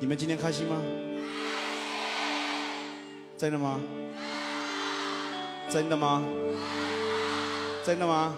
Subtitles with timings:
[0.00, 0.80] 你们今天开心吗？
[3.36, 3.78] 真的吗？
[5.68, 6.24] 真的吗？
[7.84, 8.34] 真的吗？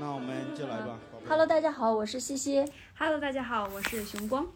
[0.00, 0.98] 那我们就来吧。
[1.28, 2.64] Hello，大家好，我是西西。
[2.96, 4.46] Hello，大家好，我是熊光。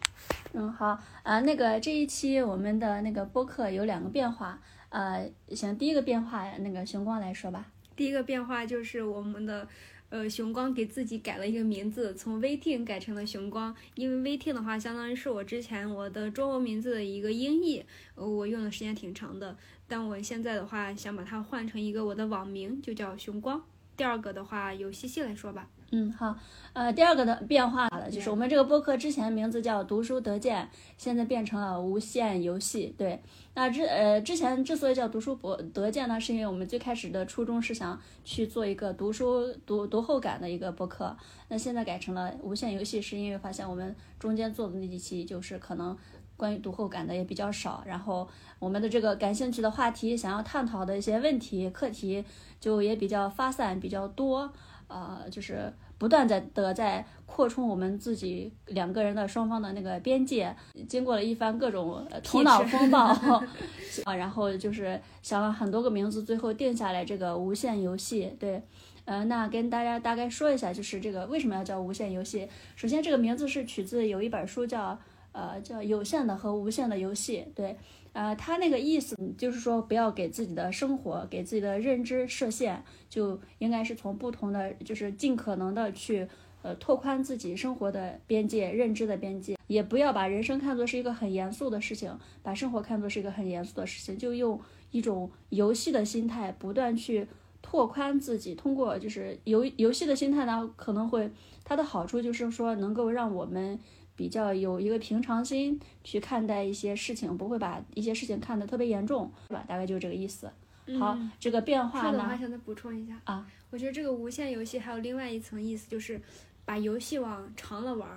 [0.55, 7.67] 嗯，好，呃，那个这一期我们的那个播客有两个变化，呃，行，第一个变化，那个熊光来说吧。
[7.95, 9.69] 第一个变化就是我们的，
[10.15, 13.75] 呃，熊光给自己改了一个名字，从微听改成了熊光。
[13.97, 19.57] 因为微听的话，相当于是我之前我的中文名字的一个音译，呃，我用的时间挺长的。
[19.89, 23.61] 但我现在的话，想把它换成一个我的网名，就叫熊光。
[23.97, 25.67] 第二个的话，由西西来说吧。
[25.91, 26.37] 嗯，好，
[26.73, 32.93] 呃，第二个的变化了，就是我们这个播客之前名字叫读书得见，现在变成了无限游戏。
[32.99, 33.23] 对，
[33.55, 41.17] 那之呃之前之所以叫读书博得见呢，是因为我们最开始的初衷是想去做一个读书读读后感的一个播客，
[41.49, 45.97] 那现在改成了无限游戏，是因为发现我们中间做的那几期就是可能。
[46.37, 52.25] 关于读后感的也比较少，然后我们的这个感兴趣的话题，想要探讨的一些问题课题，
[52.61, 54.53] 就也比较发散，比较多，
[54.89, 60.55] 呃，就是不断在的在扩充我们自己两个人的双方的那个边界。
[60.89, 63.15] 经过了一番各种呃头脑风暴
[64.05, 68.37] 啊，然后就是想了很多个名字，最后定下来这个无限游戏。
[68.41, 68.61] 对，
[69.05, 72.49] 呃，那跟大家大概说一下，就是这个为什么要叫无限游戏？
[72.75, 74.99] 首先，这个名字是取自有一本书叫。
[75.35, 77.77] 呃，叫有限的和无限的游戏，对，
[78.13, 86.29] 呃，它那个意思就是说，不要给自己的生活、给自己的认知设限，就应该是从不同的，就是尽可能的去，
[86.63, 94.61] 呃，拓宽自己生活的边界、认知的边界，也不要把人生看作是一个很严肃的事情，把生活看作是一个很严肃的事情，就用
[94.93, 97.27] 一种游戏的心态，不断去
[97.61, 101.29] 拓宽自己，通过就是游游戏的心态呢，可能会
[101.65, 103.81] 它的好处就是说，能够让我们。
[104.17, 109.65] 比较有一个平常心去看待一些事情，不会把一些事情看得特别严重，是吧？
[109.67, 110.51] 大概就是这个意思。
[110.99, 112.19] 好，嗯、这个变化呢？
[112.19, 116.21] 我还想再补充一下啊，我觉得这个无限游戏还有另外一层意思，就是
[116.65, 118.09] 把游戏往长了玩，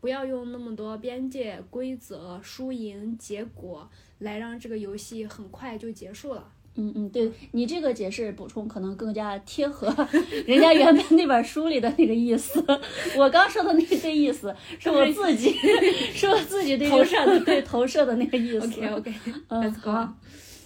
[0.00, 3.88] 不要用那么多边界、规则、输赢、结果
[4.18, 6.52] 来让这个游戏很快就结束了。
[6.80, 9.94] 嗯嗯，对你这个解释补充可能更加贴合
[10.46, 12.64] 人家原本那本书里的那个意思。
[13.18, 15.52] 我刚说的那这意思是我自己
[16.14, 18.66] 是我自己投射的对投射的那个意思。
[18.66, 19.14] OK OK，
[19.48, 20.14] 嗯，好，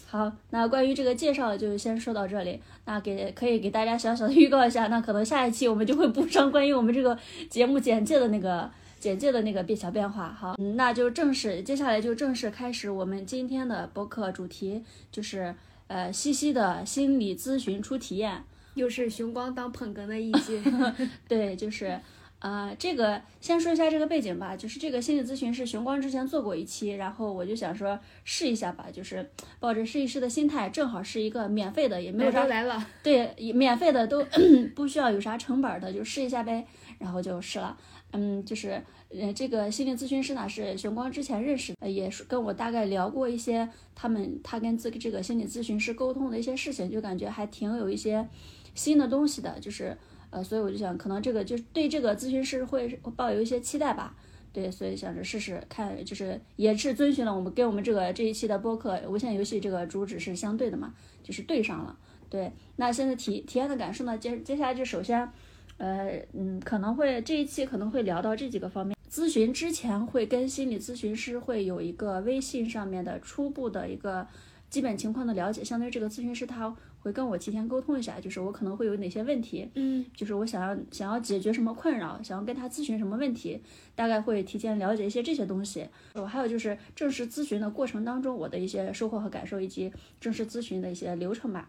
[0.06, 2.60] 好，那关于这个介绍就先说到这里。
[2.84, 7.19] 那给可以给大家小小的预告一下，那可能下一期我们就会补上关于我们这个
[7.50, 8.70] 节目简介的那个
[9.00, 10.28] 简介的那个变小变化。
[10.28, 15.54] 好，嗯，那就正式接下来就正式开始我们今天的播客主题，就是。
[15.87, 20.62] 呃，西西的心理咨询初体验，又是熊光当捧哏的一期。
[21.28, 22.00] 对，就是，
[22.44, 34.22] 呃，这个先说一下这个背景吧，就是这个心理咨询是熊光之前做过一期，然后我就想说试一下吧，就是抱着试一试的心态，正好是一个免费的，也没有啥来了，对，免费的都
[34.77, 36.66] 不需要有啥成本的，就试一下呗，
[36.99, 37.75] 然后就试了，
[38.12, 38.83] 嗯，就是。
[39.16, 48.28] 呃，这个心理咨询师呢是熊光之前认识的，也是跟我大概聊过一些他们他跟这个这个心理咨询师沟通的一些事情，就感觉还挺有一些
[48.75, 49.97] 新的东西的，就是
[50.34, 54.15] 呃，所以我就想可能这个就是对这个咨询师会抱有一些期待吧，
[54.53, 61.97] 对，所以想着试试看，就是也是遵循了我们跟我们这个这一期的播客无限游戏这个主旨是相对的嘛，就是对上了，
[62.28, 65.31] 对，那现在体体验的感受呢，接接下来就首先。
[65.77, 68.97] 呃，嗯，可能会这一期可能会聊到这几个方面。
[69.11, 74.25] 咨询之前会跟心理咨询师会有一个微信上面的初步的一个
[74.71, 76.72] 基本情况的了解，相当于这个咨询师他
[77.04, 83.60] 会跟我提前沟通一下，就是我可能会有哪些问题，嗯，就是我想要想要解决什么困扰，想要跟他咨询什么问题，
[83.94, 85.87] 大概会提前了解一些这些东西。
[86.15, 91.69] 我还有就是正式咨询的过程当中我的一些收获和感受，以及正式咨询的一些流程吧。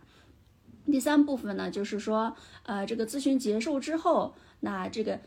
[0.85, 2.33] 第三部分呢，就是说，
[2.63, 5.19] 呃，这个咨询结束之后，那这个，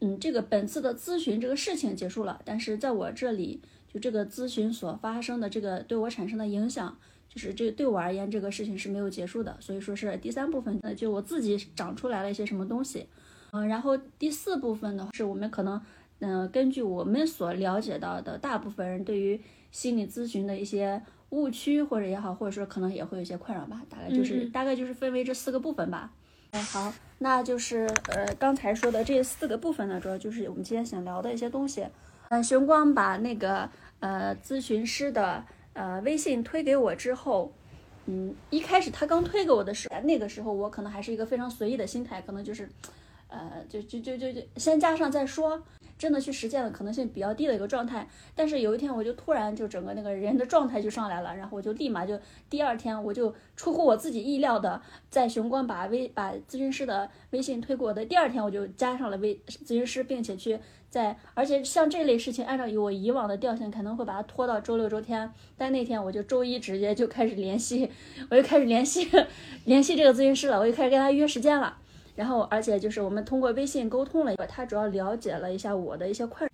[0.00, 3.60] 嗯，这个本次的咨询这个事情结束了，但是在我这里，
[3.92, 6.96] 就这个咨询所发生的这个对我产生的影响，
[7.36, 13.06] 就是这对我而言，这个事情是没有结束的，所以说是第三部分，呃，就我自己长出来了一些什么东西，
[13.52, 15.80] 嗯，然后第四部分呢，是我们可能，
[16.18, 19.40] 嗯，根据我们所了解到的，大部分人对于
[19.70, 21.02] 心理咨询的一些。
[21.30, 26.12] 误区或者也好，或者说可能也会有一些困扰吧，大概就是、嗯嗯大概就是分为这四个部分吧。
[26.52, 27.80] 哎，好，那就是
[28.10, 31.84] 呃刚才说的这四个部分呢，主要就是我们今天想聊的一些东西。
[32.28, 33.68] 呃，熊光把那个
[33.98, 35.44] 呃咨询师的
[35.76, 37.52] 呃微信推给我之后，
[38.06, 42.68] 嗯，一开始他刚推给我的时候，那个时候我可能还是一个非常随意的心态，可能就是。
[43.28, 45.60] 呃，就就就就就先加上再说。
[45.98, 48.06] 真的去实践的可能性比较低的一个状态。
[48.36, 52.16] 但是有一天我就突然就整个那个人的状态就上来了，然后我就立马就
[52.48, 54.80] 第二天我就出乎我自己意料的，
[55.10, 67.90] 在雄光把微把咨询师的微信推给我的第二天，我就加上了微咨询师，并且去在而且像这类事情，按照以我以往的调性，可能会把它拖到周六周天，但那天我就周一直接就开始联系，
[68.30, 69.10] 我就开始联系
[69.66, 71.76] 联系这个咨询师了，我就开始跟他约时间了。
[72.14, 76.48] 然后，而且就是我们通过微信沟通了，他主要了解了一下我的一些困。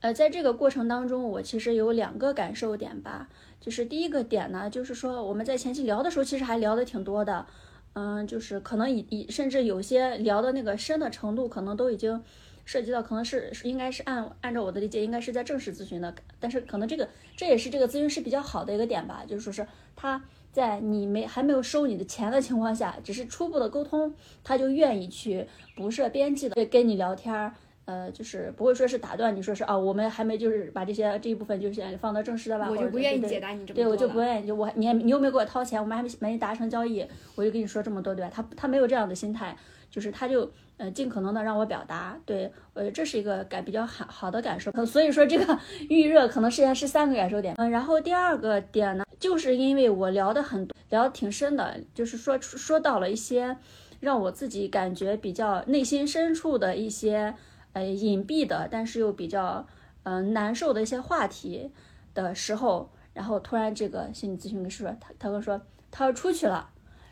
[0.00, 3.28] 呃，在这个过程当中，我其实有两个感受点吧，
[3.60, 7.44] 就是第一个点呢，就是说我们在前期聊的时候，其实还聊的挺多的，
[7.92, 12.22] 嗯，就是可能以以甚至有些聊的那个深的程度，可能都已经
[12.70, 20.22] 涉及到，可能是应该是按按照我的理解，应该是在正式咨询的，但是可能这个这也是这个咨询师比较好的一个点吧，就是说是他。
[20.52, 24.12] 在你没还没有收你的钱的情况下，只是初步的沟通，
[24.42, 25.46] 他就愿意去
[25.76, 37.06] 不设边际的跟你聊天儿，呃，就是不会说是打断你说是啊，我们还没就是把这些这一部分就是放到正式的吧，我就不愿意解答你这么多，对我就不愿意，就我你还你又没给我掏钱，我们还没没达成交易，
[37.36, 38.32] 我就跟你说这么多，对吧？
[38.34, 39.56] 他他没有这样的心态，
[39.88, 40.50] 就是他就
[40.80, 45.58] 呃尽可能的让我表达，对，呃，这是一个感比较好好的感受， 所以说这个
[45.90, 49.04] 预热可能实际上是三个感受点，嗯，然后第二个点呢。
[49.20, 53.54] 就是因为我聊的很聊的挺深的，就是说说到了一些
[54.00, 57.34] 让我自己感觉比较内心深处的一些
[57.74, 59.66] 呃隐蔽的，但是又比较
[60.04, 61.70] 嗯难受的一些话题
[62.14, 65.60] 的时候，然后突然这个心理咨询师他他跟我说
[65.90, 66.70] 他要出去了，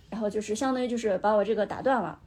[0.09, 2.19] 然后就是相当于就是把我这个打断了，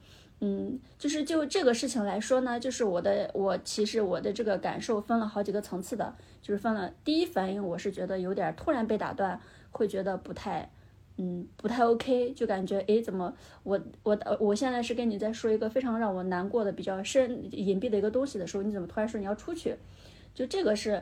[0.42, 9.40] 嗯，就是就这个事情来说呢，就是我的我其实我的这个感受分了好几个层次的，就是分了第一反应我是觉得有点突然被打断。
[9.74, 10.70] 会觉得不太，
[11.16, 13.34] 嗯，不太 OK，就感觉哎，怎么
[13.64, 19.74] 我我我现在是跟你在说一个非常让我难过的、比较深隐蔽的一个东西的时候，你怎么突然说你要出去？
[20.34, 21.02] 就这个是，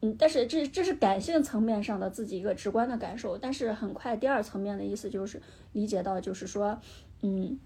[0.00, 5.40] 嗯，但是这这是感性层面上的自己一个直观的感受，但是很快第二层面的意思就是
[5.72, 6.76] 理解到，就是说，
[7.22, 7.56] 嗯。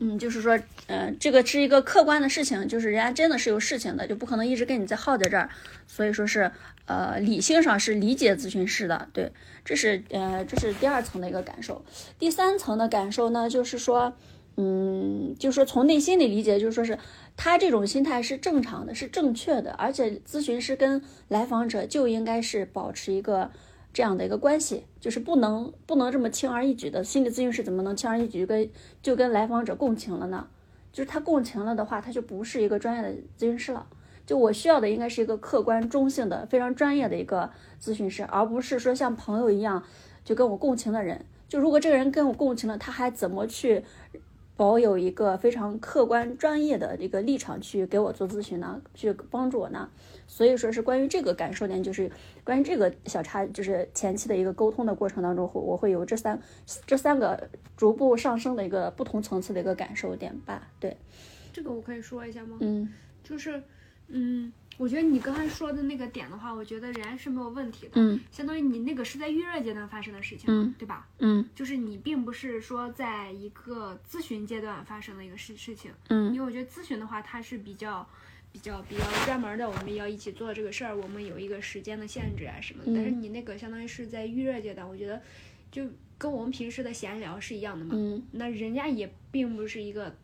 [0.00, 5.50] 嗯，就是说，嗯，这个是一个客观的事情，就是人家真的是有事情的，就不可能一直跟你在耗在这儿，
[5.88, 6.50] 所以说是，
[6.86, 9.32] 呃，理性上是理解咨询师的，对，
[9.64, 11.84] 这是，呃，这是第二层的一个感受。
[12.18, 14.12] 第三层的感受呢，就是说，
[14.56, 16.96] 嗯，就是说从内心里理解，就是说是
[17.36, 23.50] 他这种心态是正常的，是正确的，而且咨询师跟来访者就应该是保持一个。
[23.98, 27.02] 这样的一个关系，就是不能不能这么轻而易举的。
[27.02, 28.70] 心理咨询师怎么能轻而易举跟
[29.02, 30.46] 就跟来访者共情了呢？
[30.92, 33.84] 就是他共情了的话，他就不是一个专业的咨询师了。
[34.24, 37.50] 就我需要的应该是一个客观中性的、非常专业的一个
[37.82, 39.82] 咨询师，而不是说像朋友一样
[40.24, 41.24] 就跟我共情的人。
[41.48, 43.82] 就如果这个人跟我共情了，他还怎么去？
[44.56, 49.88] 保有一个非常客观专业的这个立场去给我做咨询呢，去帮助我呢，
[50.28, 52.08] 所以说是关于这个感受点，就是
[52.44, 56.40] 关于这个小差，就是前期的一个沟通的过程当中，会我会有这三
[56.86, 60.68] 这三个逐步上升的一个不同层次的一个感受点吧。
[60.78, 60.96] 对，
[61.52, 62.58] 这个我可以说一下吗？
[62.60, 62.88] 嗯，
[63.24, 63.60] 就是
[64.06, 64.52] 嗯。
[64.76, 67.94] 我觉得你刚才说的那个点的话，我觉得仍然是没有问题的。
[67.94, 71.08] 嗯，相当于你那个是在预热阶段发生的事情，嗯，对吧？
[71.18, 78.08] 嗯，就是你并不是说在一个咨询阶段发生的一个事事情，嗯，因为我觉得咨询的话，它是比较
[78.52, 82.92] 比较比较专门的，我们要一起做这个事儿，我们有一个时间的限制啊什么的。
[82.94, 85.20] 但是你那个相当于是在预热阶段，我觉得
[85.70, 85.86] 就
[86.16, 87.94] 跟我们平时的闲聊是一样的嘛。
[87.94, 90.16] 嗯，那人家也并不是一个。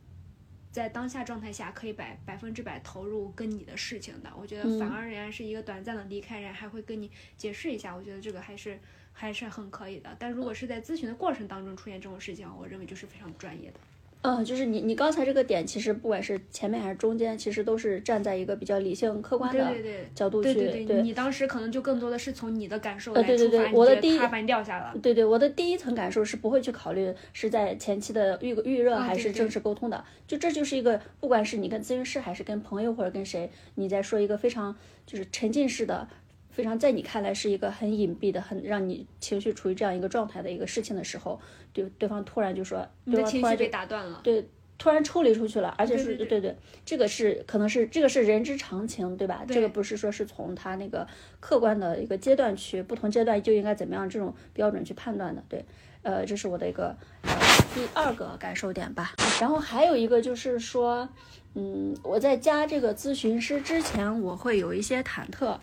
[0.72, 8.76] 在当下状态下，可以百百分之百投入跟你的事情的，我觉得反而人家是一个短暂的离开，人还会跟你解释一下，我觉得这个还是
[9.12, 10.16] 还是很可以的。
[10.18, 13.78] 但如果是在咨询的过程当中出现这种事情，我认为就是非常不专业的。
[14.24, 19.70] 嗯，就是你你刚才这个点，其实不管是前面还是中间，其实都是站在一个比较理性客观的
[20.14, 20.54] 角度去。
[20.54, 24.94] 对对对，你当时可能就更多的是从你的感受来出发，我的第一他把你撂下了。
[25.02, 36.08] 对对，我的第一层感受是不会去考虑是在前期的预预热还是正式沟通的，就这就是一个，不管是你跟咨询师还是跟朋友或者跟谁，你在说一个非常就是沉浸式的。
[36.54, 41.40] 非常在你看来是一个很隐蔽的、很让你情绪处于这样一个状态的一个事情的时候，
[41.72, 49.44] 对对方突然就说，对方突然被打断了，对，突然抽离出去了，而且是对对，这个是可能是这个是人之常情，对吧？
[49.48, 51.04] 这个不是说是从他那个
[51.40, 55.64] 客观的一个阶段去不同阶段就应该怎么样这种标准去判断的，对，
[56.04, 57.32] 呃，这是我的一个呃
[57.74, 59.14] 第二个感受点吧。
[59.40, 61.08] 然后还有一个就是说。
[61.56, 65.56] 嗯，我在加这个咨询师之前，我会有一些忐忑，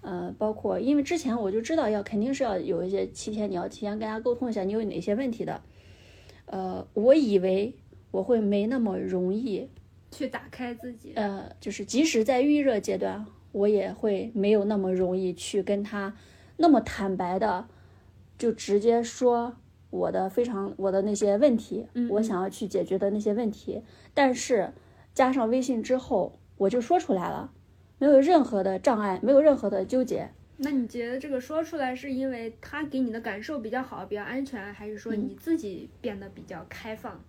[0.00, 5.60] 呃，包括因为之前我就知道要肯定是要有一些七天，你要提前跟大家沟通一下，你有哪些问题的，
[6.46, 7.74] 呃，我以为
[8.12, 9.68] 我会没那么容易
[10.12, 11.14] 去打开自己。
[11.16, 16.14] 呃，就是即使在预热阶段，我也会没有那么容易去跟他
[16.56, 17.66] 那么坦白的，
[18.38, 19.56] 就直接说
[19.92, 23.82] 我的非常我的那些问题，我想要去解决的那些问题。
[24.14, 24.72] 但是
[25.14, 27.52] 加上微信之后，我就说出来了，
[27.98, 30.30] 没有任何的障碍，没有任何的纠结。
[30.56, 37.20] 那你觉得这个说出来是因为他给你的感受比较好，比较安全，还是说你自己变得比较开放？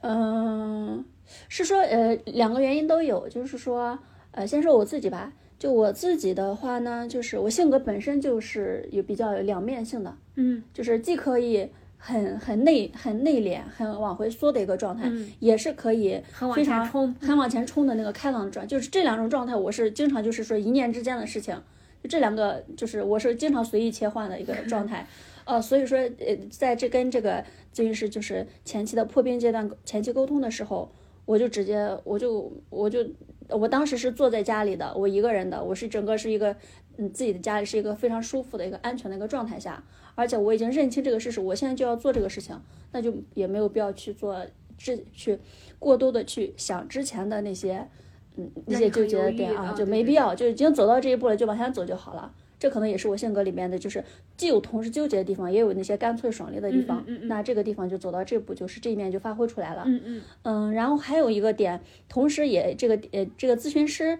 [0.00, 1.04] 嗯，
[1.48, 3.98] 是说呃两个原因都有，就是说
[4.30, 11.70] 呃先说我自己吧，就我自己的话呢，就是我性格本身就是有比较有两面性的，嗯就是既可以
[12.04, 21.54] 很很内很内敛、很往回缩的一个状态，嗯也是可以很往非常前冲很往前冲的那个开朗的状，就是这两种状态，我是经常就是说一念之间的事情，
[22.02, 25.06] 就这两个就是我是经常随意切换的一个 状态。
[25.44, 27.40] 呃，所以说，呃，在这跟这个
[27.72, 30.90] 咨询师就是前期的破冰阶段前期沟通的时候，
[31.24, 33.04] 我就直接我就我就
[33.48, 36.54] 我当时是坐在家里的，我一个人的，我是整个是一个
[36.96, 39.82] 嗯自己的家里是一个非常舒服的一个安全的一个状态下，
[40.14, 42.58] 而且我已经认清这个事实，我现在就要做这个事情，
[42.92, 44.44] 那就也没有必要去做
[44.76, 45.38] 之去
[45.78, 47.88] 过多的去想之前的那些
[48.36, 52.32] 嗯那些纠结的点啊，就没必要，就已经走到这一步了，就往前走就好了。
[52.58, 54.04] 这可能也是我性格里面的，就是
[54.36, 57.02] 既有同时纠结的地方，也有那些干脆爽利的地方。
[57.08, 59.82] 嗯嗯嗯那这个地方就走到这步，就是这一面就发挥出来了。
[59.84, 64.16] 嗯嗯嗯，然后还有一个点，同时也这个呃这个咨询师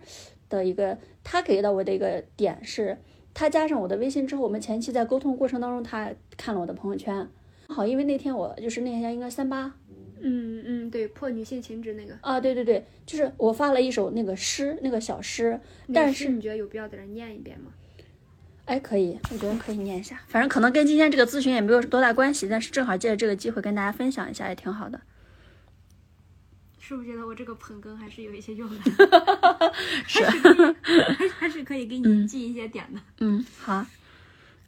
[0.49, 2.99] 的一个他给到我的一个点是，
[3.33, 7.29] 他加上我的微信之后，我们前期在沟通过程当中，他看了我的朋友圈，
[7.69, 9.75] 好，因为那天我就是那天应该三八
[10.21, 12.17] 嗯嗯，对，破女性情执那个。
[12.21, 15.59] 啊，对对对，就是我发了一首那个诗，那个小诗，
[15.93, 17.73] 但是你觉得有必要在这念一遍吗？
[18.65, 20.21] 哎，可以，我觉得可以念一下。
[20.29, 25.01] 反正可能跟今天这个咨询也没有多大关系，但是正好借着这个机会跟大家分享一下，也挺好的。
[26.93, 28.77] 是不是觉得我这个捧哏还是有一些用的？
[30.07, 33.01] 是，还还是可以给你记一些点的。
[33.21, 33.87] 嗯，好，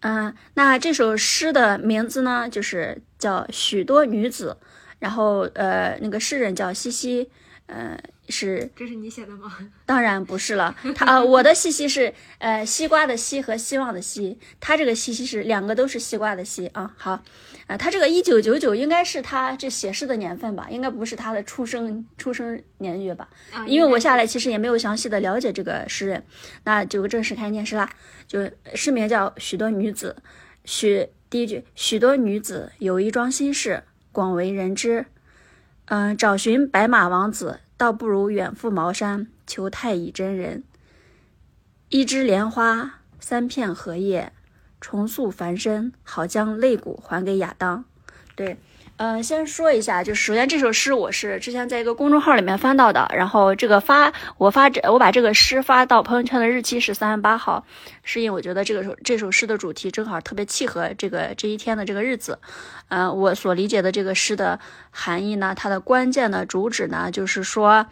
[0.00, 4.56] 嗯、那这首诗的名字呢，就是叫《许多女子》，
[5.00, 7.28] 然后呃，那个诗人叫西西，
[7.66, 8.00] 呃，
[8.30, 9.54] 是这是你写的吗？
[9.84, 16.94] 当然不是了，他啊、我的西西是呃西瓜的西和希望的希，他这个西西是两个都是西瓜的西啊。
[16.96, 17.22] 好，
[17.66, 23.28] 啊、他这个一九九九应该是他这写诗的年份吧，应该不是他的出生出生年月吧？
[23.52, 26.22] 啊，因为我下来其实也没有详细的了解这个诗人，
[26.64, 27.88] 那就正式开始念诗啦。
[28.26, 30.16] 就诗名叫《许多女子》，
[30.64, 35.06] 许第一句，许多女子有一桩心事，广为人知。
[35.86, 40.64] 嗯、找寻白马王子，倒不如远赴茅山求太乙真人。
[41.88, 44.32] 一枝莲花，三片荷叶，
[44.84, 47.86] 重塑凡身，好将肋骨还给亚当。
[48.34, 48.58] 对，
[48.98, 57.64] 嗯，先说一下，就是首先这首诗我是之前在一个公众号里面翻到的，然后这个发我发这我把这个诗发到朋友圈的日期是三月八号，
[58.02, 62.38] 是因为我觉得这个首这首诗的主题正好特别契合这个这一天的这个日子，
[62.88, 64.60] 嗯、我所理解的这个诗的
[64.90, 67.86] 含义呢，它的关键的主旨呢，就是说。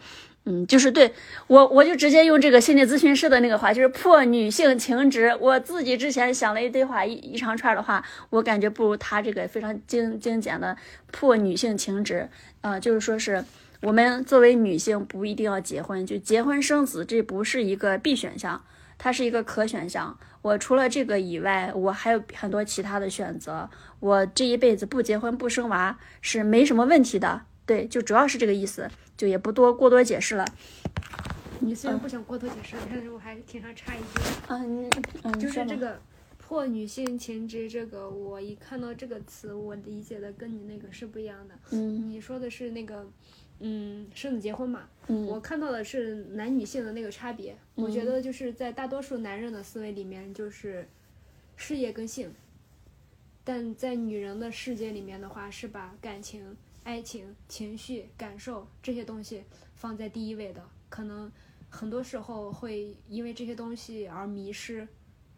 [0.45, 1.13] 嗯，就是对
[1.47, 5.33] 我，我就直接用这个心理咨询师的那个话，就是破女性情执。
[5.39, 10.75] 我自己之前想了一堆话，一一长串的话，我感觉不如他这个非常精精简的
[11.11, 12.29] 破女性情执。
[12.59, 13.45] 呃，就是说是
[13.81, 18.61] 我们作为女性不一定要结婚，就结婚生子这不是一个必选项，
[18.97, 20.17] 它是一个可选项。
[20.41, 23.69] 我除了这个以外，我还有很多其他的选择。
[24.01, 27.43] 我这一辈子不结婚不生娃是没什么问题的。
[27.65, 28.89] 对，就主要是这个意思，
[29.23, 30.45] 就也不多过多解释了。
[31.61, 34.05] 你虽然不想过多解释，但是我还挺想插一句，
[34.49, 34.89] 嗯
[35.23, 35.97] 嗯，就是这个
[36.37, 41.55] 破女性情执，这个我一看到这个词，我理解的跟你那个是不一样的。
[41.71, 43.09] 嗯你说的是那个，
[43.59, 44.89] 嗯，生子结婚嘛？
[45.07, 47.55] 嗯我看到的是男女性的那个差别。
[47.75, 50.85] 我觉得就是在大多数男人的思维里面，就是
[51.55, 52.29] 事业跟性，
[53.45, 59.43] 但在女人的世界里面的话，是把感情、爱情、情绪、感受这些东西
[59.75, 60.63] 放在第一位的。
[60.89, 61.31] 可能
[61.69, 64.87] 很多时候会因为这些东西而迷失。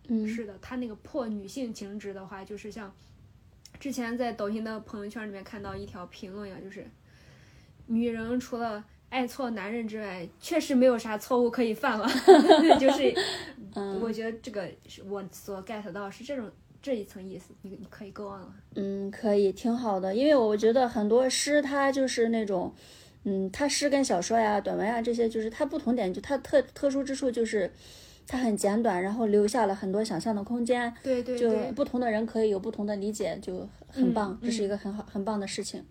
[0.08, 2.94] 嗯是的，他那个破女性情执的话，就是像
[3.80, 6.88] 之前在抖音的朋友圈里面看到一条评论呀，就是
[7.88, 12.08] 女人除了爱错男人之外，确实没有啥错误可以犯了。
[12.80, 13.14] 就是
[13.74, 16.52] 嗯我觉得这个是我所 get 到是这种
[16.86, 18.56] 这一层意思，你你可以 go on 了。
[18.76, 20.14] 嗯，可以，挺好的。
[20.14, 22.72] 因为我觉得很多诗它就是那种，
[23.24, 27.74] 嗯，它诗跟小说呀、短文呀这些，就是它不同点，就它特特殊之处就是
[28.28, 30.94] 它很简短，然后留下了很多想象的空间。
[31.04, 35.84] 就对对对，不同的人可以有不同的理解，就很棒，嗯这是一个很好很棒的事情。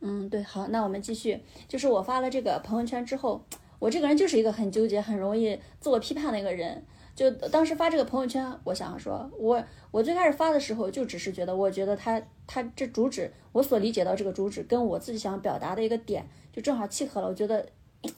[0.00, 1.38] 嗯，对，好，那我们继续。
[1.68, 3.44] 就是我发了这个朋友圈之后，
[3.78, 6.82] 我这个人就是一个很纠结、很容易自我批判的一个人。
[7.20, 17.28] 就当时发这个朋友圈，我想说，我我最开始发的时候，就只是觉得，我觉得他他这主旨，我所理解到这个主旨，跟我自己想表达的一个点，就正好契合了。
[17.28, 17.66] 我觉得，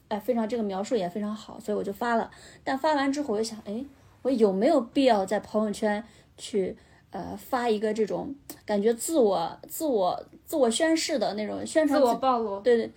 [0.06, 2.30] 哎，非常这个描述也非常好，所以我就发了。
[2.62, 3.84] 但发完之后，我就想，哎，
[4.22, 6.04] 我有没有必要在朋友圈
[6.36, 6.76] 去？
[7.10, 12.90] 呃，发一个这种感觉自我、自我、自我宣誓的那种宣传，自我暴露，对对，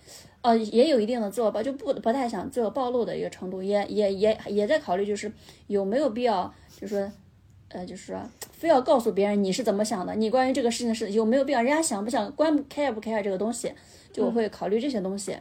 [0.46, 5.32] 呃，也有一定的自我暴，就不不太想自我暴露的一个程度，也也也也在考虑，就是
[5.66, 7.12] 有没有必要，就是说，
[7.70, 8.20] 呃，就是说，
[8.52, 13.72] 非要告诉别人你是怎么想的，你关于这个事情是有没有必要，人家想不想关不 care 不 care 这个东西，
[14.12, 15.36] 就我会考虑这些东西，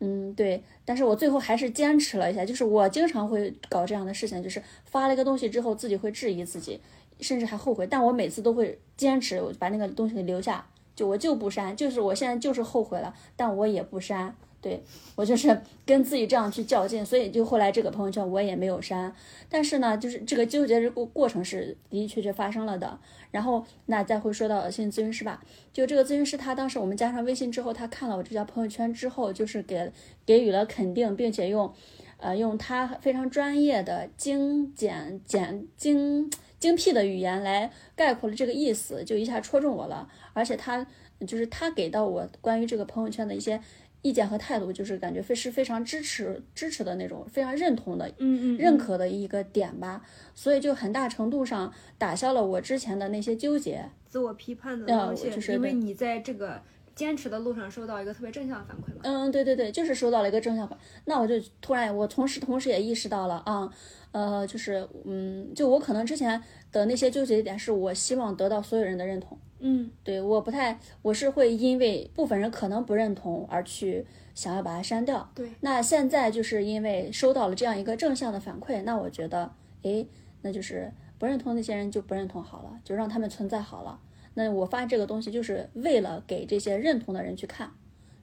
[0.00, 6.80] 嗯，对，但是我最后还是坚持了一下，就是我经常会搞这样的事情，就是发了一个东西之后，自己会质疑自己。
[7.22, 10.66] 甚至还后悔，但我每次都会坚持，我把那个东西给留下，
[11.00, 14.82] 就我就不删，就是我现在就是后悔了，但我也不删，对
[15.16, 19.10] 我就是 跟自己这样去较劲，所以就后来这个朋友圈我也没有删，
[19.48, 22.98] 但是呢，就是这个纠结这个过程是的的确确发生了的。
[23.30, 25.42] 然后那再会说到心理咨询师吧，
[25.72, 29.90] 就这个咨询师他当时我们加上微信之后，他看了我这条朋友圈之后，就是给
[30.26, 31.72] 给予了肯定，并且用，
[32.18, 36.30] 呃，用他非常专业的精简简精。
[36.60, 40.08] 精辟的语言来概括了这个意思，就一下戳中我了。
[40.32, 40.86] 而且他
[41.26, 43.60] 就是他给到我关于这个朋友圈的一些
[44.02, 50.02] 意见和态度，就是感觉非是非常支持支持的那种，非常认同的，嗯嗯，认可的一个点吧。
[50.34, 56.62] 所以就很大程度上打消了我之前的那些纠结、自我批判的东西，就是因为你在这个
[57.00, 59.00] 坚持的路上收到一个特别正向的反馈吗。
[59.04, 60.78] 嗯，对对对，就是收到了一个正向反。
[61.06, 63.72] 那我就突然，我同时同时也意识到了啊。
[64.12, 69.38] 呃，就是，嗯，就我可能之前的那些纠结点，是我希望得到所有人的认同。
[69.60, 74.04] 嗯，对，我不太，我是会因为部分人可能不认同而去
[74.34, 75.30] 想要把它删掉。
[75.34, 79.50] 对，那现在就是因为收到了这样一个正向的反馈，那我觉得，
[79.84, 80.04] 哎，
[80.42, 83.98] 那就是不认同那些人就不认同好了，就让他们存在好了。
[84.42, 87.70] 那我发这个东西就是为了给这些认同的人去看。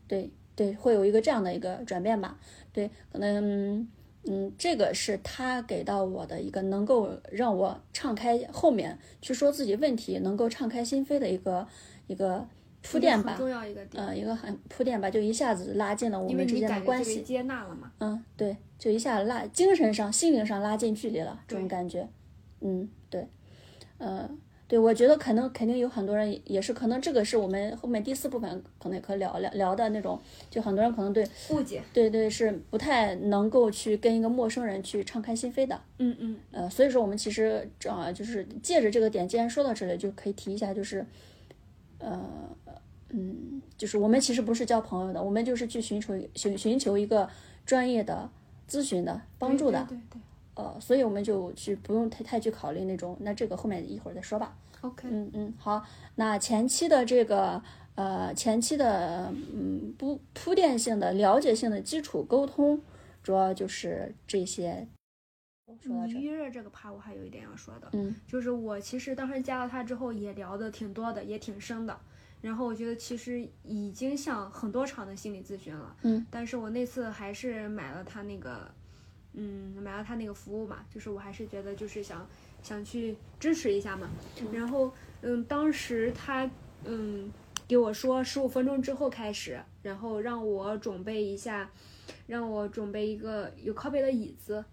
[0.08, 2.38] 对，对，会有一个这样的一个转变吧。
[2.74, 3.88] 对，可能。
[4.30, 11.66] 嗯，这个是他给到我的一个能够让我敞开后面去说自己问题，能够敞开心扉的一个
[12.08, 12.46] 一个
[12.82, 13.36] 铺垫吧。
[13.38, 14.04] 重要一个点。
[14.04, 17.22] 嗯，一个很铺垫吧，就一下子拉近了我们之间的关系。
[17.22, 17.90] 接纳了嘛？
[18.00, 22.10] 嗯，对，就一下拉精神上、心灵上拉近距离了，这种感觉。
[22.60, 23.30] 嗯，对，
[24.00, 24.38] 嗯。
[24.68, 41.06] 对，我觉得可能肯定有很多人也是，可能这个是我们后面第四部分可能也可以聊聊聊的那种，就很多人可能对误解，对对是不太能够去跟一个陌生人去敞开心扉的，嗯嗯，呃，所以说我们其实正好就是借着这个点，既然说到这里，就可以提一下，就是，
[42.00, 42.22] 呃，
[43.12, 47.30] 嗯，就是我们其实不是交朋友的，我们就是去寻求寻寻求一个
[47.66, 48.30] 专业的
[48.70, 50.20] 咨询的帮助的，对对。
[50.58, 54.58] 呃，所以我们就去不用太太去考虑那种，那这个后面一会儿再说吧。
[54.82, 57.62] OK，嗯嗯，好，那前期的这个
[57.94, 62.82] 呃前期的嗯不铺垫性的了解性的基础沟通，
[63.22, 64.88] 主要就是这些。
[65.80, 71.96] 说预热这个趴我还有一点要说的，嗯，就是我其实当时加了他之后也聊的挺多的，也挺深的，
[72.42, 78.72] 然后我觉得其实已经像很多场的心理咨询了，嗯，但是我那次还是买了他那个。
[79.34, 82.28] 嗯，买了他那个服务嘛，就是我还是觉得就是想
[82.64, 84.10] 想去支持一下嘛。
[84.52, 86.50] 然后，嗯，当时他
[86.86, 87.32] 嗯
[87.68, 91.70] 给我说十五分钟之后开始，然后让我准备一下，
[92.26, 94.66] 让我准备一个有靠背的椅子，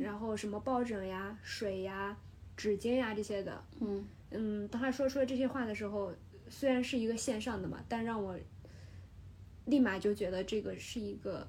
[0.00, 2.16] 然后什么抱枕呀、水呀、
[2.56, 3.62] 纸巾呀这些的。
[3.80, 6.14] 嗯嗯，当他说出了这些话的时候，
[6.48, 8.34] 虽然是一个线上的嘛，但让我
[9.66, 11.46] 立马就觉得这个是一个。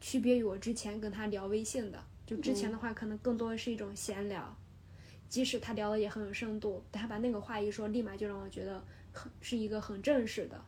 [0.00, 4.56] 区别于我之前跟他聊微信的，就之前的话可能更多的是一种闲聊，
[5.28, 8.82] 即使他聊的也很有深度，但他把那个话一说，立马就让我觉得
[9.12, 10.64] 很是一个很正式的，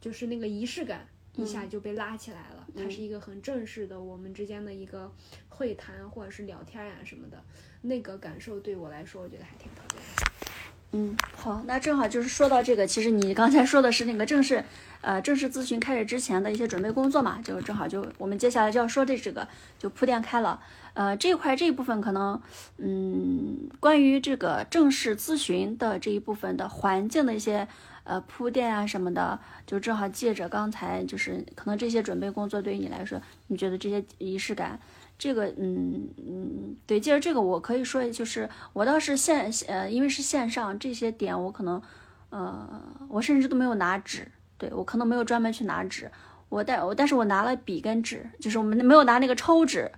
[0.00, 2.66] 就是那个仪式感一下就被拉起来了。
[2.76, 5.10] 它是一个很正式的我们之间的一个
[5.48, 7.42] 会谈或者是聊天呀什么的，
[7.82, 10.25] 那个感受对我来说，我觉得还挺特别的。
[10.92, 14.64] 嗯，好，那正好就是说到这个，其实你刚才说的是那个正式，
[15.02, 19.46] 呃，正式咨询开始之前的一些准备工作嘛，就正好就我们接下来就要说的这个
[19.78, 20.58] 就铺垫开了，
[20.94, 22.40] 呃，这块这一部分可能，
[22.78, 27.68] 嗯，关于这个正式咨询的这一部分的环境的一些
[28.04, 34.80] 呃铺垫啊什么的，就正好借着刚才就是可能这些准备工作对于你来说，你觉得这些仪式感。
[35.18, 41.80] 这个，嗯嗯，对，接着这个我可以说，就是我倒是线，呃，因为是线上，这些点我可能，
[42.30, 42.68] 呃，
[43.08, 44.26] 我甚至都没有拿纸，
[44.58, 46.10] 对我可能没有专门去拿纸，
[46.48, 49.90] 我带我但是我拿了笔跟纸，就是我们没有拿那个抽纸。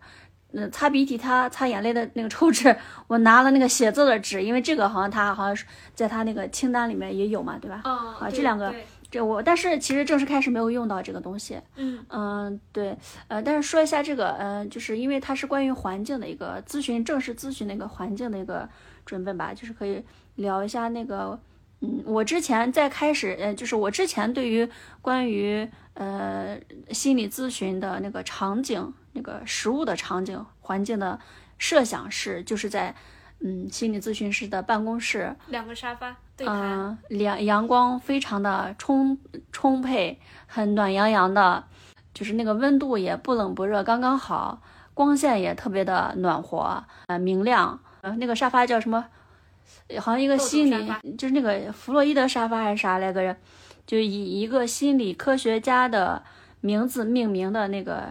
[0.52, 2.74] 嗯，擦鼻涕、擦擦眼泪的那个抽纸，
[3.06, 7.82] 我拿了那个写字的纸，因为这个好像他好像是在他那个清单里面也有嘛，对吧？
[7.84, 8.74] 啊啊，这两个，
[9.10, 11.60] 这我，但是其实正式开始没有用到这个东西。
[11.76, 12.96] 嗯嗯，对，
[13.28, 18.68] 呃，但是说一下这个，呃，就是因为它是关于环境的一个咨询，正式咨询的一个环境的一个
[19.04, 20.04] 准备吧，就是可以
[20.36, 21.38] 聊一下那个，
[21.80, 24.68] 嗯，我之前在开始，呃，就是我之前对于
[25.00, 26.58] 关于呃
[26.90, 28.94] 心理咨询的那个场景。
[29.12, 31.18] 那个实物的场景环境的
[31.56, 32.94] 设想是，就是在
[33.40, 39.18] 嗯心理咨询师的办公室，两个沙发对嗯，阳阳光非常的充
[39.52, 41.64] 充沛，很暖洋洋的，
[42.14, 44.62] 就是那个温度也不冷不热，刚刚好，
[44.94, 47.78] 光线也特别的暖和，呃明亮。
[48.00, 49.04] 呃，那个沙发叫什么？
[49.98, 53.36] 好像一个心理，就是那个弗洛伊德沙发还是啥来着？
[53.84, 56.22] 就以一个心理科学家的。
[56.60, 58.02] 名字命名的那个、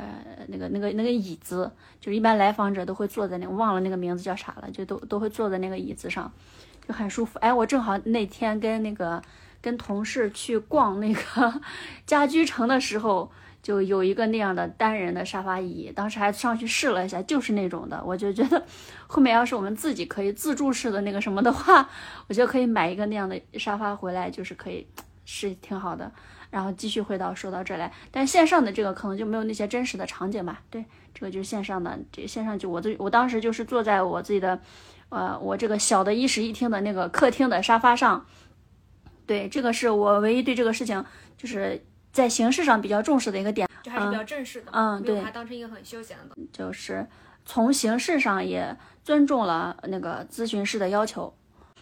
[0.47, 6.31] 那个、那个、那个椅子，就是一般来访者都会坐在那，忘了那个名字叫啥了，就都都会坐在那个椅子上，
[6.87, 7.37] 就很舒服。
[7.39, 9.21] 哎，我正好那天跟那个
[9.61, 11.61] 跟同事去逛那个
[12.07, 13.29] 家居城的时候，
[13.61, 18.01] 就有一个那样的单人的沙发椅，当时还上去试了一下，就是那种的。
[18.05, 18.63] 我就觉得
[19.07, 21.89] 后面要是我们自己可以自助式的那个什么的话，
[22.29, 24.87] 我觉得可以买一个那样的沙发回来，就是可以
[25.25, 26.11] 是挺好的。
[26.49, 30.61] 然后继续回到说到这来，但线上的这个可能就没有那些真实的场景吧？
[30.71, 34.57] 对，这个就是线上的，这线上就我自我当时就是坐在我自己的，
[35.09, 38.25] 呃，我这个小的一室一厅的那个客厅的沙发上。
[39.25, 41.03] 对，这个是我唯一对这个事情
[41.37, 47.07] 就是在形式上比较重视的一个点，就还是比较正式的，嗯，对，把它当成一个很休闲的，就是
[47.45, 51.33] 从形式上也尊重了那个咨询师的要求。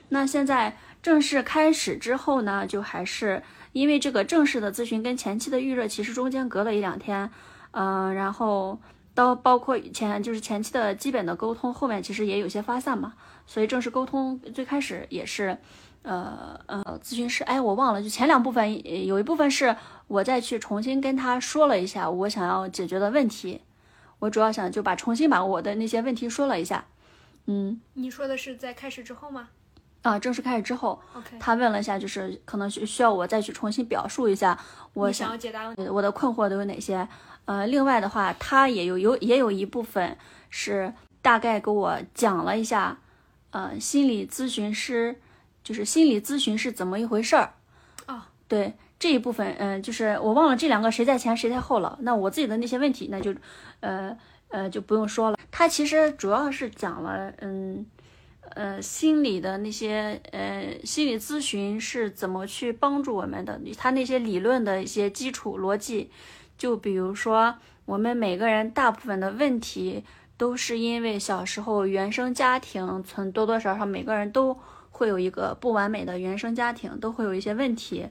[0.09, 3.43] 那现在正式开始之后呢，就还是。
[3.75, 7.29] 因为这个正式的咨询跟前期的预热其实中间隔了一两天，
[7.71, 8.79] 嗯，然后
[9.15, 13.13] 到包括前就是前期的基本的沟通，后面其实也有些发散嘛，
[13.47, 15.57] 所以正式沟通最开始也是，
[16.03, 19.73] 呃呃，咨询师，哎，我忘了，就前两部分有一部分是
[20.07, 23.61] 我再去重新跟他说了一下我想要解决的问题，
[24.19, 26.85] 我主要想就把重新把我的那些问题说了一下，
[27.45, 29.47] 嗯，你说的是在开始之后吗？
[30.01, 31.01] 啊，正式开始之后，
[31.39, 34.59] 他问了一下，就是可能需需要我再去重新表述一下
[34.93, 37.07] 我想要解答我的困惑都有哪些。
[37.45, 40.17] 呃，另外的话，他也有有也有一部分
[40.49, 42.99] 是大概给我讲了一下，
[43.51, 45.19] 呃，心理咨询师
[45.63, 47.53] 就是心理咨询是怎么一回事儿。
[48.05, 51.97] 啊，对这一部分，嗯，就是我忘了这两个谁在前谁在后了。
[52.01, 53.33] 那我自己的那些问题，那就
[53.79, 54.17] 呃
[54.49, 55.37] 呃就不用说了。
[55.51, 57.85] 他其实主要是讲了，嗯。
[58.51, 63.59] 呃，心理的那些呃，心理咨询是怎么去帮助我们的？
[63.75, 66.09] 他那些理论的一些基础逻辑，
[66.57, 70.03] 就比如说，我们每个人大部分的问题
[70.37, 74.59] 都是因为小时候原生家庭存多多少少，每个人都
[74.91, 78.07] 会有一个不完美的原生家庭，都会有一些问题。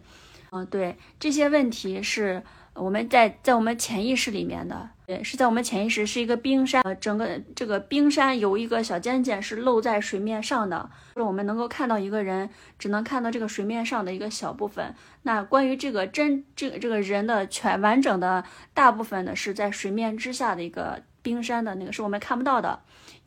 [0.51, 2.43] 嗯，对，这些问题是。
[2.75, 14.93] 我们在在我们潜意识里面的，对，是在我们潜意识是一个冰山，呃，整个这个冰山有一个小尖尖是露在水面上的，就是我们能够看到一个人，只能看到这个水面上的一个小部分。
[15.23, 22.81] 那关于这个真这个这个人的全完整的大部分呢，是在水面之下的一个冰山的那个是我们看不到的，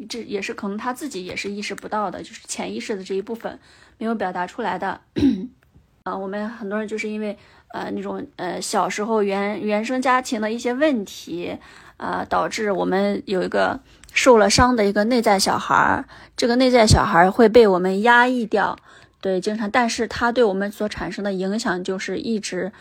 [0.10, 3.57] 这也是可能他自己也是意识不到的，就是潜意识的这一部分
[3.97, 4.99] 没有表达出来的。
[6.03, 7.38] 啊， 我们很多人就是因为。
[7.69, 11.58] 呃，那种呃，小时候原原生家庭的一些问题，
[11.97, 13.80] 呃，导致我们有一个
[14.13, 18.77] 受了伤的一个内在小孩儿，这个内在小孩儿会被我们压抑掉，
[19.19, 22.71] 对，经常，但是他对我们所产生的影响就是一直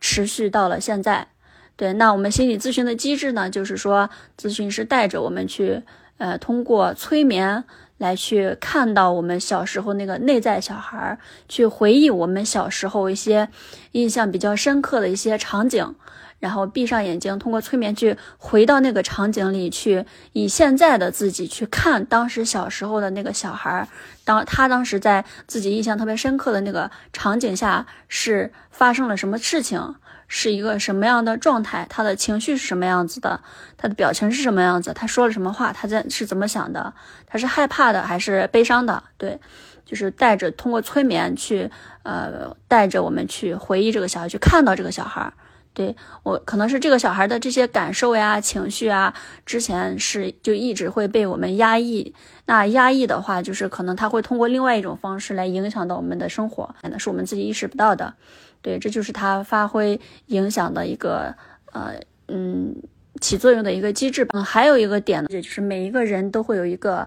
[0.00, 1.28] 持续到了现在，
[1.76, 5.82] 对，那我们心理咨询的机制呢，就是说，咨询师带着我们去，
[6.18, 7.64] 呃，通过催眠。
[7.98, 13.48] 来去看到我们小时候那个内在小孩儿，去回忆我们小时候一些
[13.92, 15.94] 印象比较深刻的一些场景，
[16.38, 23.88] 然后闭上眼睛，通过催眠去回到那个场景里去，以现在的自己去看当时小时候的那个小孩儿，
[24.24, 29.96] 当他当时在自己印象特别深刻的那个场景下是发生了什么事情。
[30.28, 31.86] 是一个什么样的状态？
[31.90, 33.40] 他的情绪是什么样子的？
[33.76, 34.92] 他的表情是什么样子？
[34.94, 35.72] 他说了什么话？
[35.72, 36.92] 他在是怎么想的？
[37.26, 39.02] 他是害怕的还是悲伤的？
[39.16, 39.40] 对，
[39.84, 41.70] 就是带着通过催眠去，
[42.02, 45.32] 呃，带着我们去回忆这个小孩，去看到这个小孩。
[45.74, 49.14] 对我可能是这个小孩的这些感受呀、情绪啊，
[49.46, 52.12] 之前是就一直会被我们压抑。
[52.46, 58.14] 那压抑的话，就是可能他会通过另外一种方式来影响到我们的生活，可能是我们自己意识不到的。
[58.60, 61.34] 对，这就是它发挥影响的一个
[61.72, 61.94] 呃
[62.26, 62.74] 嗯
[63.20, 64.38] 起作用的一个机制吧。
[64.38, 67.06] 嗯，还有一个点呢，也就是每一个人都会有一个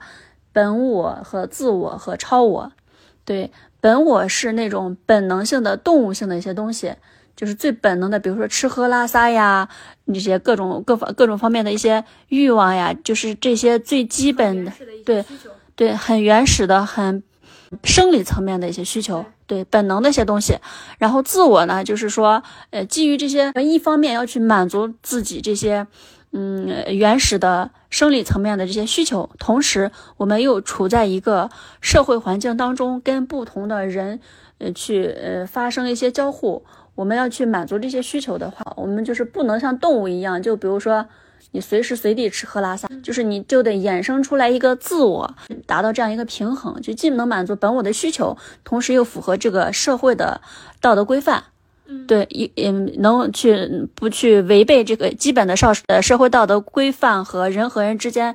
[0.51, 2.71] 本我和自我和超我。
[3.23, 6.93] 对，本我是那种本能性的动物性的一些东西，
[7.35, 9.69] 就是最本能的，比如说吃喝拉撒呀，
[10.05, 14.71] 那些各种各方各种方面的一些欲望呀，就是这些最基本的，
[15.05, 15.23] 对
[15.75, 17.23] 对，很原始的很。
[17.83, 20.57] 生理层面的一些需求，对本能的一些东西，
[20.97, 25.87] 然后自我呢，就是说，呃，基于这些，一方面要去满足自己这些，
[26.31, 34.19] 嗯，原始的生理层面的这些需求，同时我们又处在一个社会环境当中，跟不同的人，
[34.57, 41.05] 呃，去呃发生一些交互，我们要去满足这些需求的话，我们就是不能像动物一样，就比如说。
[41.51, 45.35] 你随时随地吃喝拉撒，就是你就得衍生出来一个自我，
[45.65, 50.39] 达到这样一个平衡，就既能满足本我的需求，同时又符合这个社会的
[50.79, 51.43] 道德规范，
[52.07, 58.33] 对，也也能去不去违背这个基本的少呃社会道德规范和人和人之间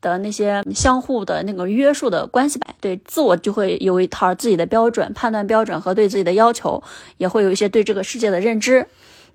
[0.00, 2.66] 的那些相互的那个约束的关系吧。
[2.80, 6.82] 对，自我就会有一套自己的标准判断标准和对自己的要求，
[7.18, 8.88] 也会有一些对这个世界的认知。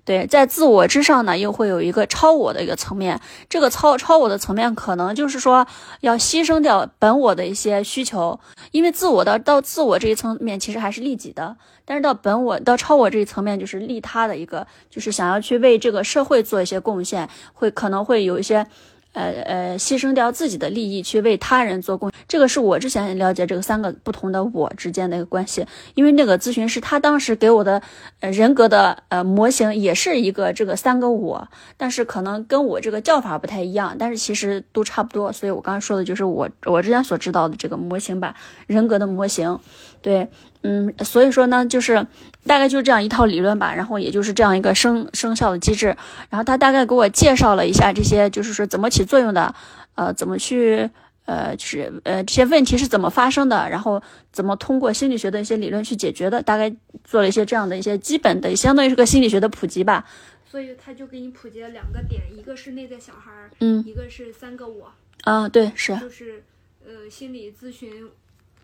[0.04, 3.20] 对，在自我之上呢，又会有一个超我的一个层面。
[3.48, 5.64] 这个超超我的层面，可能就是说
[6.00, 8.38] 要牺牲掉本我的一些需求，
[8.72, 18.66] 因为自我的到自我这一层面其实还是利己的，但是到本我到超我这一层面就是利他的一个，就是想要去为这个社会做一些贡献，会可能会有一些。
[19.12, 25.66] 呃呃，牺牲掉自己的利益去为他人做贡献，这个是我之前了解这个三个不同的我之间的一个关系。
[25.94, 27.82] 因为那个咨询师他当时给我的
[28.20, 35.32] 呃人格的呃模型也是一个这个三个我，但是可能跟我这个叫法不太一样，但是其实都差不多。
[35.32, 38.34] 所以我刚才说的就是我我之前所知道的这个模型吧，
[38.66, 39.58] 人格的模型，
[40.02, 40.28] 对。
[40.64, 42.06] 嗯，所以说呢，就是
[42.46, 45.86] 大概就是这样一套理论吧，然后也就是这样一个生生效的机制，
[46.30, 49.52] 然后他大概给我介绍了一下这些，就是说怎么起作用的，
[49.96, 50.88] 呃，怎么去，
[51.24, 60.06] 呃，就是呃这些问题是怎么发生的，然后怎么通过心理学的一些理论去解决的，大概做了一些这样的一些基本的，相当于是个心理学的普及吧。
[60.48, 64.92] 所以他就给你普及了两个点，一个是内在小孩，嗯，一个是三个我。
[65.24, 65.96] 啊，对，是。
[65.96, 66.44] 就是
[66.86, 68.08] 呃，心理咨询。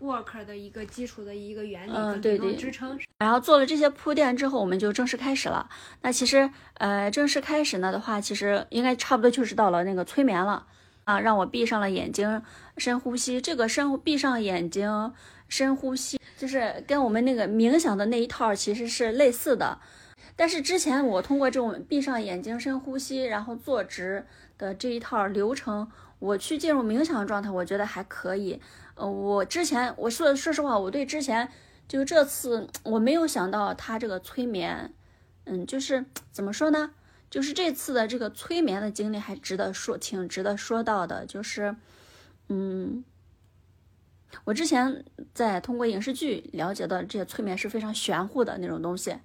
[0.01, 2.99] Work 的一个基础的一个原理，嗯，对对，支撑。
[3.19, 5.69] 然后做了这些铺垫之后，我们就正式开始了。
[6.03, 10.67] 那其实，呃，正式开始呢的话，其实应该差不多就是到了那个催眠了
[11.05, 12.43] 啊，让我闭上了眼睛，
[12.77, 13.41] 深呼吸。
[13.41, 15.13] 这个深闭上眼睛，
[15.49, 19.79] 深呼吸，就是跟我们那个冥想的那一套其实是类似的。
[20.37, 24.25] 但是之前我通过这种闭上眼睛、深呼吸，然后坐直
[24.57, 28.61] 的这一套流程，我去进入冥想状态，我觉得还可以。
[28.99, 31.49] 呃，我之前我说说实话，我对之前
[31.87, 34.93] 就这次我没有想到他这个催眠，
[35.45, 36.91] 嗯，就是怎么说呢？
[37.31, 41.25] 就是这次的这个催眠的经历还值得说，挺值得说到的。
[41.27, 41.77] 就是，
[42.49, 43.05] 嗯，
[44.45, 49.19] 我之前在通过影视剧了解到这些催眠是非常玄乎的那种东西，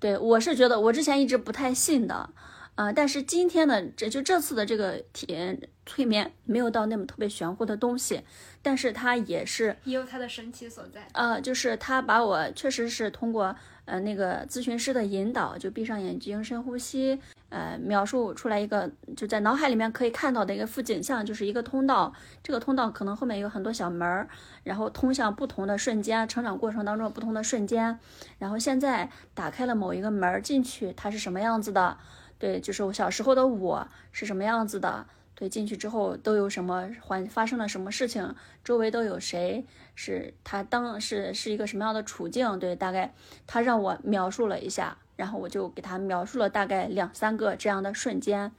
[0.00, 2.30] 对我是觉得我之前一直不太信的。
[2.78, 8.22] 啊，但是今天的这就这次的这个体验催眠没有到那么特别玄乎的东西，
[8.62, 11.04] 但是它也是也有它的神奇所在。
[11.12, 22.14] 呃，就是他把我确实是通过呃那个咨询师的引导，就闭上眼睛深呼吸，呃描述出来一个就在脑海里面可以看到的一个副景象，就是一个通道，
[22.44, 24.28] 这个通道可能后面有很多小门儿，
[24.62, 27.98] 然后通向不同的瞬间，成长过程当中不同的瞬间，
[28.38, 31.98] 然后现在打开了某一个门儿进去，它是什么样子的？
[32.38, 35.06] 对，就是我小时候的我是什么样子的？
[35.34, 38.34] 对，进去之后都有什么环发生了什么事情？
[38.64, 39.64] 周围都有谁？
[39.94, 42.58] 是他当是是一个什么样的处境？
[42.58, 43.14] 对，大概
[43.46, 48.50] 他让我描述了一下，然后我就给他描述了大概两三个这样的瞬间，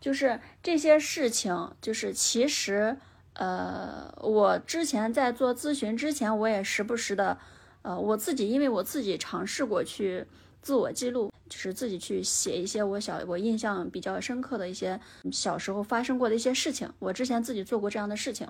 [0.00, 2.96] 就是这些事情，就是其实，
[3.34, 7.38] 呃，我之前在做咨询之前，我也时不时的，
[7.82, 10.26] 呃，我自己因为我自己尝试过去。
[10.66, 15.00] 自我记录就是自己去写一些我小我印象比较深刻的一些
[15.30, 16.92] 小时候发生过的一些事情。
[16.98, 18.48] 我之前自己做过这样的事情，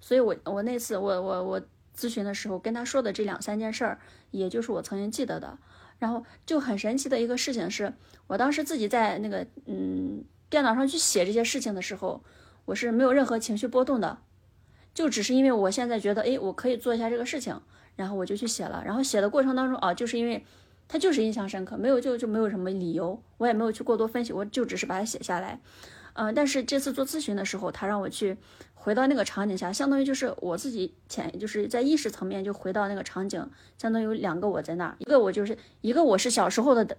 [0.00, 1.60] 所以我我那次我我我
[1.98, 3.98] 咨询的时候跟他说的这两三件事儿，
[4.30, 5.58] 也就是我曾经记得的。
[5.98, 7.92] 然后就很神奇的一个事情是，
[8.28, 12.22] 我当时自己在那个嗯电脑上去写这些事情的时候，
[12.66, 14.18] 我是没有任何情绪波动的，
[14.94, 17.60] 就只是因为我现在觉得哎我可以做一下这个事情，
[17.96, 18.84] 然后我就去写了。
[18.86, 20.46] 然后写的过程当中啊，就是因为。
[20.88, 25.60] 他就是印象深刻，没有就就没有什么理由，我也没有去过多分析，我就只是把它写下来，
[26.14, 28.36] 嗯、但是这次做咨询的时候，他让我去
[28.74, 36.96] 回到那个场景下，相当于就是我自己潜，就是在意识层面就回到那个场景，相当于有两个我在那儿，一个我就是一个我是小时候的。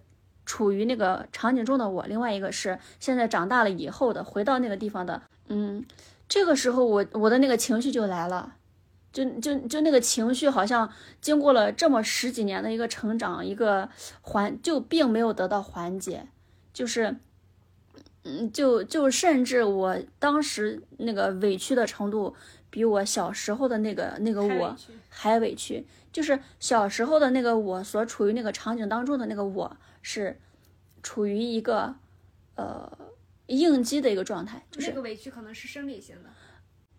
[0.50, 5.84] 处于那个场景中的我，另外一个是现在长大了以后的回到那个地方的，嗯，
[6.30, 8.56] 这个时候我我的那个情绪就来了，
[9.18, 10.88] 就就就那个情绪好像
[11.20, 13.90] 经过了这么十几年的一个成长，一个
[14.22, 16.28] 缓就并没有得到缓解，
[16.72, 17.16] 就是，
[18.22, 22.36] 嗯，就就甚至我当时那个委屈的程度，
[22.70, 24.78] 比我小时候的那个那个我
[25.10, 30.40] 还委屈，就是小时候的那个我所处于那个场景当中的那个我是
[31.02, 31.96] 处于一个
[32.54, 32.96] 呃
[33.48, 36.30] 应激的一个状态，就是那个委屈可能是生理性的，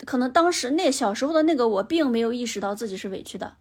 [0.07, 3.55] 可能当时那小时候的那个我并没有意识到自己是委屈的，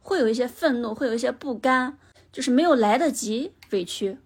[0.00, 1.98] 会有一些愤怒，会有一些不甘，
[2.32, 4.18] 就是没有来得及委屈，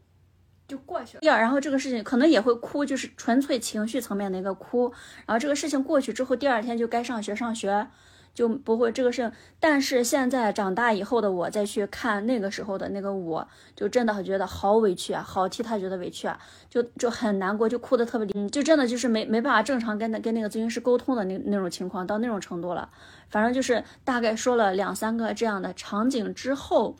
[0.69, 1.21] 就过去了。
[1.21, 4.93] 第二，然后这个事情可能也会哭，就是纯粹情绪层面的一个哭。
[5.27, 7.89] 然后这个事情过去之后，第二天就该上学上学，
[8.35, 9.33] 就不会这个事情。
[9.61, 22.90] 但是现在长大以后的我再去看那个时候的那个我，就真的觉得好委屈啊，好替他觉得委屈啊，就就很难过，就哭的特别厉，就真的就是没没办法正常跟那跟那个咨询师沟通的那那种情况，到那种程度了。
[23.29, 26.97] 反正就是大概说了两三个这样的场景之后。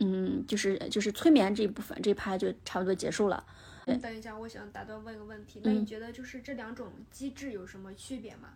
[0.00, 3.42] 嗯，就是就是催眠这一部分这一趴就差不多结束了。
[3.84, 8.50] 对等一下，我想打断问个问题，那你嗯觉得就是这两种机制有什么区别吗？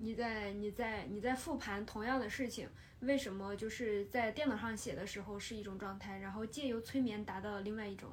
[0.00, 2.68] 你在你在你在复盘同样的事情，
[3.00, 8.10] 为什么就是在电脑上写的时候是一种状态，然后借由催眠达到了另外一种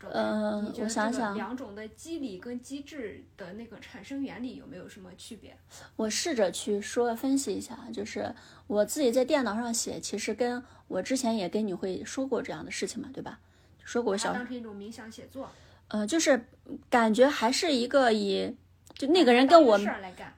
[0.00, 0.18] 状态？
[0.18, 5.56] 呃我想想两种的机理跟机制的那个产生原理有没有什么区别？
[5.96, 8.34] 我试着去说分析一下，就是
[8.66, 13.40] 我自己在电脑上写，其实跟我之前也跟你会说过这样的事情嘛，对吧？
[13.84, 15.50] 说过小，当成一种冥想写作，
[15.88, 16.46] 呃，就是
[16.88, 18.56] 感觉还是一个以，
[18.96, 19.78] 就那个人跟我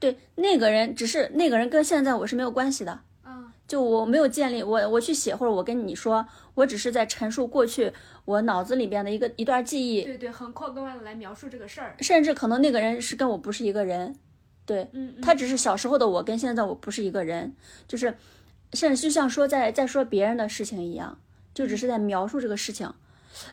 [0.00, 7.92] 对那个人，只是那个人跟现在我是没有关系的，嗯，就我没有建立我我去写或者我跟你说，我只是在陈述过去
[8.24, 14.16] 我脑子里边的一个一段记忆，对对，很客观的来描述这个事儿，甚至可能那个人是跟我不是一个人，
[14.64, 15.20] 对，嗯，嗯。
[15.20, 17.54] 他只是小时候的我跟现在我不是一个人，
[17.86, 18.14] 就是，
[18.72, 21.18] 甚至就像说在在说别人的事情一样，
[21.52, 22.90] 就只是在描述这个事情，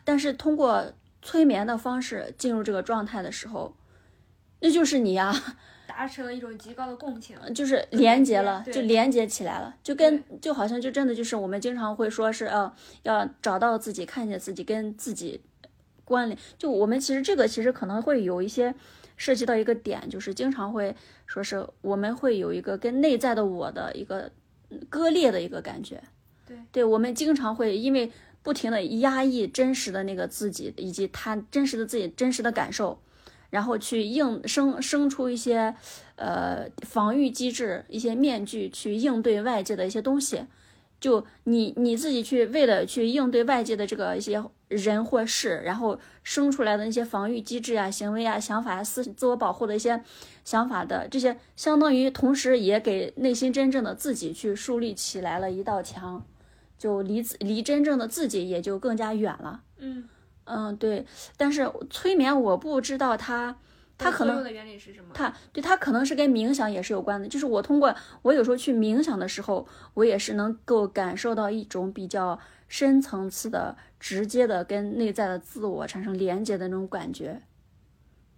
[0.02, 3.74] 但是通过催眠的方式进入这个状态的时候，
[4.60, 5.34] 那就是你呀、
[5.86, 15.40] 达成了一种极高的共情，就是连接了，就连接起来了，就跟就好像就真的就是我们经常会说是呃要找到自己，看见自己，跟自己
[16.04, 16.38] 关联。
[16.58, 18.74] 就我们其实这个其实可能会有一些
[19.16, 24.30] 涉及到一个点，就是经常会说是我们会有一个跟内在的我的一个
[24.70, 26.02] 嗯割裂的一个感觉。
[26.46, 28.10] 对，对我们经常会因为
[28.42, 32.98] 不停的压抑真实的那个自己，以及他真实的自己真实的感受。
[33.54, 35.72] 然后去应生生出一些，
[36.16, 40.42] 呃，防御机制，一些面具去应对外界的一些东西。
[40.98, 50.02] 就你你自己去为了去应对外界的这个一些人或事，然后生出来的那些防御机制啊、行为啊、想法啊、思自我保护的一些
[50.44, 56.26] 想法的这些，相当于同时也给内心真正的自己去树立起来了一道墙，
[56.76, 59.62] 就离自离真正的自己也就更加远了。
[59.78, 60.08] 嗯，
[60.44, 63.56] 嗯，对，但是催眠我不知道它，
[63.96, 65.10] 它可能用的原理是什么？
[65.14, 67.26] 它对它可能是跟冥想也是有关的。
[67.26, 77.40] 就是我通过我有时候去冥想的时候，我也是能够感受到一种比较深层次的、直接的跟内在的自我产生连接的那种感觉。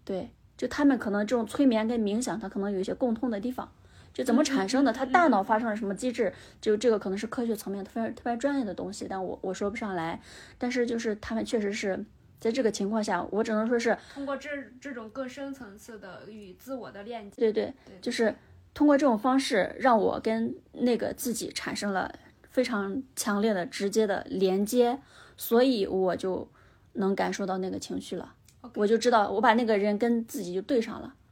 [0.04, 3.72] 对，就他们可能这种催眠跟冥想，它可能有一些共通的地方。
[4.16, 10.18] 就怎么产生的，他大脑发生了什么机制，就这个可能是科学层面特别特别专业的东西，但我我说不上来。
[10.56, 12.02] 但是就是他们确实是
[12.40, 14.48] 在这个情况下，我只能说是通过这
[14.80, 18.34] 这种更深层次的与自我的链接，对对，对就是
[18.72, 22.10] 通过这种方式，让我跟那个自己产生了
[22.50, 24.98] 非常强烈的、直接的连接，
[25.36, 26.48] 所以我就
[26.94, 28.32] 能感受到那个情绪了。
[28.74, 31.25] 我就知道，我把那个人跟自己就对上了，嗯，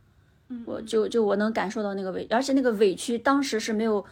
[0.66, 4.04] 我就就我能感受到那个委，而且那个委屈当时是没有，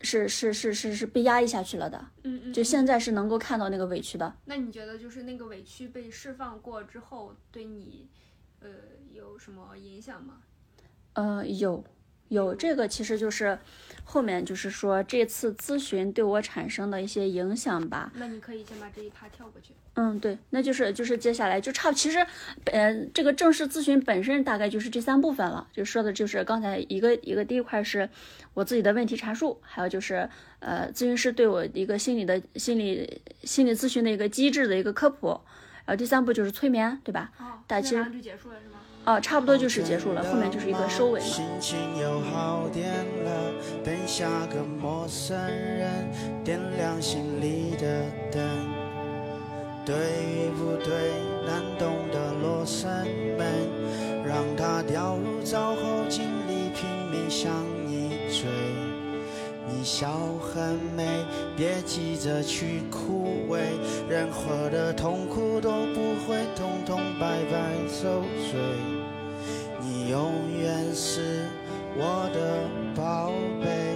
[0.00, 4.34] 是是是是是被压抑下去了的，嗯嗯，就现在是能够看到那个委屈的。
[4.44, 8.08] 那你觉得就是那个委屈被释放过之后，对你
[8.60, 8.68] 呃
[9.12, 10.38] 有什么影响吗？
[11.14, 11.84] 呃，有
[12.28, 13.58] 有这个，其实就是
[14.04, 18.12] 后面就是说这次咨询对我产生的一些影响吧。
[18.14, 19.72] 那你可以先把这一趴跳过去。
[19.94, 22.24] 嗯，对，那就是就是接下来就差，其实，
[22.66, 28.08] 呃，这个正式咨询本身大概就是这三部分了，就说的就是刚才一个一个第一块是
[28.54, 35.30] 我自己的问题阐述，还有就是呃咨询师对我一个心理的心理心理咨询的一个机制的一个科普，
[35.84, 37.32] 然后第三步就是催眠，对吧？
[37.40, 38.77] 哦，但其实就结束了是吗？
[39.08, 41.20] 啊，差不多就是结束了，后面就是一个收尾。
[41.20, 42.92] 心情又好点
[43.24, 43.30] 了，
[43.82, 46.10] 等下个陌生人
[46.44, 48.44] 点亮心里的灯，
[49.86, 49.94] 对
[50.58, 50.92] 不对？
[51.46, 52.86] 难懂的罗生
[53.38, 53.46] 门，
[54.26, 57.50] 让它掉入沼后井里，拼命向
[57.86, 58.77] 你追。
[59.78, 60.08] 你笑
[60.40, 61.06] 很美，
[61.56, 63.60] 别急着去枯萎，
[64.10, 68.58] 任何的痛苦都不会通通白白受罪。
[69.80, 71.44] 你永远是
[71.96, 73.94] 我的宝贝，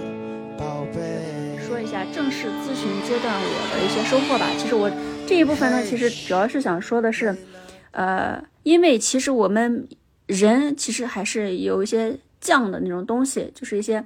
[0.57, 1.59] 宝贝。
[1.67, 4.49] 说一下正式咨询阶段我的一些收获吧。
[4.57, 4.89] 其实我
[5.27, 7.35] 这一部分呢，其实主要是想说的是，
[7.91, 9.85] 呃，因为其实我们
[10.27, 14.01] 人其实还是有一些犟的那种东西，就是一些。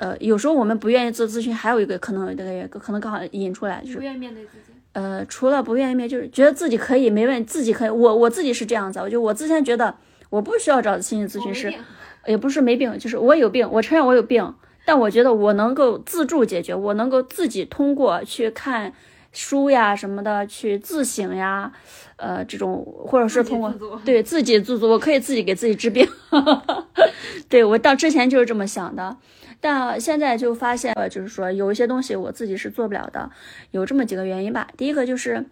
[0.00, 4.72] 呃，有时候我们不愿意做咨询，还有一个可能，这个可能刚好引出来，就是不愿意面对自己。
[4.94, 7.90] 呃，除了不愿意面，就是觉得自己可以没问，自己可以。
[7.90, 9.94] 我我自己是这样子，我就我之前觉得
[10.30, 11.70] 我不需要找心理咨询师，
[12.26, 14.54] 也不是没病，就是我有病，我承认我有病，
[14.86, 18.90] 但我觉得我能够自助解决，我能够自己通过去看
[19.32, 21.70] 书呀什么的去自省呀，
[22.16, 23.70] 呃，这种或者是通过
[24.02, 26.08] 对自己自足，我可以自己给自己治病。
[27.50, 29.14] 对我到之前就是这么想的。
[29.60, 33.30] 但现在就发现，呃，就是说有一些东西我自己是做不了的，
[33.72, 34.68] 有这么几个原因吧。
[34.76, 35.44] 第一个就是，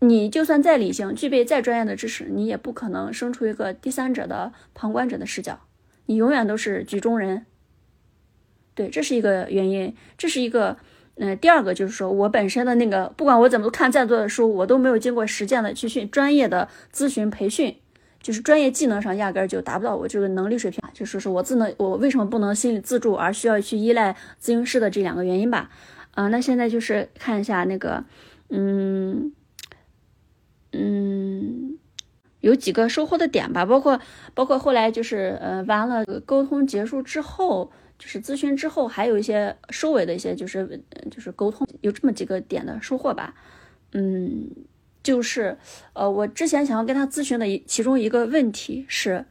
[0.00, 5.60] 你就算再理性，具备再专业的知识，你也不可能生出一个第三者的旁观者的视角，
[6.06, 7.44] 你永远都是局中人。
[8.74, 10.78] 对，这是一个原因，这是一个，
[11.16, 17.76] 嗯，第二个就是说我本身的那个，不管我怎么看再多的书，我都没有经过实践的去训专业的咨询培训。
[18.22, 25.70] 就是专业技能上压根儿就达不到我这个能力水平，就说是我自能，我为什么不能心理自助，而需要去依赖咨询师的这两个原因吧。
[26.12, 28.04] 啊，那现在就是看一下那个，
[28.50, 29.32] 嗯
[30.72, 31.78] 嗯，
[32.40, 33.98] 有几个收获的点吧，包括
[34.34, 43.34] 包括后来就是呃完了沟通结束之后，就是咨询之后，还有一些收尾的一些就是就是沟通，有这么几个点的收获吧，
[43.92, 44.50] 嗯。
[45.02, 45.56] 就是，
[45.94, 49.24] 呃，我之前想要跟他咨询的一其中一个问题是，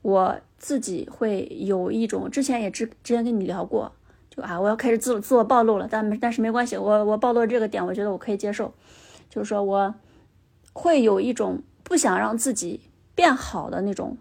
[0.00, 3.92] 我自己会有一种，之前也之之前跟你聊过，
[4.30, 8.72] 就啊，我要开始自自我暴露了，但但是没关系，我我暴露这个点，我觉得我可以接受，
[9.28, 9.94] 就是说我
[10.72, 12.80] 会有一种不想让自己
[13.14, 14.16] 变好的那种。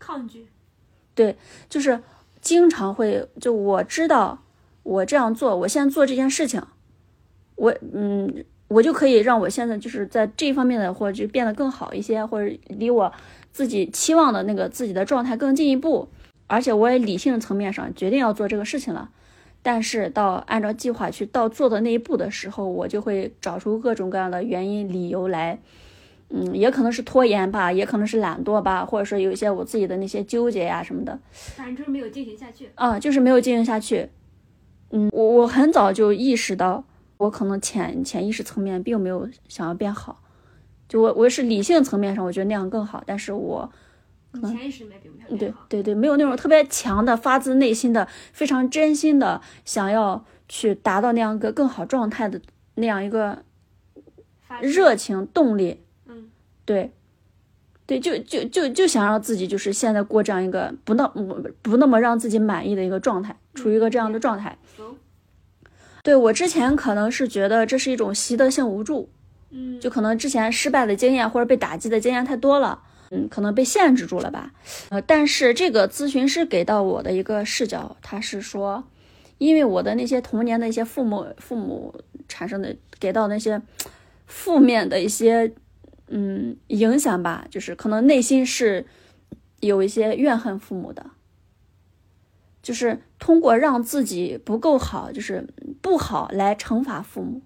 [0.00, 0.48] 抗拒，
[1.14, 1.36] 对，
[1.68, 2.02] 就是
[2.40, 4.42] 经常会就我知道
[4.82, 6.60] 我这样做，我现在做这件事情，
[7.54, 8.44] 我嗯。
[8.68, 13.10] 我就可以让我现在就是在这方面的，或者就变得更好一些，或者离我
[13.50, 16.08] 自己期望的那个自己的状态更进一步。
[16.46, 19.10] 而且我也理性层面上决定要做这个事情了，
[19.62, 25.58] 但是到按照计划去到做的那一步的时候，我就会找出各种各样的原因理由来，
[26.30, 32.70] 嗯，也可能是拖延吧，也可能是懒惰吧，或者说有一些我自己的那些纠结呀什么的，反正就是没有进行下去。
[32.74, 34.08] 啊，就是没有进行下去。
[34.90, 36.84] 嗯，我我很早就意识到。
[37.18, 40.22] 我可能潜潜意识层面并没有想要变好，
[40.88, 43.02] 就我我是理性层面上，我觉得那样更好。
[43.04, 43.70] 但是我
[44.34, 52.40] 潜意识里面并没有对对对，没有那种特别强的、发自内心的、非常真心的想要去达到那样一个更好状态的
[52.76, 53.42] 那样一个
[54.60, 55.82] 热情动力。
[56.06, 56.30] 嗯，
[56.64, 56.92] 对，
[57.84, 64.56] 对，就就就就想让自己就是现在过这样一个不那不不那么让自己满意的一个状态，处于一个这样的状态。
[66.08, 69.10] 对我之前可能是觉得这是一种习得性无助，
[69.50, 72.80] 嗯，就可能之前失败的经验或者被打击的经验太多了，
[73.10, 74.50] 嗯，可能被限制住了吧。
[74.88, 78.82] 呃，但是这个咨询师给到我的一个视角，他是说，
[79.36, 81.94] 因为我的那些童年的一些父母父母
[82.26, 83.60] 产生的给到那些
[84.26, 85.52] 负面的一些
[86.06, 88.86] 嗯影响吧，就是可能内心是
[89.60, 91.04] 有一些怨恨父母的。
[92.68, 95.48] 就是通过让自己不够好，就是
[95.80, 97.40] 不好来惩罚父母，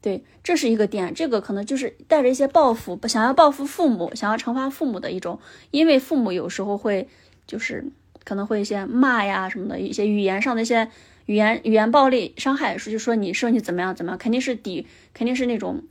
[0.00, 1.12] 对，这是一个点。
[1.12, 5.38] 这个可能就是带着一些报复，想要报复父母，想要惩罚父母的一种。
[5.70, 7.06] 因为父母有时候会，
[7.46, 7.84] 就是
[8.24, 10.88] 可能会一些骂呀什么的，一些语言上的一些
[11.26, 15.82] 语言语言暴力伤害，说就说你说你怎么样怎么样，肯定是抵，肯定是那种，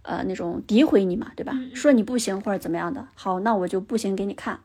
[0.00, 1.52] 呃，那种诋毁你嘛，对吧？
[1.74, 4.60] 说你不行或者怎么样的，好，那我就不行给你看。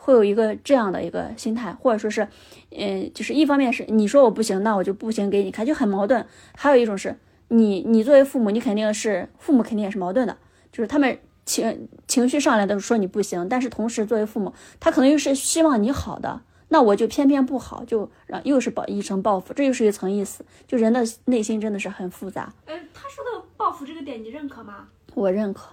[0.00, 2.26] 会有一个这样的一个心态，或者说是，
[2.70, 6.24] 嗯，就是一方面是你说我不行，那我就不行给你看，就很矛盾。
[6.56, 7.18] 还有一种是
[7.48, 10.38] 你，你作为父母，你肯定是父母肯定也是矛盾的，
[10.72, 20.44] 就是他们情情绪上来的说你不行，但是同时作为父母，他可能又是希望你好的，那我就偏偏不好，就让又是报一层报复，这又是一层意思。
[20.66, 22.52] 就人的内心真的是很复杂。
[22.66, 24.88] 呃，他说的报复这个点，你认可吗？
[25.14, 25.70] 我认可，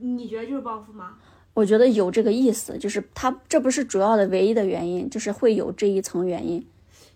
[0.00, 1.16] 你觉得就是报复吗？
[1.54, 6.66] 我觉得有这个意思，就是他这不是主要的唯一的原因，就是会有这一层原因。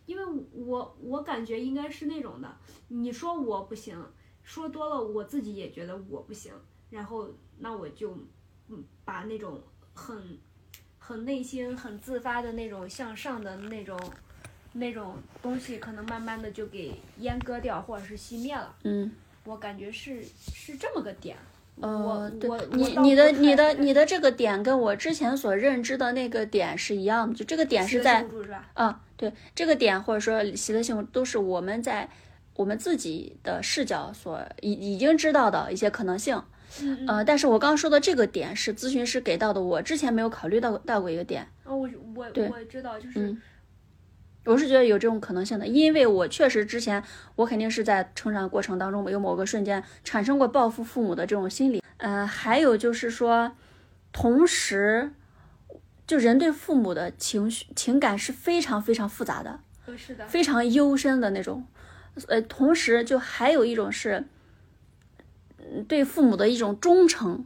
[0.04, 2.56] 因为我我感觉应该是那种的，
[2.88, 3.96] 你说我不行，
[4.44, 6.52] 说多了我自己也觉得我不行，
[6.90, 7.28] 然后
[7.58, 8.16] 那我就
[8.68, 9.60] 嗯把那种
[9.94, 10.38] 很
[10.98, 13.98] 很内心很自发的那种向上的那种
[14.74, 18.76] 那种东西，可能慢慢的就给阉割掉或者是熄灭了。
[18.84, 19.10] 嗯，
[19.44, 21.36] 我感觉是是这么个点。
[21.80, 28.26] 呃我，对你你的你的你的这个点跟我之前所认知的那个点是一样的，就这个点是在？
[28.74, 32.08] 啊，对这个点或者说习得性都是我们在
[32.54, 36.42] 我们自己的视角所已已经知道的一些可能性。
[37.06, 41.46] 呃，但是我刚刚说的这个点是咨询师给到的，我之前没有考虑到到过一个点。
[41.64, 43.40] 哦，我我对我知道，就是嗯
[44.46, 47.02] 我是觉得有这种可能性的，因为我确实之前
[47.34, 51.82] 我肯定是在成长过程当中有某个瞬间产生过报复父母的这种心理。
[51.98, 53.52] 呃，还有就是说，
[54.12, 55.12] 同时，
[56.06, 61.66] 就人对父母的情绪情感是非常非常复杂的，呃是的，非常幽深的那种。
[62.28, 64.24] 呃，同时就还有一种是，
[65.58, 67.44] 嗯对父母的一种忠诚，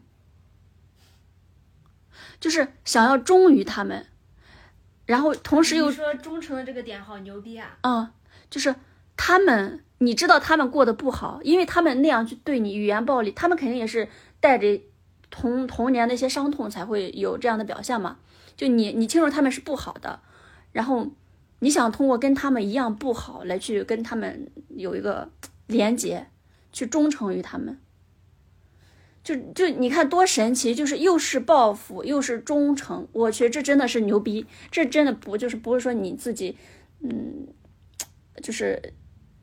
[2.39, 4.07] 就是想要忠于他们，
[5.11, 7.77] 然后同时又说忠诚的这个点好牛逼啊！
[7.81, 8.09] 嗯，
[8.49, 8.73] 就是
[9.17, 14.09] 他们，你知道他们过得不好，因为他们那样去对你语言暴力，他们肯定也是
[14.39, 14.81] 带着
[15.29, 18.19] 童童年的一些伤痛才会有这样的表现嘛。
[18.57, 20.21] 就你，你清楚他们是不好的，
[20.71, 21.09] 然后
[21.59, 25.29] 你想通过跟他们一样不好来去跟他们有一个
[25.67, 26.29] 连接，
[26.73, 27.81] 去忠诚于他们。
[29.23, 36.57] 就就你看多神奇，就是又是报复又是忠诚，我去，这真的是牛逼，这真的不就是不是说你自己，
[37.01, 37.47] 嗯，
[38.43, 38.81] 就是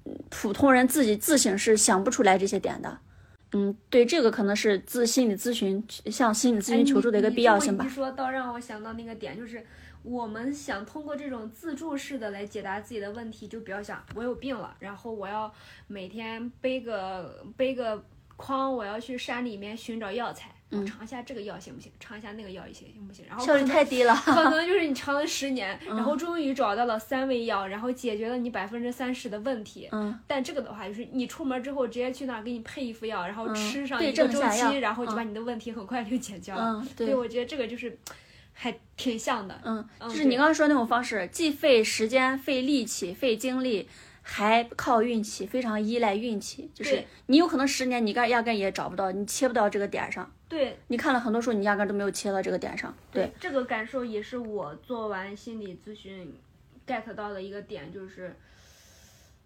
[0.06, 3.00] 嗯普通人自己自省是想不出来这些点的。
[3.54, 9.66] 嗯，对，这个可能是自心理咨询向心理咨询求助的一个必要性吧说，到让我想到那个点，就是
[10.04, 15.50] 我们想通过这种自助式的来解答自己的问题，就不要想我有病了，然后我要
[15.88, 18.04] 每天背个背个
[18.38, 21.92] 筐，我要去山里面寻找药材，我尝一下这个药行不行？
[22.00, 23.26] 尝一下那个药行行不行？
[23.28, 24.14] 然后嗯效率太低了。
[24.16, 29.90] 可能就是你尝了十年，嗯然后终于找到了三味药，然后解决了你百分之三十的问题。
[29.92, 36.80] 嗯，但这个的话，就是你出门之后直接去那儿给你配一副药，然后嗯吃上对一个周期，然后就嗯把你的问题很快就解决了。
[36.82, 37.98] 嗯，对，对，我觉得这个就是
[38.54, 39.60] 还挺像的。
[39.64, 43.88] 嗯，嗯就是你刚刚说那种方式，既费时间、费力气、费精力，
[44.30, 46.70] 还靠运气，非常依赖运气。
[46.74, 50.30] 就是你有可能十年你干压根也找不到，你切不到这个点儿上。
[50.50, 52.94] 对你看了很多书，你压根儿都没有切到这个点上。
[53.10, 56.34] 对，这个感受也是我做完心理咨询
[56.86, 58.36] get 到的一个点，就是，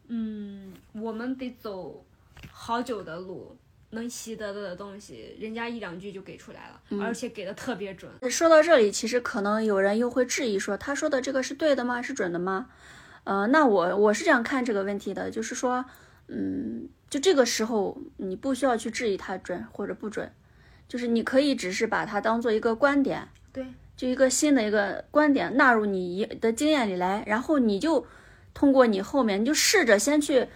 [0.07, 2.03] 嗯，我们得走
[2.51, 3.55] 好久的路。
[3.93, 8.09] 能习得的东西，人家一两句就给出来了，嗯而且给的特别准。
[8.29, 12.01] 说到这里，其实可能有人又会质疑说，他说的这个是对的吗？
[12.01, 12.69] 是准的吗？
[13.23, 15.85] 呃，那我我是这样看这个问题的，就是说，
[16.27, 20.31] 嗯，就这个时候你不需要去质疑它准或者不准，
[20.87, 23.65] 就是你可以只是把它当做一个观点，对，
[23.95, 28.05] 就一个新的一个观点纳入你的经验里来，然后你就
[28.53, 30.47] 通过你后面你就试着先去，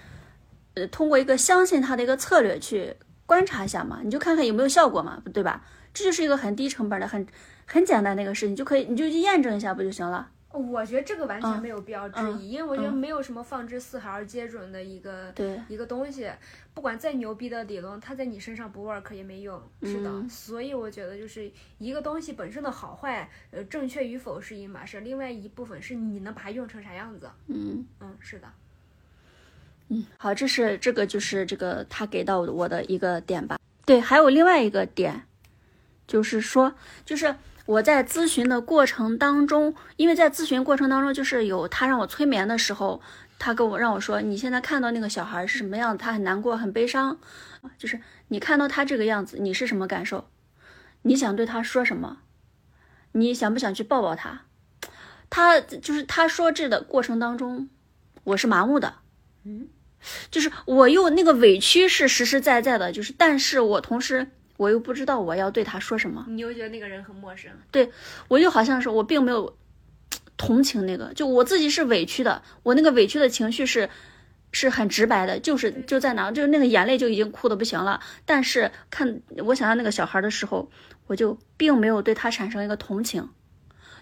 [0.74, 2.96] 呃，通过一个相信它的一个策略去
[3.26, 5.64] 观察一下嘛，你就看看有没有效果嘛，对吧？
[5.94, 7.26] 这就是一个很低成本的、很
[7.66, 10.30] 很简单的一个事情，就可以你就去验证一下不就行了？
[10.56, 16.30] 我觉得这个完全嗯没有必要质嗯疑，因为我觉得嗯没有什么放之四海而皆准的一个对，一个东西，
[16.74, 19.62] 不管再牛逼的理论，它在你身上不 work 也没用。
[19.84, 27.30] 是的，嗯所以我觉得就是一个东西本身的好坏，呃，正确与否是一码事，另外一部分是你能把它用成啥样子。
[27.48, 28.48] 嗯嗯，是的。
[29.90, 33.60] 嗯，好，这是这个就是这个他给到我的一个点吧。
[33.86, 35.28] 对，还有另外一个点，
[36.08, 36.74] 就是说，
[37.06, 37.36] 就是
[37.66, 43.02] 我在咨询的过程当中，因为在咨询过程当中，就是有他让我催眠的时候，
[43.40, 46.04] 他跟我让我说，你现在看到那个小孩是什么样子？
[46.04, 47.18] 他很难过，很悲伤，
[47.78, 50.30] 就是你看到他这个样子，你是什么感受？
[51.02, 52.20] 你想对他说什么？
[53.14, 54.44] 你想不想去抱抱他？
[55.30, 57.70] 他就是他说这的过程当中，
[58.24, 58.96] 我是麻木的。
[59.44, 59.70] 嗯
[60.30, 67.92] 就是我又那个委屈是实实在在的，就是，但是我同时我又不知道我要对他说什么，你又觉得那个人很陌生，对
[68.28, 69.58] 我就好像是我并没有
[70.38, 73.90] 同情那个，就我自己是委屈的，我那个委屈的情绪是
[74.52, 80.70] 是很直白的，就是就在哪，就是那个眼泪就已经哭的不行了，但是看我想到那个小孩的时候，
[81.08, 83.30] 我就并没有对他产生一个同情，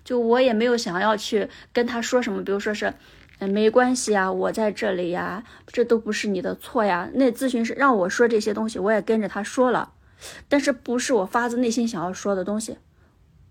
[0.04, 2.94] 就我也没有想要去跟他说什么，比如说是，
[3.40, 7.10] 嗯，没关系啊，我在这里呀，这都不是你的错呀。
[7.16, 9.93] 那咨询师让我说这些东西，我也跟着他说了，
[10.48, 12.78] 但是不是我发自内心想要说的东西，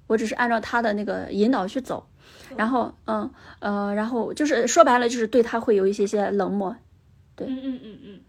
[0.06, 2.06] 我只是按照他的那个引导去走，
[2.56, 6.76] 然后，嗯，呃，然后就是说白了，就是对他会有一些些冷漠，
[7.34, 8.20] 对，嗯嗯嗯嗯，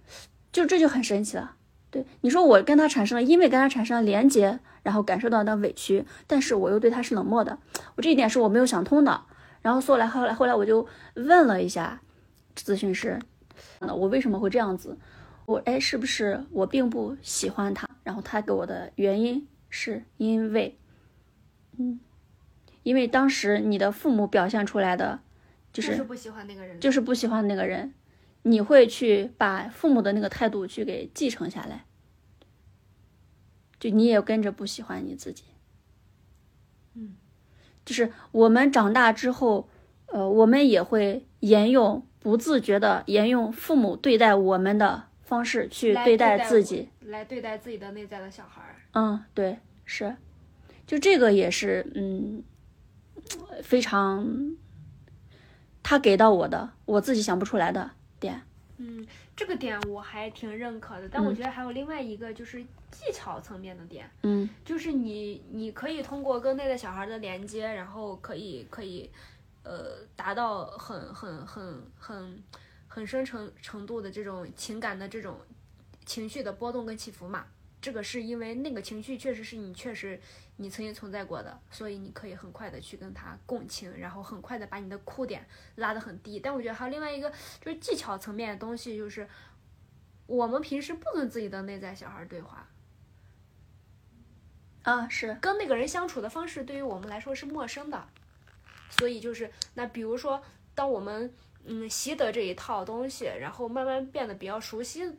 [0.52, 1.56] 就这就很神奇了。
[1.91, 7.60] 对，你说我跟他产生了，因为跟他产生了连接，然后感受到的委屈，但是我又对他是冷漠的，
[7.96, 9.22] 我这一点是我没有想通的。
[9.62, 12.02] 然后后来后来后来我就问了一下
[12.56, 13.20] 咨询师，
[13.80, 14.98] 那我为什么会这样子？
[15.46, 17.89] 我哎，是不是我并不喜欢他？
[18.04, 20.78] 然后他给我的原因是因为，
[21.78, 22.00] 嗯，
[22.84, 25.20] 因为当时你的父母表现出来的
[25.72, 27.94] 就是不喜欢那个人，就是不喜欢那个人。
[28.46, 31.86] 你会去把父母的那个态度去给继承下来，
[33.80, 35.46] 就你也跟着不喜欢你自己，
[36.94, 37.16] 嗯，
[37.86, 39.70] 就是我们长大之后，
[40.08, 48.76] 呃，我们也会沿用不自觉的沿用父母对待我们的方式去对待自己，来对待自己的内在的小孩儿。
[48.92, 50.16] 嗯，对，是，
[50.86, 52.44] 就这个也是，嗯，
[53.64, 54.56] 非常
[55.82, 57.90] 他给到我的，我自己想不出来的。
[58.20, 58.40] 点，
[58.78, 62.62] 嗯，这个点我还挺认可的，但我觉得还有另外一个就是
[62.92, 69.10] 技巧层面的点，嗯，就是你你可以通过跟内在小孩的连接，然后可以可以，
[69.64, 72.44] 呃，达到很很很很
[72.94, 75.39] 很深程程度的这种情感的这种
[76.06, 77.48] 情绪的波动跟起伏嘛。
[77.82, 80.22] 这个是因为那个情绪确实是你确实
[80.58, 85.44] 你曾经存在过的，所以你可以很快的去跟他共情，然后很快的把你的哭点
[85.78, 86.39] 拉得很低。
[86.39, 87.28] 但我觉得还有另外一个
[87.60, 89.28] 就是技巧层面的东西，就是
[90.28, 92.70] 我们平时不跟自己的内在小孩对话，
[94.84, 98.08] 啊，是跟那个人相处的方式对于我们来说是陌生的，
[98.91, 100.41] 所以就是那比如说
[100.76, 101.34] 当我们
[101.66, 105.11] 嗯习得这一套东西，然后慢慢变得比较熟悉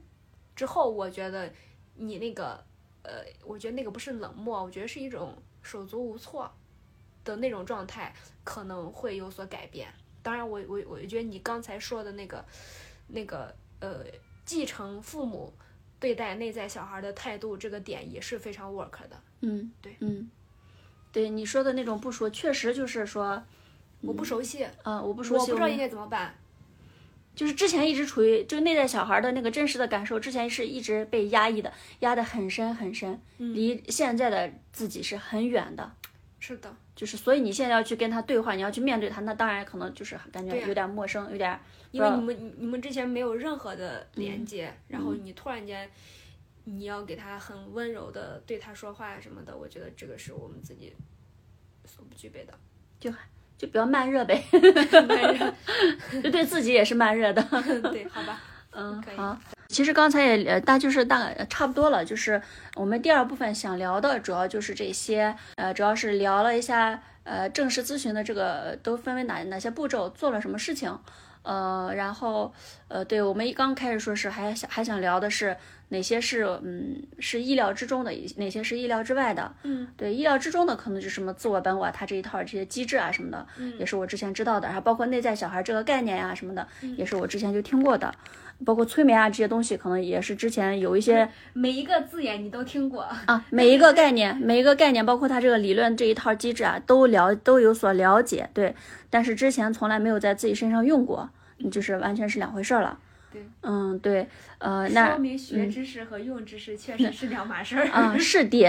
[0.55, 1.53] 之后，我觉得。
[1.97, 2.61] 你那个，
[3.05, 6.51] 呃，我觉得那个不是冷漠，我觉得是一种手足无措
[7.23, 9.89] 的那种状态，可能会有所改变。
[10.21, 12.45] 当然，我我我觉得你刚才说的那个，
[13.07, 14.05] 那个呃，
[14.45, 15.55] 继承父母
[16.01, 19.23] 对待内在小孩的态度，这个点也是非常 work 的。
[19.43, 20.29] 嗯，对，嗯，
[21.13, 23.41] 对你说的那种不熟，确实就是说
[24.07, 26.35] 我不熟悉，啊，我不熟悉，我不知道应该怎么办。
[27.35, 35.93] 就是之前一直处于就内在小孩的那个真实的感受，之前是一直被压抑的，压得很深很深，离现在的自己是很远的。
[36.39, 41.59] 是的，就是所以你现在要去跟他对话，你要去面对他，那当然可能就是感觉有点陌生，有点。
[41.91, 45.91] 因为你们你们之前没有任何的连接，然后你突然间
[46.63, 50.93] 你要给他很温柔的对他说话什么的，我觉得这个是我们自己
[51.85, 52.55] 所不具备的。
[53.01, 53.13] 就。
[53.57, 54.43] 就比较慢热呗，
[55.09, 55.55] 慢热，
[56.23, 57.43] 就对自己也是慢热的。
[57.93, 58.41] 对，好吧，
[58.73, 59.37] 嗯，好。
[59.69, 62.41] 其实刚才也呃，大就是大差不多了，就是
[62.77, 70.97] 我们第二部分想聊的主要就是这些，呃，主要是聊了一下呃正式咨询的这个都分为哪哪些步骤，做了什么事情，
[71.43, 72.53] 呃，然后
[72.89, 75.57] 呃，对我们一刚开始说是还想还想聊的是。
[75.89, 79.55] 哪些是嗯是意料之中的，哪些是意料之外的？
[79.63, 83.47] 嗯，对，意料之中的可能就是什么自我本我，他这一套这些机制啊什么的，
[83.79, 84.67] 也是我之前知道的。
[84.67, 86.67] 然后包括内在小孩这个概念呀什么的，
[86.97, 88.13] 也是我之前就听过的。
[88.65, 98.49] 包括催眠啊这些东西，可能也是之前有一些 每一个字眼你都听过啊，每一个概念，每一个概念，包括它这个理论这一套机制啊，都了都有所了解。
[98.55, 98.75] 对，
[99.11, 101.29] 但是之前从来没有在自己身上用过，
[101.71, 102.97] 就是完全是两回事儿了。
[103.63, 104.27] 嗯，对，
[104.59, 108.67] 呃，那说明学知识和用知识确实是两码事儿啊，是的，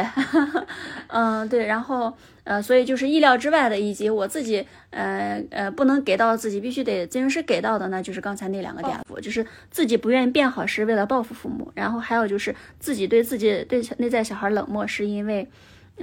[1.08, 15.50] 嗯，对，然后呃，所以就是意料之外的，以及我自己呃呃不能给到自己，必须得咨询师给到的，那就是刚才那两个点，就是自己不愿意变好是为了报复父母，然后还有就是自己对自己对内在小孩冷漠，是因为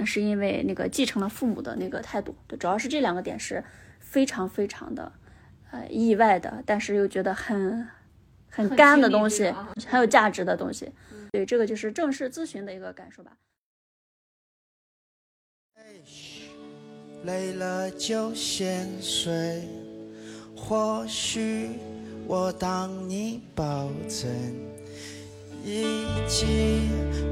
[0.05, 3.63] 是因为那个继承了父母的那个态度，对，主要是这两个点是
[3.99, 5.11] 非常非常的
[5.71, 7.87] 呃意外的，但是又觉得很。
[8.55, 9.51] 很干的东西，
[9.87, 10.91] 很有价值的东西，
[11.31, 13.31] 对，这个就是正式咨询的一个感受吧。
[17.23, 19.67] 累了就先睡，
[20.55, 21.69] 或许
[22.27, 24.29] 我当你保证，
[25.63, 26.89] 一起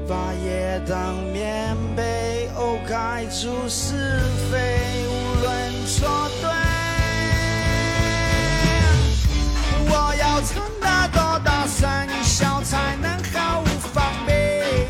[0.08, 4.18] 把夜当棉被，哦，盖住是
[4.50, 5.12] 非，无
[5.42, 6.08] 论错
[6.40, 6.48] 对，
[9.94, 14.88] 我要撑的多大声你笑才能毫无防备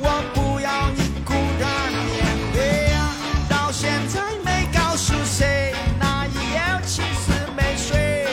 [0.00, 2.90] 我不要你孤单面对
[3.48, 5.72] 到现在没告诉谁
[6.34, 6.60] 一夜
[7.56, 8.26] 没睡。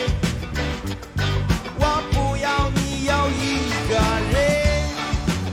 [1.77, 3.93] 我不要你有一个
[4.33, 4.41] 人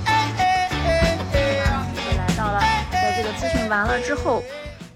[0.06, 0.08] 诶
[0.38, 0.48] 诶
[0.86, 1.38] 诶诶
[1.94, 4.42] 就来到了在这个咨询完了之后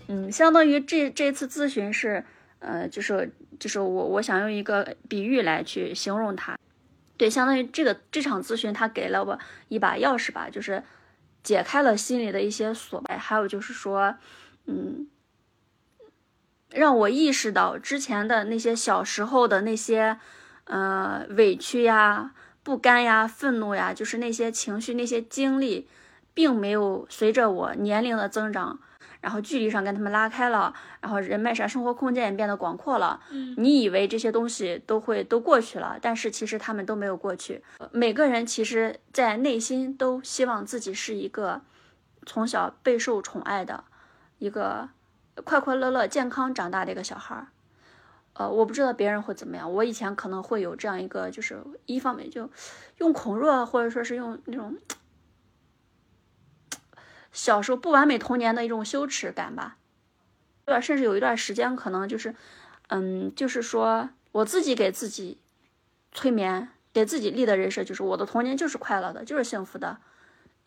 [0.09, 2.25] 嗯相当于这这次咨询是
[2.65, 6.59] 呃，就是就是我我想用一个比喻来去形容它，
[7.17, 9.39] 对，相当于这个这场咨询他给了我
[9.69, 10.83] 一把钥匙吧，就是
[11.43, 14.17] 解开了心里的一些锁，还有就是说，
[14.67, 15.07] 嗯，
[16.71, 20.19] 让我意识到之前的那些小时候的那些，
[20.65, 22.33] 呃，委屈呀。
[22.65, 25.87] 不甘呀，愤怒呀，就是那些情绪、那些经历，
[26.33, 28.81] 并没有随着我年龄的增长，
[29.25, 30.71] 然后距离上跟他们拉开了，
[31.01, 33.19] 然后人脉上生活空间也变得广阔了。
[33.31, 37.65] 嗯，你以为这些东西都会都过去了，但是其实他们都没有过去。
[37.91, 41.63] 每个人其实，在内心都希望自己是一个
[42.27, 43.85] 从小备受宠爱的
[44.37, 44.91] 一个
[45.43, 47.47] 快快乐乐、健康长大的一个小孩儿。
[48.35, 49.73] 呃，我不知道别人会怎么样。
[49.73, 52.51] 我以前可能会有这样一个，就是一方面就
[52.99, 54.77] 用恐弱，或者说是用那种
[57.35, 59.77] 小时候不完美童年的一种羞耻感吧。
[60.65, 62.35] 对，甚至有一段时间，可能就是，
[62.89, 65.37] 嗯，就是说我自己给自己
[66.13, 69.99] 催眠，给自己立的人设就是我的童年就是快乐的，就是幸福的，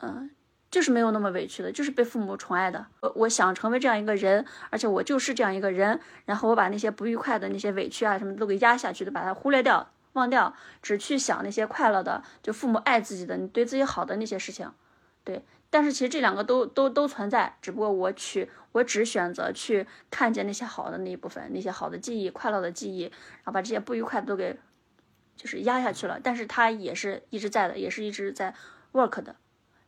[0.01, 0.30] 嗯。
[0.70, 2.86] 就是没有那么委屈的，就是被父母宠爱的。
[2.99, 5.97] 我我想成为这样一个人，而且我就是这样一个人。
[6.26, 14.70] 然后我把那些不愉快的那些委屈啊什么都给压下去，都把它忽略掉、忘掉，只去想那些快乐的，就父母爱自己的、你对自己好的那些事情。
[15.24, 24.57] 对，但是其实这两个都都都存在，只不过我去，我只选择去看见那些好的那一部分，那些好的记忆、快乐的记忆，然后把这些不愉快的都给
[25.36, 26.20] 就是压下去了。
[26.24, 28.53] 但是它也是一直在的，也是一直在
[28.93, 29.36] work 的。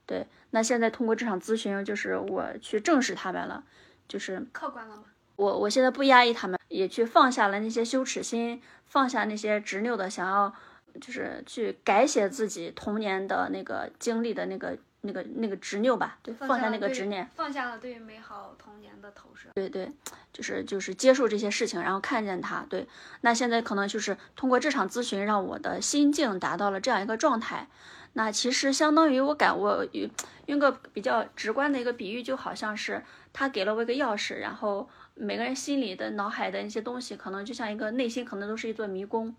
[0.06, 3.64] 对，那现在通过这场咨询，就是我去正视他们了，
[4.08, 5.04] 就是客观了吗？
[5.36, 10.54] 我我现在不压抑他们，也去放下了那些羞耻心，放下那些执拗的想要，
[11.00, 16.18] 就是去改写自己童年的那个经历的那个那个那个执拗吧。
[16.22, 19.50] 对，放下那个执念，放下了对美好童年的投射。
[19.56, 19.92] 对对，
[20.34, 22.66] 就是就是接受这些事情，然后看见它。
[22.70, 22.88] 对，
[23.22, 27.68] 那现在可能就是通过这场咨询，让我的心境达到了这样一个状态。
[28.14, 30.10] 那其实相当于我感我用
[30.48, 39.36] 用个比较直观的一个比喻，就好像是他给了我一个钥匙，然后每个人心里的脑海的那些东西，可能就像一个内心，可能都是一座迷宫，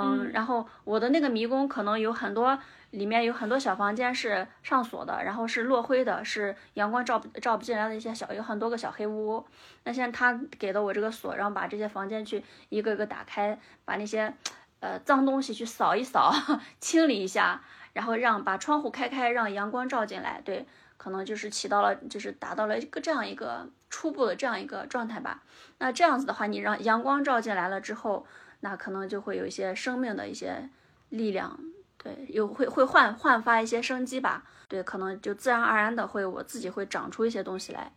[0.00, 2.58] 嗯，然后我的那个迷宫可能有很多，
[2.90, 9.44] 里面有很多小房间是上锁的，然后是落灰的，是阳光照不照不进来的一些小，有很多个小黑屋。
[9.84, 14.34] 那现在他给了我这个锁，然后把这些房间去一个个打开，把那些
[14.80, 16.32] 呃脏东西去扫一扫，
[16.80, 17.60] 清理一下。
[17.92, 20.64] 然后让把窗户开开，让阳光照进来，对，
[20.96, 25.42] 可能就是起到了，就是达到了一个这样一个初步的这样一个状态吧。
[25.78, 28.24] 那这样子的话，你让阳光照进来了之后，
[28.60, 30.68] 那可能就会有一些生命的一些
[31.08, 31.58] 力量，
[32.02, 34.44] 对，有会会焕焕发一些生机吧。
[34.68, 37.92] 对，可能就自然而然的会我自己会长出一些东西来。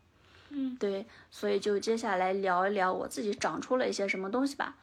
[0.50, 4.76] 嗯，对，所以就接下来聊一聊我自己长出了一些什么东西吧。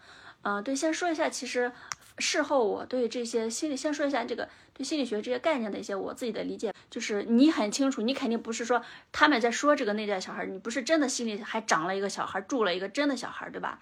[0.43, 1.70] 嗯，对，先说一下，其实
[2.18, 4.49] 事后我对这些心理，先说一下这个。
[4.72, 13.78] 对心理学这些概念的一些我自己的理解，就是你很清楚，你肯定不是说他们在说这个内在小孩，你不是真的心里还长了一个小孩，住了一个真的小孩，对吧？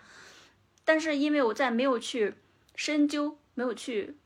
[0.88, 2.32] 但是因为我在没有去
[2.74, 4.16] 深究、没有去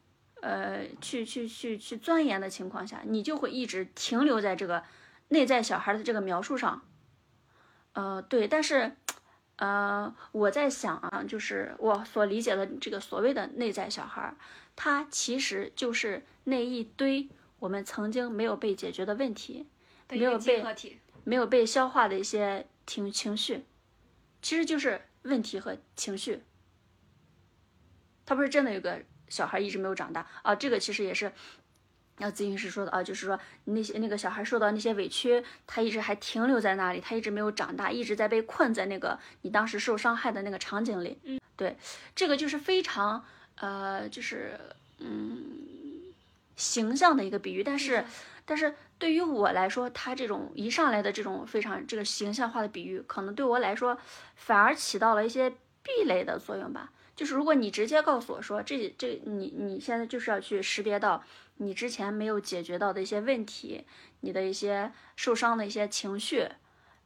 [0.42, 4.84] 呃去去去去钻研的情况下，你就会一直停留在这个
[5.26, 6.82] 内在小孩的这个描述上。
[7.94, 8.92] 呃，对，但是
[9.56, 14.32] 呃，我在想啊，就是我所理解的这个所谓的内在小孩。
[14.76, 19.66] 他其实就是那一堆我们曾经没有被解决的问题，
[20.08, 20.64] 没有被
[21.24, 23.64] 没有被消化的一些情情绪，
[24.40, 26.44] 其实就是问题和情绪。
[28.24, 31.32] 他不是真的有个小孩一直没有长大啊，这个其实也是，
[32.18, 41.18] 那咨询师说的啊，就是说那些那个小孩受到那些委屈，他一直还停留在那里，他一直没有长大，一直在被困在那个你当时受伤害的那个场景里。
[41.24, 41.76] 嗯，对，
[42.14, 43.24] 这个就是非常。
[43.56, 44.58] 呃，就是
[44.98, 45.44] 嗯，
[46.56, 48.04] 形象的一个比喻，但是，
[48.44, 53.96] 但是对于我来说，他这种一上来的这种非常这个形象化的比喻，可能对我来说
[54.34, 56.90] 反而起到了一些壁垒的作用吧。
[57.14, 61.22] 就是如果你直接告诉我说，这这你你现在就是要去识别到
[61.56, 63.84] 你之前没有解决到的一些问题，
[64.20, 66.48] 你的一些受伤的一些情绪，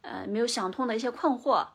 [0.02, 1.66] 呃，没有想通的一些困惑。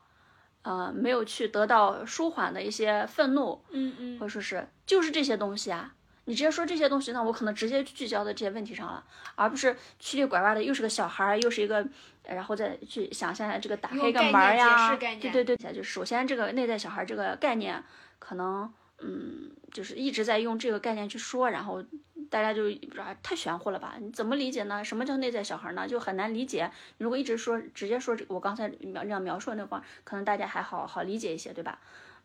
[0.63, 9.03] 呃，没有去得到舒缓的一些愤怒，嗯嗯，或者说是就是这些东西啊，你直接说这些东西，那我可能直接聚焦在这些问题上了，
[9.33, 11.83] 而不是曲里拐弯的，又是个小孩儿，又是一个，
[12.25, 14.95] 然后再去想象一下这个打开一个门呀，
[15.31, 17.83] 对对对，就首先这个内在小孩这个概念，
[18.21, 21.83] 可能嗯，就是一直在用这个概念去说，然后
[22.29, 23.95] 大家就不知道太玄乎了吧？
[23.99, 24.85] 你怎么理解呢？
[24.85, 25.87] 什么叫内在小孩呢？
[25.87, 26.71] 就很难理解。
[26.99, 31.79] 如果一直说直接说我刚才描这样描述的那话，可能大家还好好理解一些，对吧？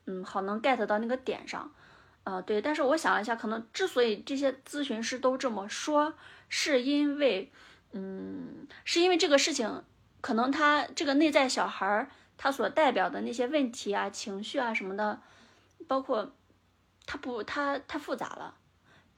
[0.05, 1.73] 嗯，好能 get 到那个点上。
[2.25, 2.61] 呃，对。
[2.61, 6.13] 但是我想了一下，可能之所以这些咨询师都这么说，
[6.49, 7.51] 是因为，
[7.93, 9.83] 嗯，是因为这个事情，
[10.21, 15.21] 可能他这个内在小孩儿他所代表的那些问题啊、情绪啊什么的，
[15.87, 16.34] 包括
[17.07, 18.57] 它不它太复杂了。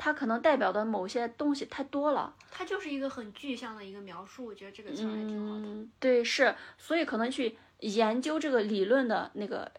[0.00, 5.66] 它可能代表的某些东西太多了，它就是一个很具象的一个描述，我觉得这个词还挺好的。
[5.66, 9.72] 嗯，对，是，所以可能去研究这个理论的那个、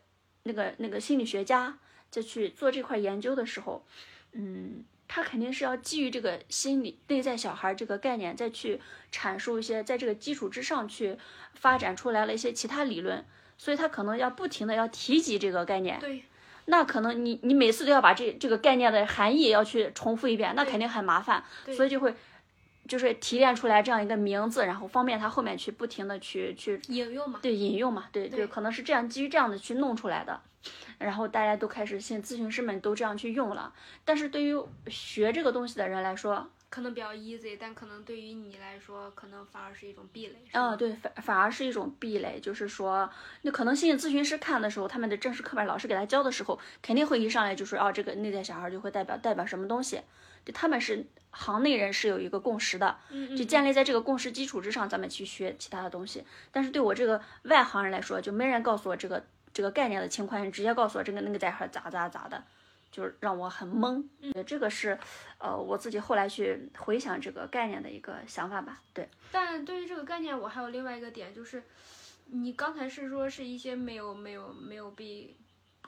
[0.43, 1.79] 那个、那个心理学家
[2.11, 3.85] 在去做这块研究的时候，
[4.33, 8.81] 嗯，他肯定是要基于这个心理内在小孩这个概念，再去
[9.13, 11.17] 阐述一些，在这个基础之上去
[11.53, 13.25] 发展出来了一些其他理论，
[13.57, 15.97] 所以他可能要不停的要提及这个概念。
[16.01, 16.25] 对。
[16.69, 21.43] 那可能你你每次都要把这这个概念的含义要去重复一遍，那肯定很麻烦，
[21.75, 22.13] 所以就会
[22.87, 30.39] 就是提炼出来这样一个名字，然后方便他后面去不停的去去引用嘛，对引用嘛，对对，可能是这样基于这样的去弄出来的，
[30.97, 33.73] 然后大家都开始现咨询师们都这样去用了，
[34.05, 34.57] 但是对于
[34.87, 36.47] 学这个东西的人来说。
[36.69, 40.35] 可能比较 easy，但可能对于你来说，可能反而是一种壁垒。
[40.53, 43.09] 嗯，对，反反而是一种壁垒，就是说，
[43.41, 50.01] 那可能心理咨询师看的时候，他们的正式课本老师给他教的时候，肯定会一上来就说，哦，这个内在小孩就会代表代表什么东西。
[50.45, 52.97] 就，他们是行内人是有一个共识的，
[53.35, 56.23] 就建立在这个共识基础之上，咱们去学其他的东西。
[56.51, 62.43] 但是对我这个外行人来说，就没人告诉我这个这个概念的情况，直接告诉我这个那个在孩咋咋咋的。
[62.91, 64.97] 就是让我很懵，嗯这个是，
[65.37, 68.81] 呃，我自己后来去回想这个概念的一个想法吧。
[68.93, 71.63] 对，但对于这个概念，我还有另外一个点，就是
[72.25, 75.35] 你刚才是说是一些没有没有没有被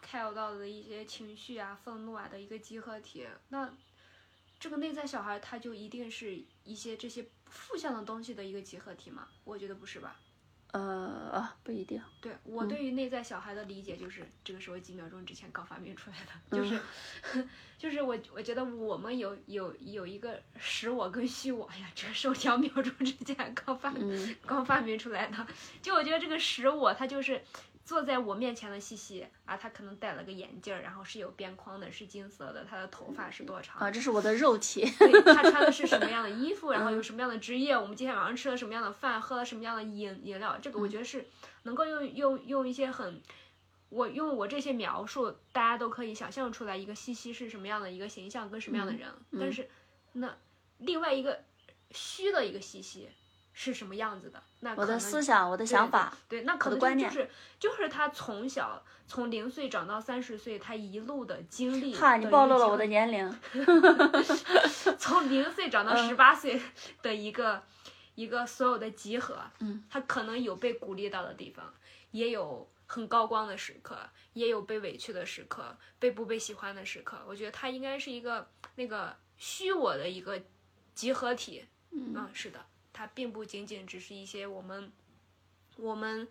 [0.01, 3.71] 开导到的一些情绪啊、愤怒啊的一个集合体，那
[4.59, 9.27] 这个内在小孩他就一定是一些这些负向的东西的一个集合体吗？
[9.43, 10.19] 我觉得不是吧。
[10.71, 12.01] 呃，不一定。
[12.21, 16.79] 对我对于内在小孩的理解就是，这个是我几秒钟之前刚发明出来的，就是，
[17.77, 23.93] 就是我我觉得我们有有有一个实我跟虚我呀，这是我两秒钟之前刚发
[24.45, 25.47] 刚发明出来的，
[25.81, 27.41] 就我觉得这个实我它就是。
[27.83, 32.63] 坐在我面前的西西啊，他可能戴了个眼镜儿，然后是有边框的，是金色的。
[32.63, 33.91] 他的头发是多长啊？
[33.91, 34.81] 这是我的肉体。
[34.99, 36.71] 对，他穿的是什么样的衣服？
[36.71, 37.77] 然后有什么样的职业？
[37.77, 39.19] 我们今天晚上吃了什么样的饭？
[39.19, 40.57] 喝了什么样的饮饮料？
[40.61, 41.27] 这个我觉得是
[41.63, 43.21] 能够用用用一些很，
[43.89, 49.09] 我用我这些描述，大家都可以想象出来一个西西是什么样的一个形象跟什么样的人。
[49.39, 49.67] 但是
[50.13, 50.37] 那
[50.77, 51.43] 另外一个
[51.89, 53.09] 虚的一个西西。
[53.53, 54.41] 是什么样子的？
[54.61, 57.29] 那我的思想，我的想法，对，那可能就是
[57.59, 61.93] 就是他从小从零岁长到三十岁，他一路的经历。
[61.95, 63.39] 哈，你暴露了我的年龄。
[64.97, 66.61] 从零岁长到十八岁
[67.01, 67.61] 的一个
[68.15, 71.73] 一个所有的集合，嗯，他可能有被鼓励到的地方，
[72.11, 73.97] 也有很高光的时刻，
[74.33, 77.17] 也有被委屈的时刻，被不被喜欢的时刻。
[77.27, 80.41] 我觉得他应该是一个那个虚我的一个
[80.93, 81.65] 集合体。
[81.91, 82.65] 嗯，是的。
[82.93, 84.91] 它并不仅仅只是一些我们
[85.77, 86.27] 我们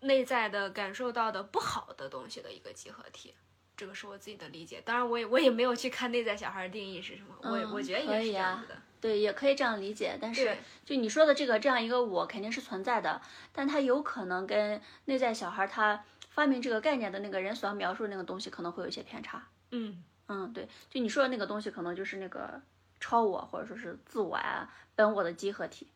[0.00, 3.34] 内在的感受到的不好的东西的一个集合体，
[3.76, 4.80] 这个是我自己的理解。
[4.84, 8.76] 当然，我也我也没有去看内在小孩定义是什么，我我觉得也是这样子的。
[9.00, 10.16] 对，也可以这样理解。
[10.20, 13.20] 但是，就你说的这个这样一个我肯定是存在的，
[13.52, 19.46] 但它有可能跟内在小孩他发明这个概念的那个人所要描述的那个东西可能会有一些偏差。
[19.70, 22.60] 嗯嗯，对，就你说的那个东西可能就是那个。
[23.00, 25.86] 超我或者说是自我啊，本我的集合体，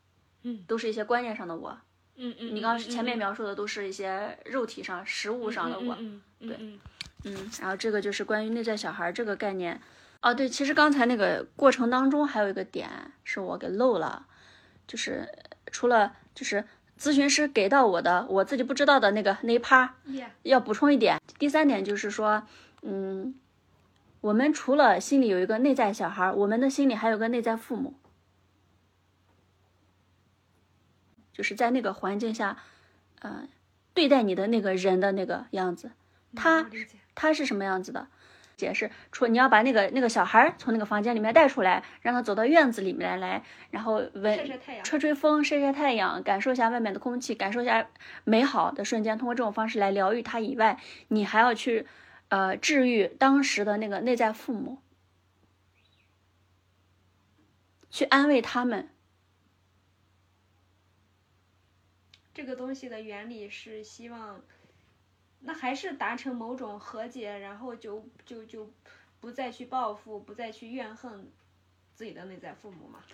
[0.42, 1.76] 嗯，都是一些观念上的我，
[2.16, 6.56] 嗯嗯，你刚前面描述的都是一些肉体上、食物上的我，嗯对，
[7.24, 9.80] 嗯，然后这个就是关于内在小孩这个概念，
[10.20, 12.88] 哦对，其实刚才那个过程当中还有一个点
[13.24, 14.26] 是我给漏了，
[14.86, 15.28] 就是
[15.70, 16.64] 除了就是
[16.98, 19.94] 咨询师给到我的我自己不知道的那个那一趴，
[20.42, 22.42] 要补充一点，第三点就是说，
[22.82, 23.34] 嗯。
[24.22, 27.94] 我们除了心里有一个内在小孩，我们的心里还有个内在父母，
[31.32, 32.56] 就是在那个环境下，
[33.20, 33.48] 呃，
[33.92, 35.90] 对待你的那个人的那个样子，
[36.36, 36.70] 他
[37.16, 38.06] 他是什么样子的？
[38.56, 43.42] 解释，除你要把那个那个小孩从那个房间里面带出来，让他走到院子里面来，
[43.72, 47.88] 然后闻吹吹风、晒晒太阳，感受一下外面的空气，感受一下
[48.22, 51.88] 美好的瞬间，通过这种方式来疗愈他以外，你还要去。
[52.32, 54.78] 呃，治愈当时的那个内在父母，
[57.90, 58.88] 去安慰他们。
[62.32, 64.40] 这个东西的原理是希望，
[65.40, 68.72] 那还是达成某种和解，然后就就就
[69.20, 71.30] 不再去报复，不再去怨恨，
[71.94, 73.04] 自己的内在父母嘛。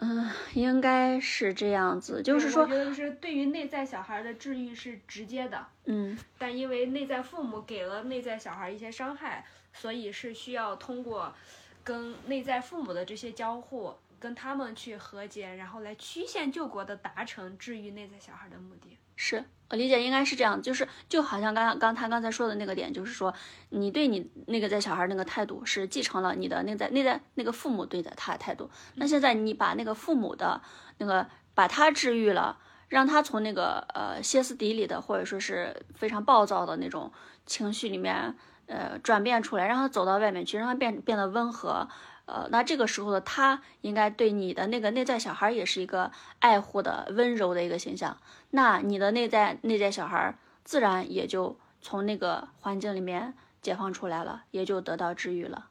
[0.00, 11.34] 嗯，应该是这样子，就是说我觉得是对于内在小孩的治愈是直接的，嗯，但因为内在父母给了内在小孩一些伤害，所以是需要通过
[11.82, 18.96] 跟内在父母的这些交互，跟他们去和解，然后来曲线救国的达成治愈内在小孩的目的。
[19.20, 23.34] 是我理解应该是这样，就是就好像刚刚他刚才说的那个点，就是说
[23.70, 28.70] 你对你那个在小孩那个态度是继承了你的内在内在那个父母对待他的态度。
[28.94, 30.62] 那现在你把那个父母的
[30.98, 32.58] 那个把他治愈了，
[32.88, 37.12] 让他从那个呃歇斯底里的或者说是非常暴躁的那种
[37.44, 38.36] 情绪里面
[38.68, 41.88] 呃转变出来，让他走到外面去，让他变变得温和。
[42.28, 48.16] 呃，那这个时候的他应该对你的那个内在小孩也是一个爱护的、温柔的一个形象。
[48.50, 55.68] 那你的内在内在小孩自然也就从那个环境里面解放出来了，也就得到治愈了。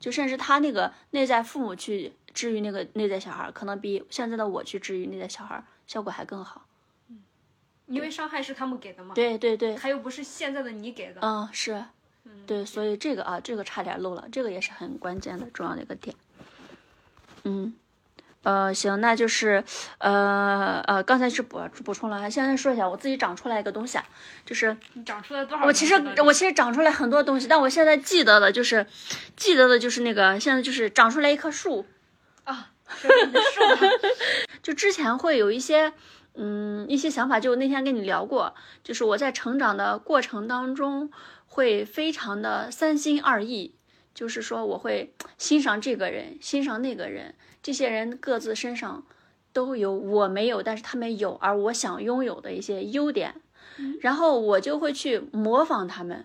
[0.00, 6.66] 就甚至他那个内在父母去治愈那个内在小孩，可能比现在的我去治愈内在小孩效果还更好。
[7.86, 11.20] 因为伤害是他们给的嘛，对对对，他又不是现在的你给的。
[11.20, 11.84] 嗯，是，
[12.46, 16.14] 对，所以这个啊，这个差点漏了，这个也是很关键的、重要的一个点。
[17.44, 17.74] 嗯，
[18.42, 19.64] 呃，行，那就是，
[19.98, 24.04] 呃呃，刚才是补补充了，现在说一下我自己长出来一个东西啊，
[24.44, 25.64] 就是你长出来多少？
[25.64, 25.94] 我其实
[26.24, 28.86] 我其实长出来很多东西，但我现在记得的就是，
[29.36, 31.86] 记得的就是那个现在就是长出来一棵树，
[32.44, 33.60] 啊，是树。
[34.62, 35.92] 就之前会有一些，
[36.34, 38.54] 嗯，一些想法，就那天跟你聊过，
[38.84, 41.10] 就是我在成长的过程当中
[41.52, 43.74] 会非常的三心二意，
[44.14, 49.04] 就是说我会欣赏这个人，欣赏那个人，这些人各自身上
[49.52, 53.34] 都有我没有，但是他们有，而我想拥有的一些优点，
[54.00, 56.24] 然后我就会去模仿他们。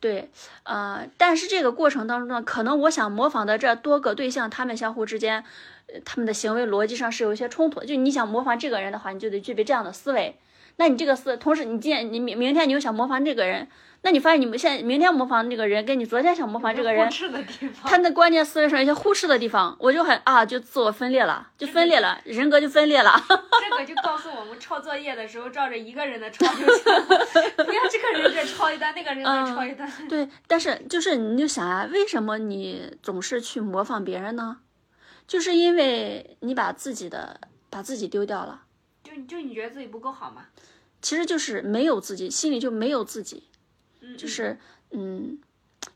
[0.00, 0.30] 对，
[0.64, 5.42] 呃，但是这个过程当中呢，可能我想模仿的这多个对象，他们相互之间，
[5.86, 7.82] 呃他们的行为逻辑上是有一些冲突。
[7.82, 10.36] 就你想模仿这个人的话，你就得具备这样的思维。
[10.76, 13.66] 那你这个思，同时你今天你明明天你又想模仿这个人，
[14.06, 17.10] 那你发现你们现在明天模仿这个人，跟你昨天想模仿这个人。
[17.82, 23.20] 他的关键思维上有一些忽视的地方，我就很啊，就自我分裂了，就分裂了，人格就分裂了。
[23.28, 27.26] 这个就告诉我们，抄作业的时候照着一个人的抄就行了，
[27.66, 29.90] 不要这个人这抄一段，那个人那抄一段。
[30.08, 34.58] 对，但是就是你就想啊、为什么你总是去模仿别人呢？
[35.26, 38.62] 就是因为你把自己的把自己丢掉了，
[39.02, 40.44] 就就你觉得自己不够好吗？
[41.02, 43.55] 其实就是没有自己，心里就没有自己，嗯，
[44.16, 44.58] 就是
[44.90, 45.38] 嗯，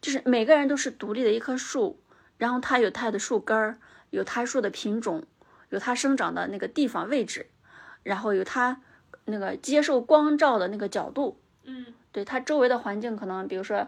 [0.01, 2.01] 就是每个人都是独立的一棵树，
[2.39, 3.79] 然后它有它的树根儿，
[4.11, 5.25] 有它树的品种，
[5.69, 7.47] 有它生长的那个地方位置，
[8.03, 8.81] 然后有它
[9.27, 11.87] 那个接受光照的那个角度，嗯。
[12.13, 13.87] 对它周围的环境可能，比如说，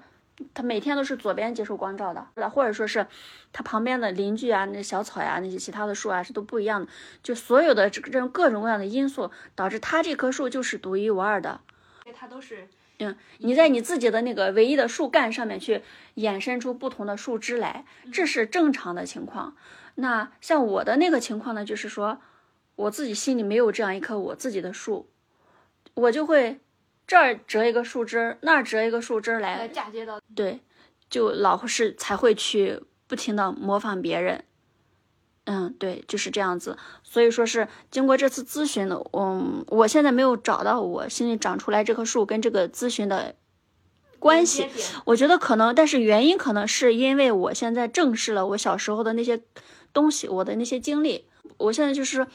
[0.55, 3.05] 它每天都是左边接受光照的，或者说是
[3.53, 11.61] 它旁边的邻居啊、那小草呀、那些其他的树啊是都不一样的，就所有的这这种各种各样的因素导致它这棵树就是独一无二的。
[12.05, 12.69] 因为它都是
[13.03, 15.83] 嗯，你在你自己的那个唯一的树干上面去
[16.17, 19.57] 衍生出不同的树枝来，这是正常的情况。
[19.97, 22.21] 那像我的那个情况呢，就是说
[22.77, 25.11] 我自己心里没有这样一棵我自己的树，
[25.95, 26.61] 我就会
[27.07, 30.61] 这儿折一个树枝，那儿折一个树枝来来，嫁接到对，
[31.11, 34.45] 就老是才会去不停的模仿别人。
[35.45, 36.77] 嗯，对，就是这样子。
[37.03, 43.35] 所以说是经过这次咨询的，嗯，我现在没有找到我心里长出来这棵树跟这个咨询的
[44.19, 44.69] 关系。
[45.05, 49.43] 我觉得可能，但是原因可能是因为我现在正视了我小时候的那些
[49.93, 51.27] 东西，我的那些经历，
[51.59, 52.27] 我现在就是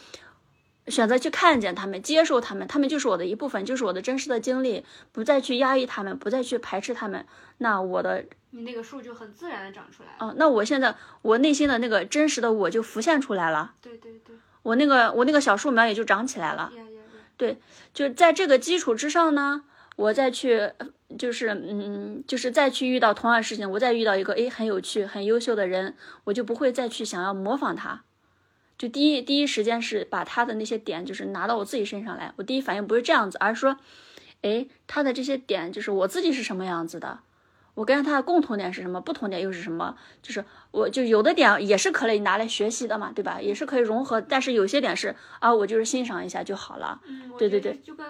[0.87, 4.83] 选择去看见他们，接受他们，他们就是我的一部分，就是我的真实的经历，
[5.13, 7.25] 不再去压抑他们，不再去排斥他们。
[7.57, 10.31] 那我的你那个树就很自然的长出来了。
[10.31, 16.71] 啊、那我现在我内心的那个真实的我就浮现出来了，对对对，我那个我那个小树苗也就长起来了。
[16.75, 16.89] 呀呀
[17.49, 17.55] 呀！
[17.93, 19.63] 就在这个基础之上呢，
[19.95, 20.87] 我再去，呃
[21.17, 25.95] 就是嗯，就是再去遇到同样的事情，我再遇到一个诶很有趣、很优秀的人，
[26.25, 28.03] 我就不会再去想要模仿他。
[28.77, 32.33] 就第一第一时间是把他的那些点，就是拿到我自己身上来。
[32.37, 33.77] 我第一反应不是这样子，而是说，
[34.41, 37.19] 诶，他的这些点就是我自己是什么样子的，
[37.77, 39.95] 我跟他的共同点是什么，不同点又是什么？
[40.23, 43.39] 就是我就有的点也是可以拿来学习的嘛，对吧？
[43.39, 46.99] 也是可以融合，但是有些点是啊，我就是欣赏一下就好了。
[47.05, 48.03] 嗯，对对对就跟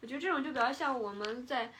[0.00, 1.72] 我觉得这种就比较像我们在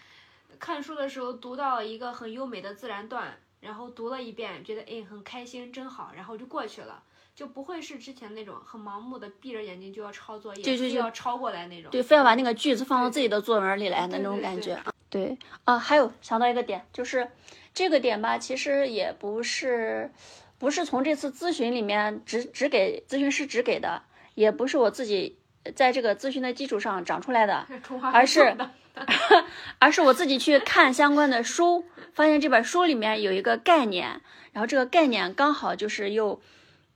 [0.61, 7.03] 看书的时候读到一个很优美的自然段，然后读了一遍，觉得哎很开心，真好，然后就过去了。
[7.35, 11.91] 就不会是之前那种很盲目的闭着眼睛就要抄作业，对对对非要抄过来那种。
[11.91, 14.81] 对，非要把那个句子放到自己的作文里来的那种感觉。
[15.15, 17.29] 对啊，还有想到一个点，就是
[17.73, 20.11] 这个点吧，其实也不是，
[20.59, 24.03] 不是从这次咨询里面只只给咨询师只给的，
[24.35, 25.39] 也不是我自己
[25.77, 27.65] 在这个咨询的基础上长出来的，
[28.13, 28.57] 而是
[29.79, 34.21] 而是我自己去看相关的书，发现这本书里面有一个概念，
[34.53, 36.43] 然后这个概念刚好就是又，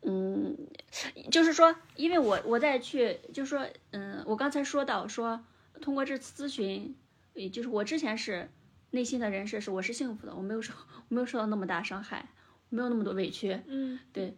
[0.02, 0.56] 嗯，
[1.30, 5.40] 就是说，因为我我在去，就是说，嗯，我刚才说到说，
[5.80, 6.96] 通过这次咨询，
[7.38, 8.50] 也就是我之前是
[8.90, 10.72] 内心的人设是我是幸福的，我没有受
[11.08, 12.28] 我没有受到那么大伤害，
[12.68, 14.36] 没有那么多委屈，嗯，对。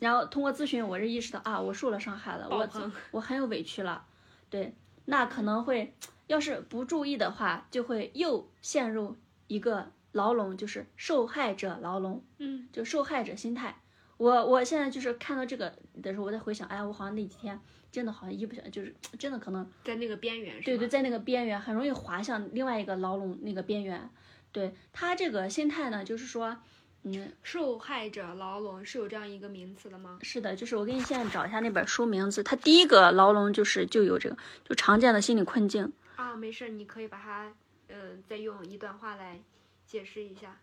[0.00, 4.04] 然后通过咨询，我是意识到啊，我受了伤害了，我我很有委屈了，
[4.48, 4.74] 对，
[5.06, 5.94] 那可能会
[6.26, 9.16] 要是不注意的话，就会又陷入
[9.46, 13.80] 一个牢笼，就是受害者牢笼，嗯，就受害者心态。
[14.16, 17.60] 我我现在就是看到这个的时候，我在回想，哎，我好像那几天
[17.90, 24.10] 真的好像一不小心，就是真的可能在那个边缘是对对，在那个边缘很容易滑向另外一个牢笼那个边缘。
[24.50, 26.56] 对他这个心态呢，就是说，
[27.02, 30.18] 嗯，受害者牢笼是有这样一个名词的吗？
[30.22, 35.92] 是的，就是我给你现在找一下那本书名字，它第一个牢笼就是就有这个就常见的心理困境。
[36.16, 37.52] 啊，没事，你可以把它，
[37.88, 39.38] 呃，再用一段话来
[39.86, 40.56] 解释一下。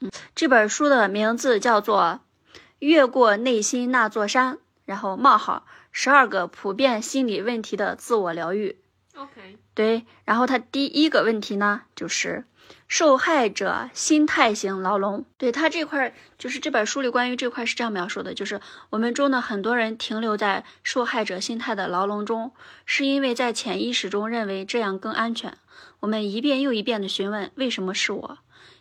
[0.00, 2.20] 嗯这本书的名字叫做
[2.78, 4.54] 《越过内心那座山》，
[4.90, 8.76] 然后冒号十二个普遍心理问题的自我疗愈。
[9.14, 12.44] OK，对，然后它第一个问题呢，就是
[12.88, 15.24] 受害者心态型牢笼。
[15.38, 18.60] 对它这块儿，就是这本书里关于这块是这样描述的，就是
[18.90, 22.50] 我们中的很多人停留在受害者心态的牢笼中，
[22.84, 25.56] 是因为在潜意识中认为这样更安全。
[26.00, 28.38] 我们一遍又一遍的询问为什么是我，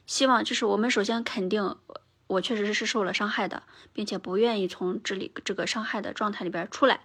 [0.07, 1.75] 希望就是我们首先肯定
[2.29, 7.01] 我确实是受了伤害的，并且不愿意从这里这个伤害的状态里边出来，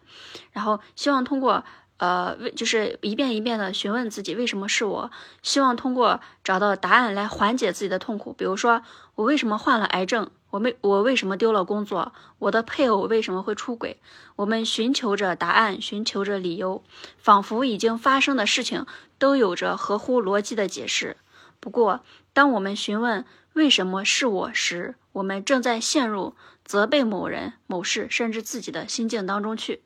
[0.53, 1.64] 然后希望通过。
[1.97, 5.12] 呃，为就是一遍一遍的询问自己为什么是我，
[5.43, 8.33] 希望通过找到答案来缓解自己的痛苦。
[8.33, 8.83] 比如说，
[9.14, 10.29] 我为什么患了癌症？
[10.51, 12.12] 我没我为什么丢了工作？
[12.41, 14.01] 我的配偶为什么会出轨？
[14.35, 16.83] 我们寻求着答案，寻求着理由，
[17.16, 18.85] 仿佛已经发生的事情
[19.16, 21.16] 都有着合乎逻辑的解释。
[21.61, 22.01] 不过，
[22.33, 29.83] 当我们询问为什么是我时，我们正在陷入责备某人、某事，甚至自己的心境当中去。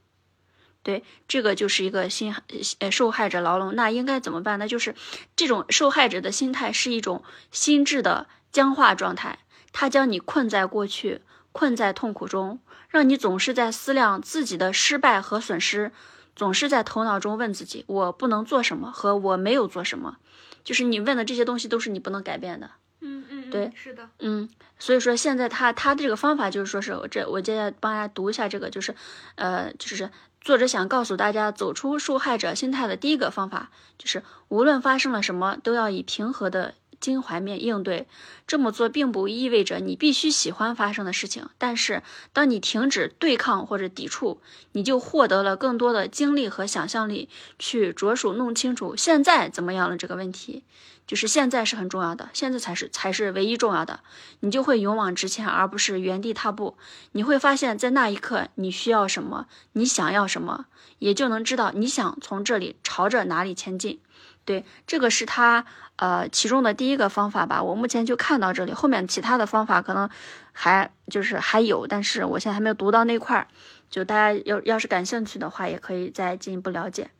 [0.82, 2.34] 对，这个就是一个心
[2.78, 3.74] 呃受害者牢笼。
[3.74, 4.58] 那应该怎么办？
[4.58, 4.94] 那就是
[5.36, 9.40] 这种受害者的心态是一种心智的僵化状态，
[9.72, 11.20] 它将你困在过去，
[11.52, 15.92] 困在痛苦中，让你总是在思量自己的失败和损失，
[16.34, 20.16] 总是在头脑中问自己：我不能做什么和我没有做什么。
[20.64, 22.70] 就是你问的这些东西都是你不能改变的。
[23.00, 28.94] 嗯嗯，对，是的，嗯，所以说现在他他的这个方法就是说是我这我接下来帮大家读一下这个，就是，
[29.36, 38.06] 呃，就是作者想告诉大家，走出受害者心态的第一个方法，就是无论发生了什么，都要以平和的襟怀面应对。
[38.46, 44.40] 这么做并不意味着你必须喜欢发生的事情，但是当你停止对抗或者抵触，
[44.72, 47.28] 你就获得了更多的精力和想象力，
[47.58, 50.64] 去着手弄清楚现在怎么样了这个问题。
[51.06, 54.00] 就是现在是很重要的，现在才是才是唯一重要的，
[54.40, 56.76] 你就会勇往直前，而不是原地踏步。
[57.12, 60.66] 你会发现在那一刻你需要什么，你想要什么，
[60.98, 64.00] 也就能知道你想从这里朝着哪里前进。
[64.48, 67.62] 对，这个是他呃其中的第一个方法吧。
[67.62, 70.08] 我目前就看到这里，后面其他的方法可能
[70.52, 73.46] 还就是还有，但是我现在还没有读到那块儿。
[73.90, 77.10] 就大家要要是感兴趣的话，也可以再进一步了解。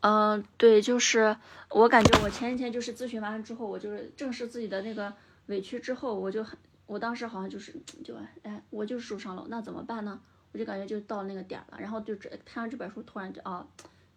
[0.00, 1.36] 嗯、对，就是
[1.68, 5.12] 我感觉我前几天就是咨询完了之后，我就是正视自己的那个
[5.48, 8.14] 委屈之后，我就很，我当时好像就是就
[8.44, 10.18] 哎，我就受伤了，那怎么办呢？
[10.52, 13.66] 我就感觉就到那个点儿了，然后就这看完这本书，突然就啊，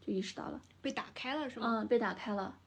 [0.10, 1.82] 就意识到了，被打开了是吗？
[1.82, 2.58] 嗯，被打开了。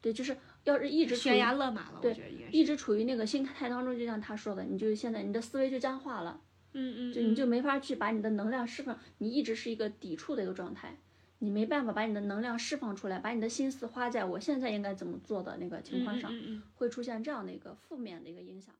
[0.00, 2.46] 对，就是要是一直悬崖勒马了，我对觉得应该。
[2.50, 6.40] 一直处于那个心态当中，就像他说的，你就现在你的思维就僵化了。
[6.72, 10.96] 嗯嗯，就你就没法去把你的能量释放，你一直是一个抵触的一个状态，
[11.38, 18.74] 你没办法把你的能量释放出来，把你的心思花在我现在应该怎么做的那个情况上，嗯嗯嗯会出现这样的一个负面的一个影响。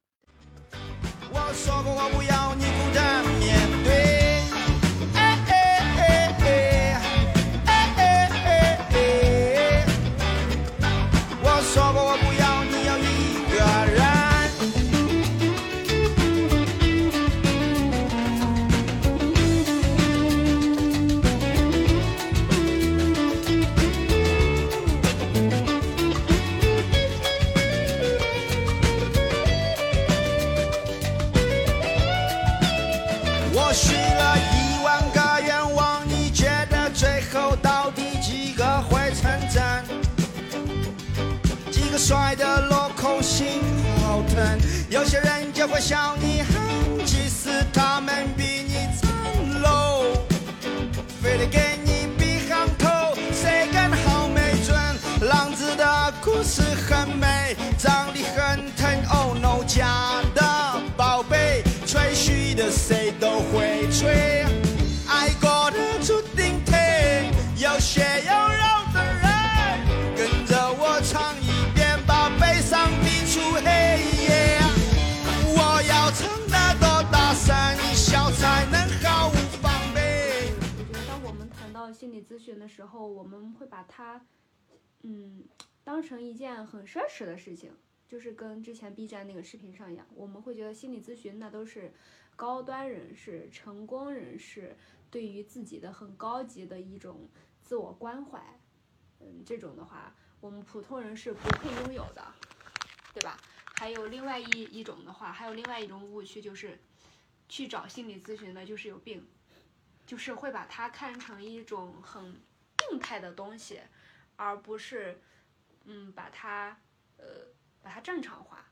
[1.31, 4.28] 我说过我不要你孤单面对。
[45.79, 48.68] 果笑你狠，其实他们比
[82.19, 84.27] 理咨询的时候，我们会把它，
[85.03, 85.45] 嗯，
[85.85, 87.73] 当成一件很奢侈的事情，
[88.09, 91.93] 就是跟之前 B 站那个视频上一样，我们会觉得心理咨询那都是
[92.37, 94.77] 高端人士、成功人士
[95.11, 97.29] 对于自己的很高级的一种
[97.63, 98.61] 自我关怀，
[99.21, 102.23] 嗯，这种的话，我们普通人是不配拥有的，
[103.15, 103.41] 对吧？
[103.77, 106.79] 还有另外一一种的话，还有另外一种误区就是，
[107.49, 109.25] 去找心理咨询的就是有病。
[110.09, 112.41] 就是会把它看成一种很
[112.79, 113.79] 病态的东西，
[114.37, 115.21] 而不是
[115.85, 116.79] 嗯把它
[117.19, 117.27] 呃
[117.83, 118.65] 把它正常化。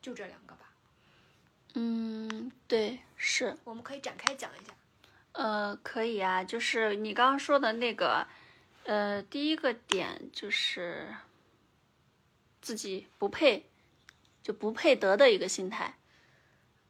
[0.00, 0.72] 就这两个吧，
[1.74, 4.72] 嗯，对，是，我们可以展开讲一下。
[5.32, 8.28] 呃，可以啊，就是你刚刚说的那个，
[8.84, 11.16] 呃，第一个点就是
[12.62, 13.68] 自己不配，
[14.40, 15.98] 就不配得的一个心态。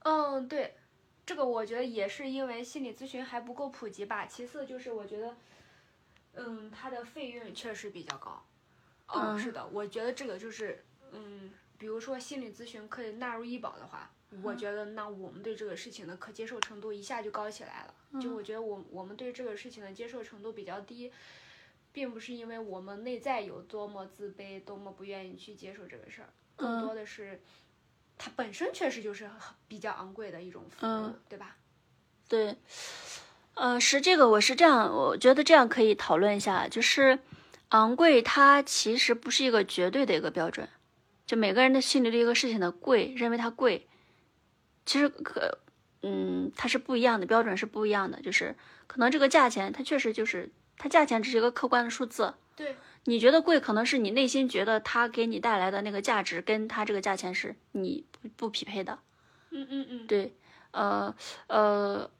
[0.01, 0.78] 嗯，对，
[1.29, 4.25] 这个我觉得也是因为心理咨询还不够普及吧。
[4.25, 5.37] 其次就是我觉得，
[6.33, 8.43] 嗯，它的费用确实比较高。
[9.09, 10.83] 嗯，嗯是的，我觉得这个就是，
[11.13, 14.11] 嗯，比如说心理咨询可以纳入医保的话，
[14.43, 17.95] 我觉得那我们对这个事情的可接受程度一下就高起来了。
[18.19, 21.13] 就我觉得我我们对这个事情的接受程度比较低，
[21.93, 27.39] 并不是因为我们内在有多么自卑，多么不愿意去接受这个事儿，更多的是。
[28.19, 29.31] 它本身确实就是
[29.69, 31.57] 比较昂贵的一种服务，嗯对吧？
[32.29, 32.57] 对，
[33.55, 37.21] 呃，是这个，我是这样，我觉得这样可以讨论一下，就是
[37.71, 40.69] 昂贵，它其实不是一个绝对的一个标准，
[41.27, 43.87] 就每个人的心里对一个事情的贵，认为它贵，
[44.85, 45.59] 其实可，
[46.03, 48.55] 嗯，它是不一样的，标准是不一样的，就是
[48.87, 52.77] 可能这个价钱，它确实就是它价钱只是一个客观的数字，对，
[53.09, 58.99] 你觉得贵，可能是你内心觉得它给你带来的那个价值，跟它这个价钱是你不不匹配的。
[59.51, 60.35] 嗯嗯嗯，对，
[60.73, 61.15] 呃
[61.47, 62.11] 呃，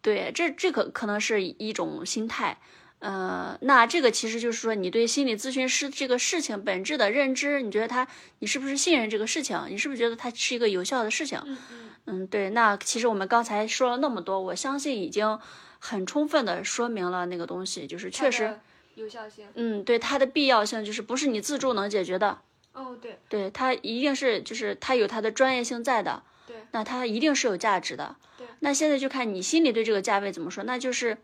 [0.00, 2.58] 对，这这个可能是一种心态。
[3.00, 9.60] 呃，那这个其实就是说，你对心理咨询师这个事情本质的认知，你觉得他，你是不是信任这个事情？
[9.68, 11.38] 你是不是觉得它是一个有效的事情？
[11.44, 12.48] 嗯嗯嗯，对。
[12.50, 15.38] 那其实我们刚才说了那么多，我相信已经
[15.78, 18.58] 很充分的说明了那个东西，就是确实，
[18.94, 19.46] 有效性。
[19.54, 22.38] 嗯，对它的必要性，就是不是你自助能解决的。
[22.72, 28.16] 哦，对对，它一定是就是它有它的专业性在的，对那它一定是有价值的。
[28.38, 31.18] 对，那现在就看你心里对这个价位怎么说，那就是，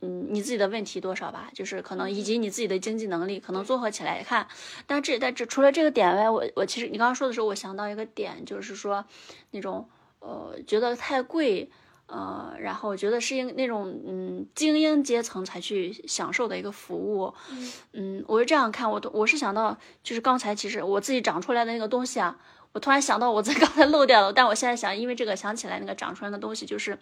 [0.00, 4.46] 嗯，你自己的问题多少吧，就是可能以及你自己的经济能力，可能综合起来看。
[4.86, 9.04] 但这但这除了这个点外，我我其实你刚刚说的时候，我想到一个点，就是说
[9.50, 9.88] 那种
[10.20, 11.68] 呃觉得太贵。
[12.10, 22.36] 呃，然后我觉得是应那种嗯精英阶层才去享受的一个服务，嗯嗯，我是这样看，我都我是想到，就是刚才其实我自己长出来的那个东西啊，
[22.72, 26.98] 我突然想到我在 刚才漏掉了，但我现在想，因为这个想起来那个长出来的东西，就是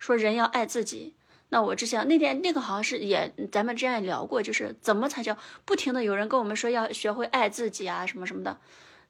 [0.00, 1.14] 说人要爱自己。
[1.50, 8.58] 那我之前那天那个好像是也咱们之前也聊过，就是怎么才叫不停的有人跟我们说要学会爱自己啊什么什么的，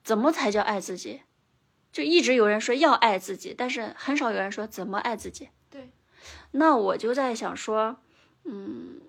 [0.04, 1.22] 怎么才叫爱自己？
[1.92, 5.50] 就一直有人说要爱自己，但是很少有人说怎么爱自己。
[5.68, 5.92] 对，
[6.52, 7.98] 那我就在想说，
[8.44, 9.00] 嗯，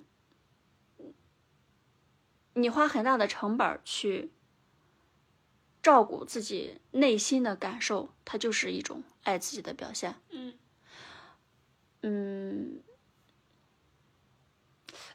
[2.53, 4.31] 你花很大的成本去
[5.81, 10.15] 照顾自己内心的感受，它就是一种爱自己的表现。
[10.31, 10.53] 嗯
[12.01, 12.81] 嗯，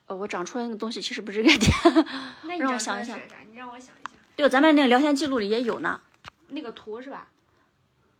[0.06, 3.04] 呃，我长出来那个东西其实不是这个点，让我想一？
[3.50, 6.00] 你让我想一想，对，咱们那个聊天记录里也有呢。
[6.48, 7.30] 那个图是吧？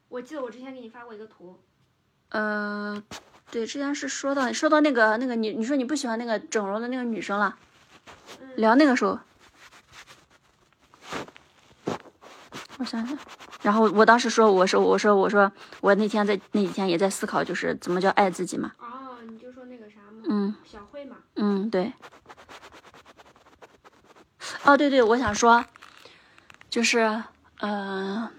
[0.09, 1.61] 我记得我之前给你发过一个图。
[2.31, 3.03] 呃，
[3.51, 7.57] 对，之前是说到说到那个那个你你说你不喜欢那个整容的那个女生了，
[8.41, 9.19] 嗯聊那个时候，
[12.79, 13.19] 我想想，
[13.63, 21.17] 然后我当时说我说我说我说我那天在那几天也在思考，就是怎么叫爱自己嘛，哦，你就说那个啥嘛，嗯小慧嘛。
[21.37, 21.93] 嗯，对，
[24.65, 25.65] 哦对对，我想说，
[26.69, 27.23] 就是
[27.61, 28.31] 呃，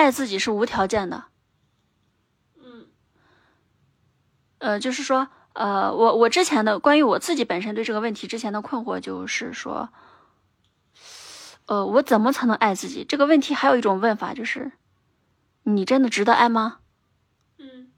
[0.00, 1.24] 爱自己是无条件的。
[2.56, 2.86] 嗯
[4.58, 9.90] 呃，就是说，呃，我我之前的关于我自己本身对这个问题之前的困惑就是说，
[11.66, 13.04] 呃，我怎么才能爱自己？
[13.04, 14.72] 这个问题还有一种问法就是，
[15.62, 16.78] 你真的值得爱吗？
[17.58, 17.92] 嗯，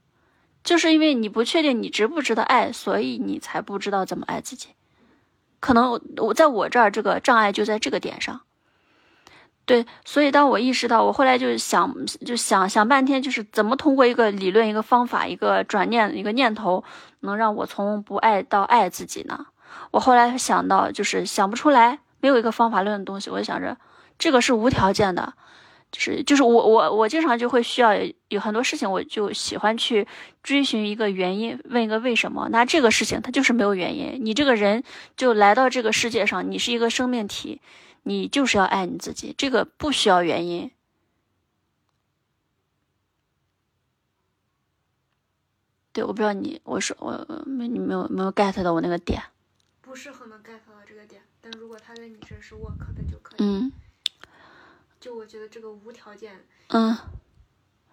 [0.63, 4.69] 就是因为你不确定你值不值得爱，所以你才不知道怎么爱自己。
[5.59, 8.41] 可能我在我这儿这个障碍就在这个点上。
[9.65, 11.95] 对，所以当我意识到，我后来就想，
[12.25, 16.83] 就想想半天，就是怎么通过一个理论、一个方法、一个转念、一个念头，
[17.21, 19.45] 能让我从不爱到爱自己呢？
[19.91, 23.29] 我后来想到，就是想不出来，没有一个方法论的东西。
[23.29, 23.77] 我就想着，
[24.19, 25.33] 这个是无条件的，
[25.93, 27.93] 就是就是我我我经常就会需要
[28.27, 30.05] 有很多事情，我就喜欢去
[30.43, 32.49] 追寻一个原因，问一个为什么。
[32.51, 34.83] 那这个事情它就是没有原因，你这个人
[35.15, 37.61] 就来到这个世界上，你是一个生命体。
[38.03, 40.71] 你就是要爱你自己，这个不需要原因。
[45.91, 49.21] 对，我不知道你，我说我没你没有没有 get 到我那个点。
[49.81, 53.43] 不是很能 get 到这个点，但如果他在你这是 work 的就可以。
[53.43, 53.71] 嗯。
[54.99, 56.45] 就我觉得这个无条件。
[56.69, 56.97] 嗯。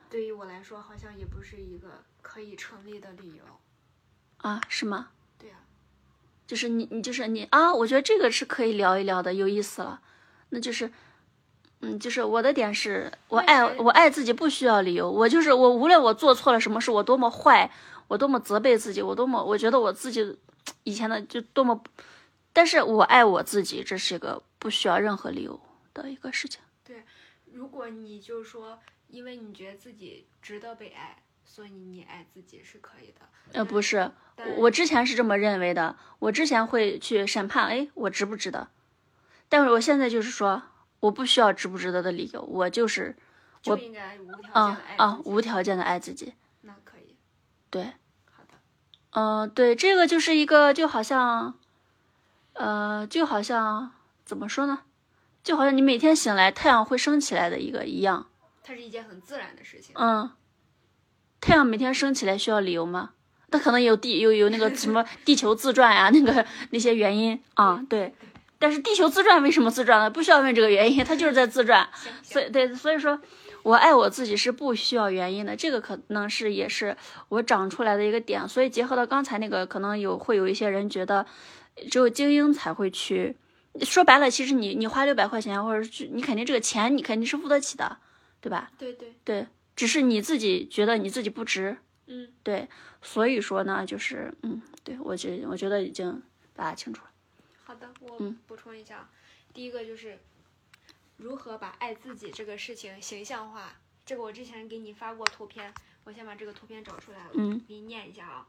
[0.08, 3.44] 对于我来说，好像也不是一个可以成立的理由。
[4.38, 4.60] 啊？
[4.68, 5.10] 是吗？
[6.50, 7.72] 就是你，你就是你啊！
[7.72, 10.00] 我觉得这个是可以聊一聊的，有意思了。
[10.48, 10.90] 那就是，
[11.78, 15.08] 嗯，就是我的点是，我爱我爱自己不需要理由。
[15.08, 17.70] 我就是我，无论我做错了什么事，我多么坏，
[18.08, 20.36] 我多么责备自己，我多么我觉得我自己
[20.82, 21.80] 以前的就多么，
[22.52, 25.60] 但是我爱我自己，这是一个不需要任何理由
[25.94, 26.60] 的一个事情。
[26.82, 27.04] 对，
[27.52, 31.22] 如果你就是说，因为你觉得自己值得被爱。
[31.52, 34.12] 所以你爱自己是可以的，呃，不是，
[34.56, 38.68] 我之前是这么认为的，我之前会去审判，哎，我值不值得？
[39.48, 40.62] 但是我现在就是说，
[41.00, 43.16] 我不需要值不值得的理由，我就是，
[43.66, 47.16] 我应该无条件啊啊，无条件的爱自己，那可以，
[47.68, 47.82] 对，
[48.30, 48.54] 好的，
[49.10, 51.58] 嗯，对，这个就是一个，就好像，
[52.52, 53.90] 呃，就好像
[54.24, 54.84] 怎么说呢？
[55.42, 58.30] 就好像你每天醒来，太阳会升起来的一个一样，
[58.62, 60.30] 它是一件很自然的事情，嗯。
[61.40, 63.10] 太阳每天升起来需要理由吗？
[63.50, 68.14] 它可能有地有有那个什么地球自转呀，那个那些原因啊，对。
[68.58, 70.10] 但是地球自转为什么自转呢？
[70.10, 71.88] 不需要问这个原因，它就是在自转。
[72.22, 73.18] 所以对，所以说
[73.62, 76.96] 我爱我自己是不需要原因的，这个可能是也是
[77.30, 78.46] 我长出来的一个点。
[78.46, 81.24] 所以结合到刚才那个，可能有会有一些人觉得
[81.90, 83.36] 只有精英才会去。
[83.82, 87.96] 说白了，其实你你花六百块钱，或者是你肯定这个钱你肯定是付得起的，
[88.40, 88.70] 对吧？
[88.78, 89.46] 对对对。
[89.80, 92.68] 只是你自己觉得你自己不值，嗯，对，
[93.00, 96.22] 所以说呢，就是嗯，对我觉我觉得已经
[96.54, 97.10] 把它清楚了。
[97.64, 99.08] 好的，我补充一下，
[99.54, 100.18] 第一个就是
[101.16, 103.74] 如何把爱自己这个事情形象化。
[104.04, 105.72] 这个我之前给你发过图片，
[106.04, 108.46] 我先把这个图片找出来了，嗯，给你念一下啊。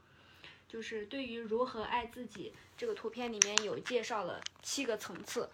[0.67, 5.49] 就是对于如何爱自己，这个图片里面有介绍了七个层次，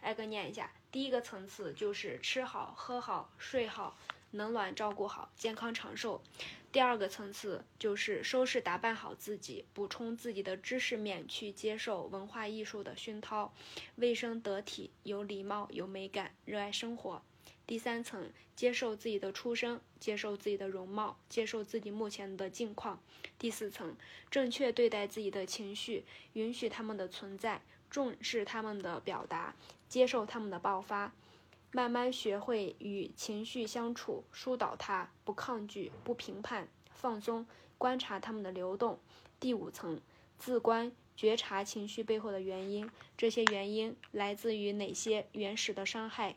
[0.00, 0.70] 挨个念一下。
[0.90, 3.98] 第一个层次就是吃好、喝好、睡好。
[4.36, 6.22] 冷暖照顾好，健康长寿。
[6.70, 13.54] 第二个层次就是收拾打扮好自己，补充自己的知识面，去接受文化艺术的熏陶，
[13.94, 17.22] 卫生得体，有礼貌，有美感，热爱生活。
[17.66, 23.00] 第三层，接受自己的出生，接受自己的容貌，接受自己目前的境况。
[23.38, 23.96] 第四层，
[24.30, 26.04] 正确对待自己的情绪，
[26.34, 29.56] 允许他们的存在，重视他们的表达，
[29.88, 31.12] 接受他们的爆发。
[31.72, 38.98] 慢慢学会与情绪相处，疏导它，不抗拒，不评判，放松，观察它们的流动。
[39.38, 40.00] 第五层，
[40.38, 46.36] 自观，觉察情绪背后的原因，这些原因来自于哪些原始的伤害，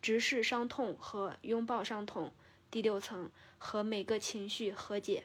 [0.00, 2.32] 直视伤痛和拥抱伤痛。
[2.70, 5.24] 第六层，和每个情绪和解。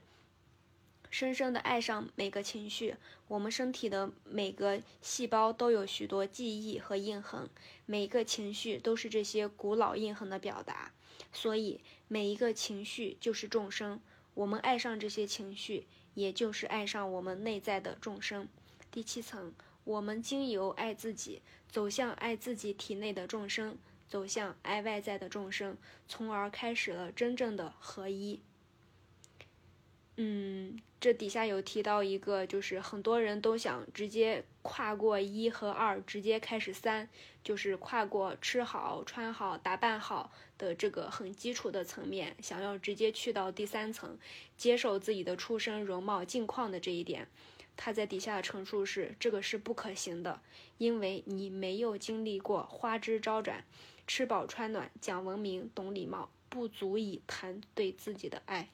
[1.11, 2.95] 深深的爱上每个情绪。
[3.27, 7.47] 我们身体的每个细胞都有许多记忆和印痕，
[7.85, 10.93] 每一个情绪都是这些古老印痕的表达。
[11.31, 14.01] 所以，每一个情绪就是众生。
[14.33, 18.47] 我们爱上这些情绪，也就是爱上我们内在的众生。
[18.89, 23.77] 第七层，我们经由爱自己，走向爱自己体内的众生，
[24.07, 25.77] 走向爱外在的众生，
[26.07, 28.41] 从而开始了真正的合一。
[30.17, 37.10] 嗯，这底下有提到一个，就是很多人都想直接跨过一和二，直接开始三，
[37.44, 44.15] 就是跨过吃好、穿好、打扮好的这个很基础的层面，想要直接去到第三层，
[44.56, 47.28] 接受自己的出身、容貌、境况的这一点。
[47.76, 50.40] 他在底下的陈述是：这个是不可行的，
[50.78, 53.65] 因为你没有经历过花枝招展、
[54.06, 58.69] 吃饱穿暖、讲文明、懂礼貌，不足以谈对自己的爱。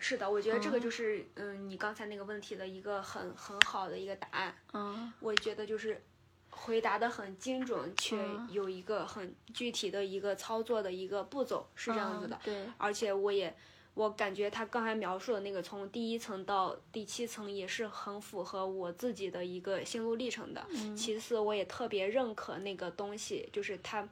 [0.00, 4.54] 是的，我觉得这个就是嗯，你刚才那个问题的一个很很好的一个答案。
[4.72, 6.02] 嗯，我觉得就是，
[6.50, 12.36] 回答的很精准，却嗯有一个很具体的一个操作的一个步骤，是这样子的。
[12.36, 13.54] 嗯对，而且我也，
[13.94, 20.66] 我感觉他刚才描述的那个从第一层到第七层也是很符合我自己的一个心路历程的。
[20.70, 24.08] 嗯其次，我也特别认可那个东西，就是它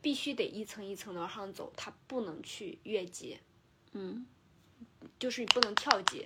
[0.00, 3.38] 必须得一层一层的往上走，它不能去越级，
[3.92, 4.24] 嗯
[5.18, 6.24] 就是你不能跳级。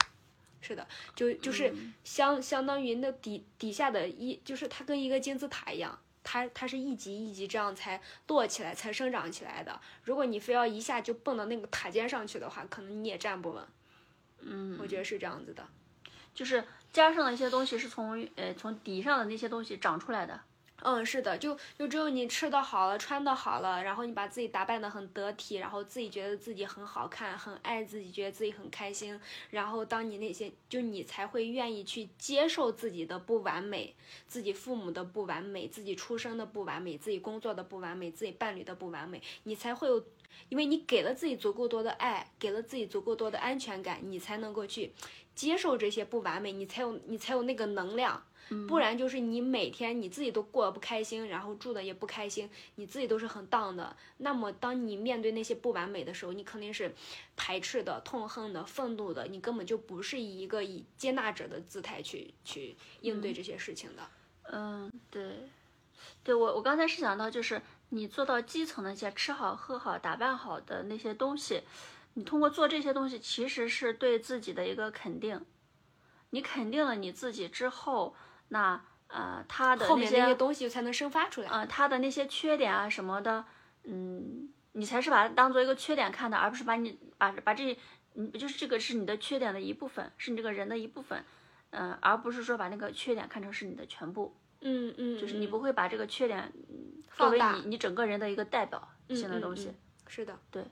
[0.65, 0.87] 是的，
[1.17, 1.75] 就就是
[2.05, 9.81] 相相当于那底底下的一，就是它跟一个金字塔一样，它它是一级一级这样才摞起来，才生长起来的。
[10.05, 13.67] 如果你非要一下就蹦到那个塔尖上去的话，可能你也站不稳。
[14.39, 15.67] 嗯，我觉得是这样子的。
[16.33, 20.41] 就是加上的一些东西是从呃从底上的那些东西长出来的。
[20.85, 29.19] 嗯，是的，就就只有你吃的好了，穿的好了，然后你把自己打扮的很得体，然后自己觉得自己很好看，很爱自己，觉得自己很开心，
[29.51, 33.95] 然后当你那些，就你才会愿意去接受自己的不完美，
[34.27, 40.05] 自己父母的不完美，自己出生的不完美，自己工作的不完美，自己伴侣的不完美，你才会有，
[40.49, 44.93] 因为你给了自己足够多的爱，给了自己足够多的安全感，你才能够去
[45.35, 48.25] 接受这些不完美，你才有你才有那个能量。
[48.69, 53.97] 不然就是你每天你自己都过得不开心，然后住的也不开心，你自己都是很 down 的。
[54.19, 56.93] 那么当你面对那些不完美的时候，你肯定是
[57.37, 64.03] 排斥的、痛恨的、愤怒的，你根本就不是以一个以接纳者的姿态去去应对这些事情的。
[64.51, 65.49] 嗯，对，
[66.23, 71.63] 对我我刚才是想到，就是你做到基层的那些吃好喝好打扮好的那些东西，
[72.15, 75.45] 你通过做这些东西，其实是对自己的一个肯定。
[76.31, 78.15] 你肯定了你自己之后，
[78.53, 81.49] 那呃他的后面那些东西才能生发出来。
[81.49, 83.45] 呃他的那些缺点啊什么的，
[83.85, 87.77] 嗯，你才是把它当做一个缺点看的，而不是把你把把这，
[88.15, 91.25] 嗯，就是这个是你的缺点的一部分，是你这个人的一部分，
[91.71, 94.37] 嗯、而不是说把那个缺点看成是你的全部。
[94.61, 99.69] 嗯嗯，就是你嗯不会把这个缺点嗯作为你你整个人的一个代表性的嗯东西。
[99.69, 99.75] 嗯
[100.09, 100.65] 是的，对，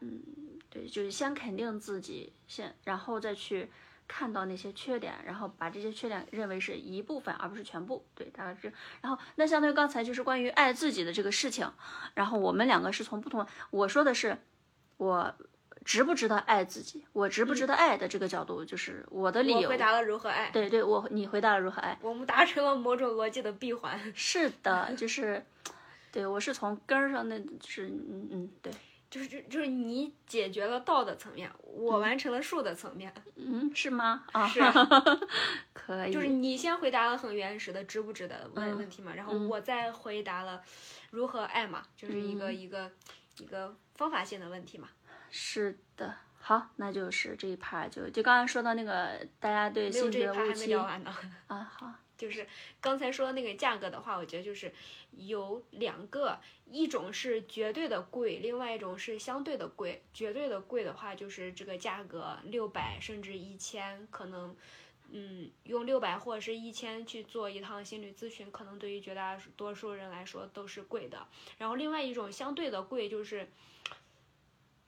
[0.00, 0.22] 嗯
[0.70, 3.70] 对，就是先肯定自己，先然后再去
[4.12, 8.04] 看到那些缺点，然后把这些缺点认为是一部分，而不是全部。
[8.16, 8.72] 对，大概是。
[9.00, 11.70] 然后那相当于刚才就是关于爱自己的这个事情，
[12.14, 14.36] 然后我们两个是从不同，我说的是
[14.96, 15.32] 我。
[15.82, 17.06] 值不值得爱自己？
[17.14, 19.62] 我值不值得爱的这个角度，就是我的理由。
[19.62, 21.98] 我回答了如何爱，对对，我你回答了如何爱？
[22.02, 23.98] 我们达成了某种逻辑的闭环。
[24.14, 25.42] 是的，就是，
[26.12, 28.70] 对我是从根儿上那，就是嗯嗯，对，
[29.10, 33.12] 就是就就是你解决了道的层面，我完成了术的层面。
[33.34, 34.24] 嗯，是吗？
[34.32, 34.72] 啊，是啊
[35.72, 40.62] 可以，就是你先回答了很原始的值不值得问嗯问题嘛，然后嗯我再回答了
[41.10, 42.90] 如何爱嘛，就是一个嗯一个
[43.38, 44.88] 一个方法性的问题嘛。
[45.30, 46.14] 是的。
[46.42, 51.14] 好，那就是这一趴就就刚才说到那个大家对性别这一趴还没误区聊完呢。
[51.48, 52.46] 啊，好，就是
[52.82, 54.70] 刚才说的那个价格的话，我觉得就是
[55.12, 56.38] 有两个，
[56.70, 60.02] 一种是绝对的贵，另外一种是相对的贵。
[60.12, 64.54] 绝对的贵的话，就是这个价格六百甚至一千，可能，
[65.10, 71.26] 嗯，用六百或者是一千去做一趟心理咨询，可能对于绝大多数人来说都是贵的。
[71.56, 73.48] 然后另外一种相对的贵，就是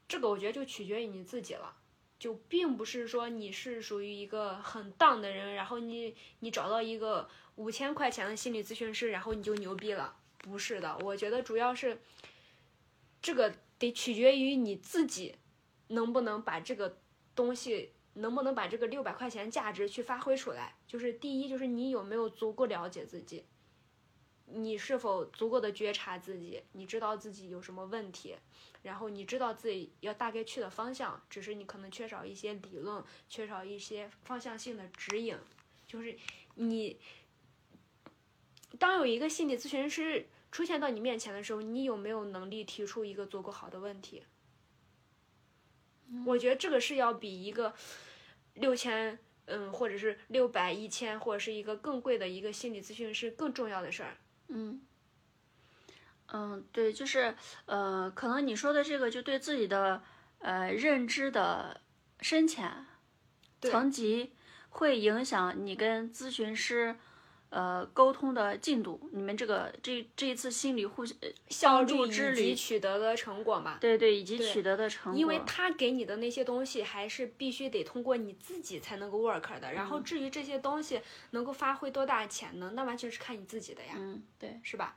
[0.07, 1.75] 这个我觉得就取决于你自己了。
[2.23, 10.17] 就并不是说你是属于一个很荡的人，然后你你找到一个五千块钱的心理咨询师，然后你就牛逼了。
[10.39, 12.01] 不是的，我觉得主要是
[13.21, 15.35] 这个得取决于你自己
[15.89, 17.01] 能不能把这个
[17.35, 20.77] 东西，能不能把这个六百块钱价值去发挥出来。
[20.87, 23.45] 就是第一，就是你有没有足够了解自己，
[24.55, 28.37] 你是否足够的觉察自己，你知道自己有什么问题，
[28.83, 35.37] 然后你知道自己要大概去的方向，只是你可能缺少一些理论，缺少一些方向性的指引。
[35.87, 36.17] 就是
[36.55, 36.99] 你，
[38.79, 44.23] 当有一个心理咨询师出现到你面前的时候，你有没有能力提出一个足够好的问题？
[46.27, 47.75] 我觉得这个是要比一个
[48.55, 54.19] 六千，嗯，或者是六百、一千，或者是一个更贵的一个心理咨询师更重要的事儿。
[54.49, 54.81] 嗯，
[56.27, 57.35] 嗯，对，就是
[57.67, 60.03] 呃，可能你说的这个就对自己的
[60.39, 61.81] 呃认知的
[62.21, 62.87] 深浅
[63.61, 64.33] 层级
[64.71, 66.97] 会影响你跟咨询师
[67.53, 68.99] 呃沟通的进度。
[69.13, 73.77] 你们这个这这一次心理互相帮助之旅，及取得的成果嘛。
[73.81, 79.73] 对对，以及取得的成果，因为他给你的那些东西，还是必须得通过你自己才能够 work 的。
[79.73, 81.01] 然后嗯至于这些东西
[81.31, 84.97] 能够发挥多大潜能，那完全是看你自己的呀，嗯，对，是吧？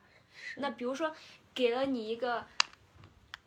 [0.58, 1.14] 那比如说
[1.54, 2.46] 给了你一个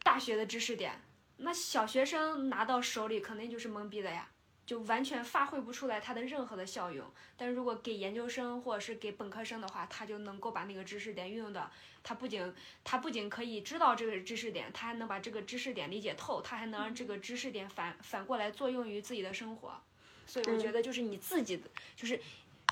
[0.03, 1.01] 大学的知识点，
[1.39, 4.29] 那小学生拿到手里肯定就是懵逼的呀。
[4.69, 7.11] 就完全发挥不出来它的任何的效用。
[7.39, 11.71] 但如果给研究生或者是给本科生的话，他就能够把那个知识点运用的，
[12.03, 12.53] 他不仅
[12.85, 19.81] 他不仅可以知道这个知识点，他还能把这个知识点理解透，他还能让这个知识点反反过来作用于自己的生活。
[20.27, 21.67] 所以我觉得就是你自己的，
[21.97, 22.21] 就是，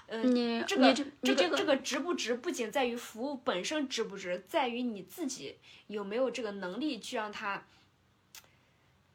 [0.06, 5.56] 呃，你这个你这这个这个值不值，不仅在于服务本身值不值，在于你自己
[5.86, 7.64] 有没有这个能力去让它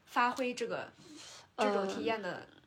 [0.06, 0.92] 发挥这个
[1.56, 2.61] 这种呃体验的嗯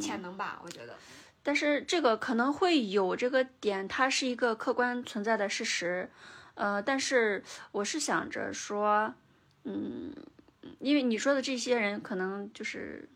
[0.00, 0.60] 潜能吧。
[0.64, 0.96] 我觉得，
[1.42, 6.10] 但是这个可能会有这个点，它是一个客观存在的事实，
[6.54, 7.42] 呃，但是
[7.72, 9.14] 我是想着说，
[9.64, 10.12] 嗯，
[10.80, 13.08] 因为你说的这些人可能就是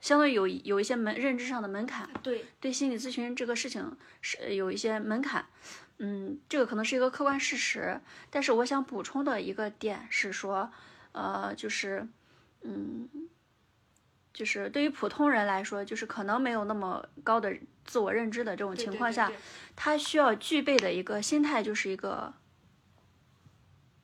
[0.00, 5.46] 相对有有一些门认知上的门槛，对，对心理咨询这个事情是有一些门槛，
[5.98, 8.00] 嗯，这个可能是一个客观事实，
[8.30, 10.70] 但是我想补充的一个点是说，
[11.12, 12.08] 呃，就是，
[12.62, 13.08] 嗯。
[14.34, 17.56] 就是对于普通人来说，就是可能没有那么高的
[17.86, 19.40] 自我认知的这种情况下，对对
[19.76, 22.34] 他需要具备的一个心态，就是一个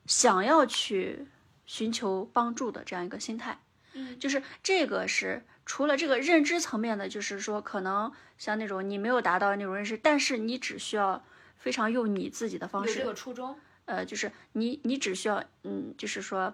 [0.05, 1.27] 想要去
[1.65, 3.59] 寻求帮助的这样一个心态。
[3.93, 11.21] 嗯就是这个是除了这个认知层面的，就是说可能像那种你没有达到那种认识，但是你只需要
[11.57, 16.53] 非常用你自己的方式有这个初衷，呃，就是你你只需要，嗯，就是说，嗯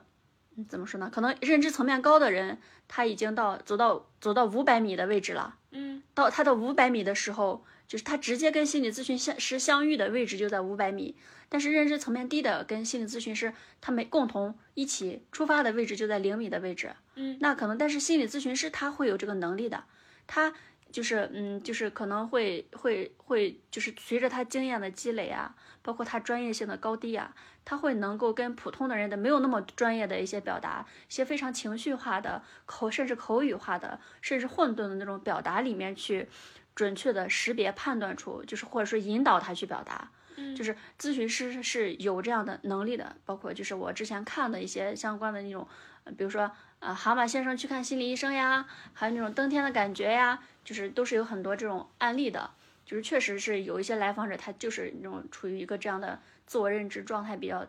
[0.69, 1.09] 怎么说呢？
[1.13, 2.57] 可能认知层面高的人，
[2.87, 5.55] 他已经到走到走到五百米的位置了。
[5.71, 11.15] 嗯到他的五百米的时候，就是他直接跟心理咨询相师相遇的位置就在五百米。
[11.49, 16.93] 但是认知层面低的跟心理咨询师他们共同一起出发的位置就在零米的位置。
[17.15, 19.85] 嗯，那可能，但是心理咨询师他会有这个能力的，
[20.25, 20.53] 他
[20.91, 27.33] 就是嗯，就是可能会会会就是随着他经验的积累啊，包括他专业性的高低啊，
[27.69, 36.29] 他会能够跟普通的人的没有那么专业的一些表达，一些非常情绪化的口，甚至口语化的，甚至混沌的那种表达里面去
[36.73, 40.09] 准确的识别判断出，就是或者说引导他去表达。
[40.37, 45.67] 嗯就是咨询师是有这样的能力的，包括就是我之前看的一些相关的那种，
[46.05, 46.49] 呃比如说
[46.79, 52.51] 呃蛤蟆先生去看心理医生呀，还有那种登天的感觉呀，就是都是有很多这种案例的，
[52.87, 57.67] 就是确实是有一些来访者他就是那种处于一个这样的自我认知状态比较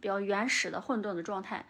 [0.00, 1.66] 比较原始的混沌的状态，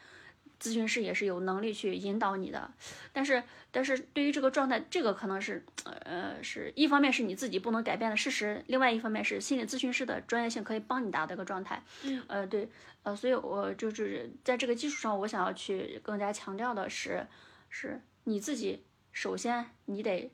[0.60, 2.70] 咨询师也是有能力去引导你的，
[3.14, 11.82] 但是但是对于这个状态，这个可能是呃是一方面是你自己不能改变的事实，另外一方面是心理咨询师的专业性可以帮你达到一个状态。
[12.04, 12.68] 嗯呃对，
[13.04, 17.26] 呃所以我就是在这个基础上，我想要去更加强调的是，
[17.70, 20.30] 是你自己首先你得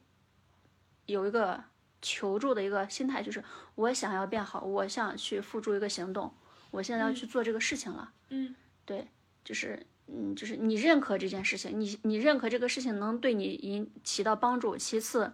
[1.04, 1.62] 有一个
[2.06, 3.42] 求助的一个心态，就是
[3.74, 6.32] 我想要变好，我想去付诸一个行动，
[6.70, 8.12] 我现在要去做这个事情了。
[8.28, 8.54] 嗯
[8.84, 9.08] 对，
[9.44, 14.76] 就是嗯，就是你认可这件事情，你你认可这个事情能对你引起到帮助。
[14.76, 15.32] 其次，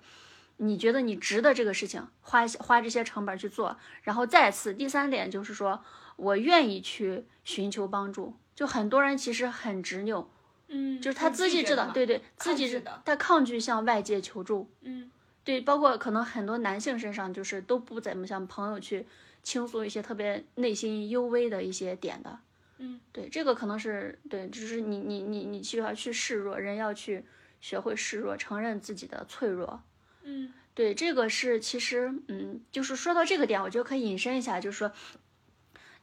[0.57, 3.77] 你觉得你值得这个事情花花这些成本去做。
[4.03, 5.85] 然后再次，第三点就是说
[6.17, 8.35] 我愿意去寻求帮助。
[8.55, 10.31] 就很多人其实很执拗，
[10.69, 14.71] 嗯，就是他自己知道，对对，自己知道他抗拒向外界求助。
[14.81, 15.11] 嗯
[15.45, 19.07] 对，包括可能很多男性身上就是都不怎么向朋友去
[19.43, 22.39] 倾诉一些特别内心幽微的一些点的。
[22.79, 27.25] 嗯，对，这个可能是对，就是你你你你需要去示弱，人要去
[27.61, 29.83] 学会示弱，承认自己的脆弱。
[30.25, 34.91] 嗯对，这个是其实，嗯，就是说到这个点，我觉得可以引申一下，就是说，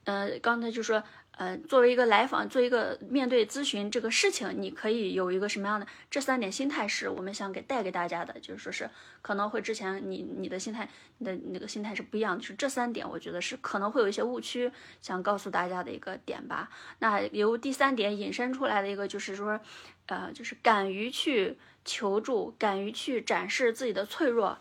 [0.09, 1.03] 呃，刚才就说，
[1.37, 8.89] 呃，作为一个来访，做一个面对咨询这个事情，你可以有一个什么样的这三点心态是我们想给带给大家的，就是说是
[9.21, 16.71] 可能会之前你你的心态，你的那个心态是不一样的，就是这三点，我觉得是可能会有一些误区，想告诉大家的一个点吧。
[16.97, 19.61] 那由第三点引申出来的一个就是说，
[20.07, 21.55] 呃，就是敢于去
[21.85, 24.57] 求助，敢于去展示自己的脆弱。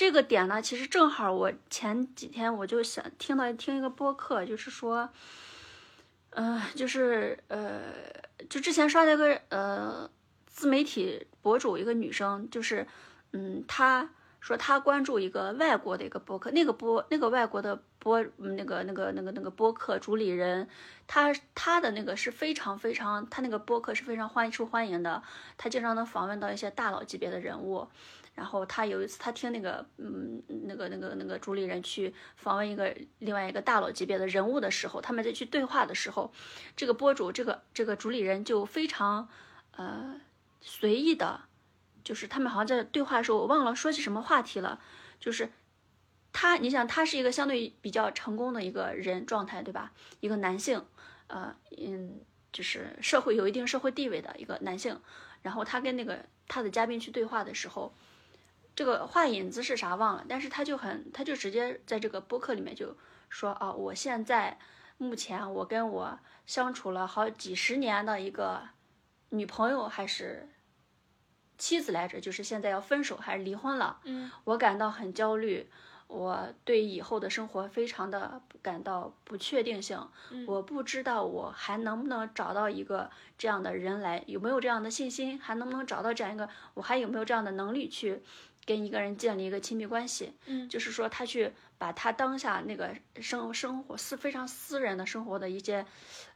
[0.00, 5.10] 这个点呢，其实正好我前几天我就想听到听一个播客，就是说，
[6.30, 7.82] 呃，就是呃，
[8.48, 10.10] 就之前刷到一个呃
[10.46, 12.86] 自媒体博主，一个女生，就是
[13.32, 14.08] 嗯，她
[14.40, 20.66] 说她关注一个外国的一个播客，那个播那个外国的播那个那个那个那个播客主理人，
[21.06, 25.22] 她她的那个是非常非常，她那个播客是非常欢受欢迎的，
[25.58, 27.86] 她经常能访问到一些大佬级别的人物。
[28.32, 36.32] 然后他有一次，他听那个，嗯，那个那个那个主理人去访问一个另外一个大佬级别的人物的时候，他们在去对话的时候，
[36.74, 39.28] 这个播主，这个这个主理人就非常，
[39.72, 40.18] 呃，
[40.62, 41.42] 随意的，
[42.02, 44.80] 就是他们好像在对话的时候，我忘了说起什么话题了，
[45.18, 45.50] 就是
[46.32, 49.92] 他，你想他是一个相对比较成功的一个人状态，对吧？
[50.20, 50.82] 一个男性，
[51.26, 52.20] 呃，嗯，
[52.52, 54.98] 就是社会有一定社会地位的一个男性，
[55.42, 57.92] 然后他跟那个他的嘉宾去对话的时候。
[58.74, 62.96] 这个画引子是啥忘了，但是他就很，他就直接在这个播客里面就
[63.28, 64.58] 说啊，我现在
[64.98, 68.62] 目前我跟我相处了好几十年的一个
[69.30, 70.48] 女朋友还是
[71.58, 75.70] 妻子来着，就是现在要分手还是离婚了，嗯，我感到很焦虑。
[76.06, 79.96] 我对以后的生活非常的感到不确定性，
[80.44, 88.24] 我不知道我还能不能找到一个这样的人来，有没有这样的信心，还能不能找到这样一个，我还有没有这样的能力去
[88.70, 90.32] 跟一个人建立一个亲密关系？
[90.46, 95.84] 嗯，就是说他去把他当下那个生生活私非常私人的生活的一些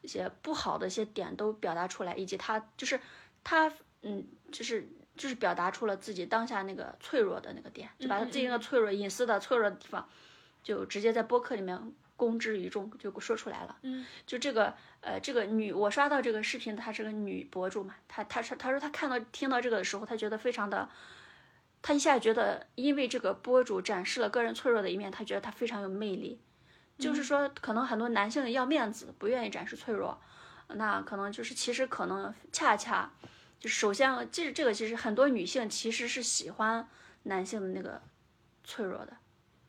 [0.02, 3.00] 一些不好的一些点都表达出来，以及他就是
[3.44, 4.88] 他嗯就是。
[5.16, 10.08] 就是表达出了自己当下那个脆弱的那个点，就把他自己那个脆弱、隐私的脆弱的地方，
[10.60, 13.78] 就直接在播客里面公之于众，就说出来了。
[13.82, 20.88] 嗯，就这个呃，这个女，我刷到这个视频，她是个女博主嘛，她她说她说她看到听到这个的时候，她觉得非常的，
[21.86, 26.40] 她一下觉得因为这个博主展示了个人脆弱的一面，他觉得他非常有魅力。
[26.96, 30.18] 就是说，可能很多男性要面子，不愿意展示脆弱，
[30.68, 33.12] 那可能就是其实可能恰恰。
[33.60, 36.88] 就首先，这这个其实很多女性其实是喜欢
[37.24, 38.00] 男性的那个
[38.64, 39.14] 脆弱的，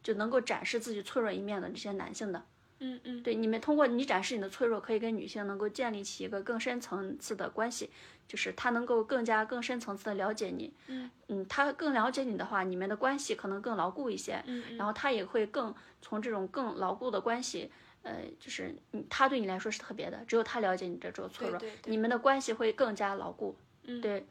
[0.02, 2.46] 就能够展示自己脆弱一面的这些男性的。
[2.80, 7.90] 嗯嗯，对，你们通过你展示你的脆弱，可以跟女性能够建立起一个更深层次的关系，
[8.28, 10.74] 就是她能够更加更深层次的了解你。
[10.88, 14.44] 嗯嗯，他更了解你的话，你们的关系可能更牢固一些。
[14.46, 17.72] 嗯嗯，然后她也会更从这种更牢固的关系，
[18.04, 23.58] 呃，就是你他对你来说是特别的，只有他了解你这种脆弱，对对对你们的关系会更加牢固。
[23.84, 24.26] 嗯，对，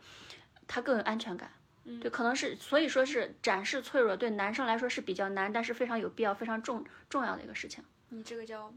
[0.67, 1.51] 他更有安全感。
[1.85, 7.83] 嗯，对，可能是所以说是展示脆弱，对男生来说是比较难，但是非常有必要、非常重重要的一个事情。
[8.15, 8.73] 你这个叫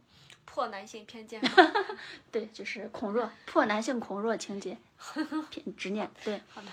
[0.45, 1.41] 破男性偏见。
[2.31, 4.77] 对，就是恐弱，破男性恐弱情节，
[5.49, 6.09] 偏执念。
[6.23, 6.67] 对，好的，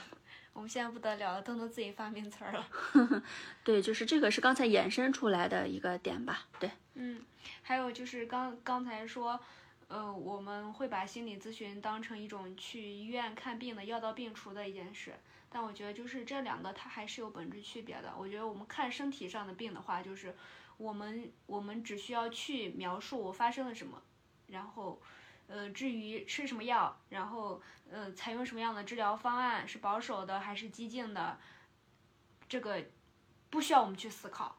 [0.53, 3.23] 我们现在不得了了，都能自己发明词儿了。
[3.63, 6.47] 对，就是这个是刚才衍生出来的一个点吧？
[6.59, 7.23] 对，嗯，
[7.63, 9.39] 还有就是刚刚才说。
[9.87, 15.15] 呃，我们会把心理咨询当成一种去医院看病的药到病除的一件事，
[15.51, 18.11] 但我觉得就是这两个它还是有本质区别的。
[18.19, 20.35] 我觉得我们看身体上的病的话，就是
[20.77, 24.03] 我们我们只需要去描述我发生了什么，
[24.49, 25.01] 然后，
[25.47, 27.61] 呃，至于吃什么药，然后
[27.91, 31.39] 呃采用什么样的治疗方案，是保守的还是激进的，
[32.49, 32.85] 这个
[33.51, 34.59] 不需要我们去思考，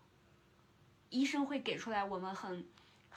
[1.10, 2.68] 医生会给出来我们很。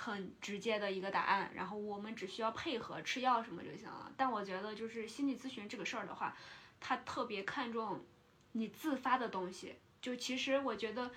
[0.00, 4.12] 很直接的一个答案，然后我们只需要配合吃药什么就行了。
[4.16, 6.36] 但我觉得就是心理咨询这个事儿的话，
[6.78, 8.04] 他特别看重
[8.52, 9.74] 你自发的东西。
[10.00, 11.10] 就其实我觉得，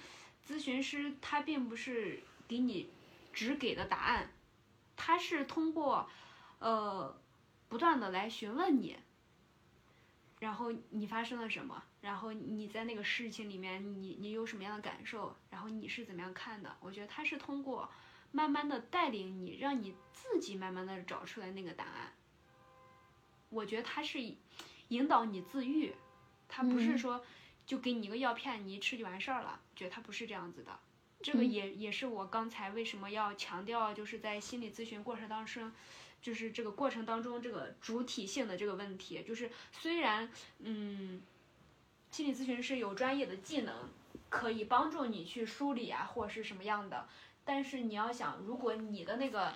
[0.47, 2.89] 咨询师他并不是给你
[3.33, 4.31] 只给的答案，
[4.95, 6.09] 他是通过
[6.59, 7.19] 呃
[7.69, 8.97] 不断的来询问你，
[10.39, 16.75] 然后你发生了什么，然后你在那个事情里面你你有什么样的感受，然后你是怎么样看的？
[16.79, 17.89] 我觉得他是通过。
[18.33, 22.13] 慢慢的带领你，让你自己慢慢的找出来那个答案。
[23.49, 24.21] 我觉得他是
[24.87, 25.93] 引导你自愈，
[26.47, 27.25] 他不是说
[27.71, 29.57] 就给你一个药片，你一吃就完事儿了。
[29.77, 30.77] 觉得他不是这样子的。
[31.21, 35.71] 这个也也是我刚才为什么要强调，就是在心理咨询过程当中，
[36.21, 39.23] 就是这个过程当中这个主体性的这个问题。
[39.25, 40.29] 就是虽然
[40.59, 41.21] 嗯，
[42.11, 43.87] 心理咨询师有专业的技能，
[44.27, 47.07] 可以帮助你去梳理啊，或是什么样的。
[47.45, 49.53] 但是你要想，如果你的那个、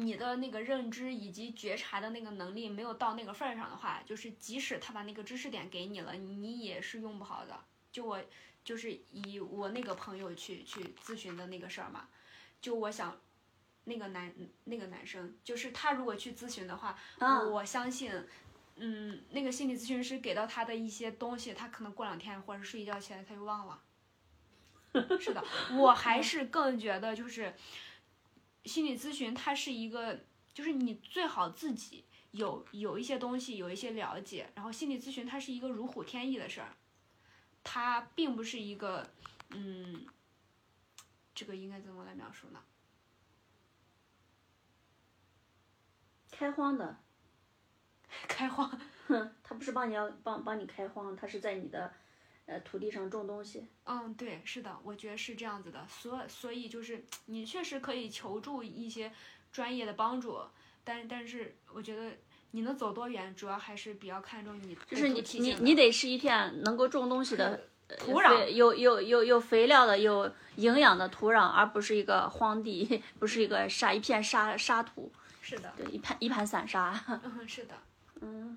[0.00, 7.64] 你的那个认知以及觉察的那个能力没有到那个份儿上的话，就是即使他把那个知识点给你了，你也是用不好的。
[7.90, 8.22] 就我
[8.62, 12.08] 就是以我那个朋友去去咨询的那个事儿嘛，
[12.60, 13.18] 就我想
[13.84, 14.32] 那个男
[14.64, 16.96] 那个男生，就是他如果去咨询的话，
[17.50, 18.12] 我相信，
[18.76, 23.82] 嗯，那个心理咨询师给到他的一些东西，他可能过两天或者睡一觉起来他就忘了。
[25.18, 25.44] 是的，
[25.76, 27.54] 我还是更觉得就是
[28.64, 36.76] 心理咨询，它是一个，就是你最好自己有有一些东西有一些了解，然后心理咨询它是一个如虎添翼的事儿，
[37.62, 39.10] 它并不是一个，
[39.50, 40.06] 嗯，
[41.34, 42.62] 这个应该怎么来描述呢？
[46.30, 47.00] 开荒的，
[48.28, 51.92] 开荒，哼，他不是帮你要帮帮你开荒，他是在你的。
[52.48, 53.66] 呃，土地上种东西。
[53.84, 55.86] 嗯，对，是的，我觉得是这样子的。
[55.86, 59.12] 所所以就是你确实可以求助一些
[59.52, 60.40] 专业的帮助，
[60.82, 62.10] 但但是我觉得
[62.52, 64.74] 你能走多远，主要还是比较看重你。
[64.90, 67.68] 就是你你你得是一片能够种东西的
[67.98, 75.12] 土壤，有有有有肥料的、有营养的土壤，而不是一个荒地， 不是一个沙一片沙沙土。
[75.42, 75.70] 是的。
[75.76, 76.98] 对，一盘一盘散沙。
[77.22, 77.74] 嗯，是的。
[78.22, 78.56] 嗯。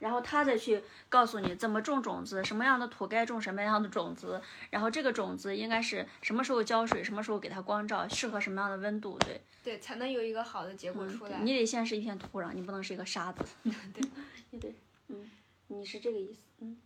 [0.00, 11.38] 然后他再去告诉你怎么种种子，什么样的土该种什么样的种子，然后这个种子应该是什么时候浇水，什么时候给它光照，适合什么样的温度，对，对，才能有一个好的结果出来。
[11.42, 13.44] 你得先是一片土壤，你不能是一个沙子。
[13.94, 14.02] 对，
[14.50, 14.74] 对对，
[15.08, 15.30] 嗯，
[15.68, 16.76] 你是这个意思，嗯。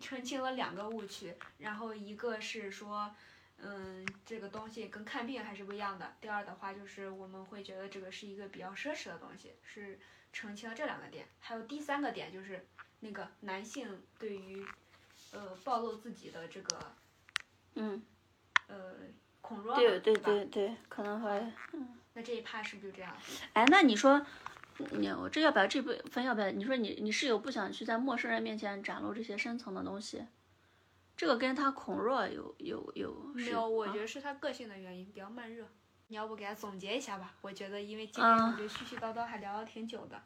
[0.00, 3.10] 澄清了两个误区，然后一个是说，
[3.56, 6.12] 嗯，这个东西跟看病还是不一样的。
[6.20, 9.98] 第二的话就是我们会觉得这个是一个比较奢侈的东西，是
[10.34, 11.26] 澄清了这两个点。
[11.40, 12.66] 还有第三个点就是
[13.00, 14.62] 那个男性对于，
[15.32, 16.78] 呃，暴露自己的这个，
[17.76, 18.02] 嗯，
[18.66, 18.94] 呃，
[19.40, 21.30] 恐弱对对对对，可能会，
[21.72, 21.96] 嗯。
[22.12, 23.16] 那这一趴是不是就这样？
[23.54, 24.26] 哎，那你说。
[24.90, 26.50] 你我这要不要这部分要不要？
[26.50, 30.26] 你说你你室友不想去在陌生人面前展露这些深层的东西，
[31.16, 33.68] 这个跟他恐弱有有有没有？
[33.68, 35.68] 我觉得是他个性的原因，比较慢热。
[36.14, 37.32] 你要不给他总结一下吧？
[37.40, 40.22] 我觉得因为今天我这絮絮叨叨还聊了挺久的。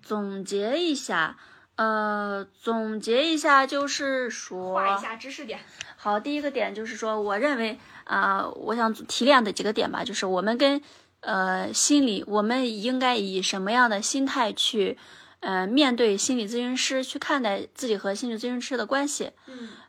[0.00, 1.36] 总结一下，
[1.74, 5.58] 呃，总结一下就是说，画一下知识点。
[5.96, 10.80] 好，第一个点就是说，我认为啊，我想提炼的几个点吧，就是我们跟。
[11.22, 14.98] 呃，心理我们应该以什么样的心态去，
[15.38, 19.30] 呃，面对心理咨询师，去看待自己和心理咨询师的关系？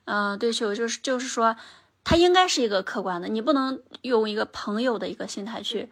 [0.05, 1.55] 嗯，对，就就是就是说，
[2.03, 5.89] 他应该是一个客观的，你不能用一个朋友的一个心态去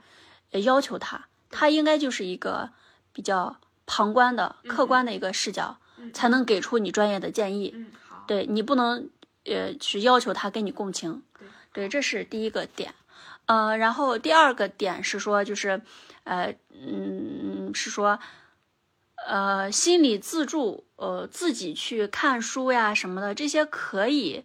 [0.52, 2.70] 要求他，他应该就是一个
[3.14, 5.78] 比较旁观的、客观的一个视角，
[6.14, 7.76] 才能给出你专业的建议。
[8.28, 9.10] 对你不能
[9.46, 11.24] 呃去要求他跟你共情。
[11.72, 12.94] 对，这是第一个点。
[13.46, 15.82] 呃，然后第二个点是说，就是，
[16.26, 18.20] 呃，嗯，是说，
[19.26, 24.44] 呃，心理自助，呃，自己去看书呀什么的，这些可以。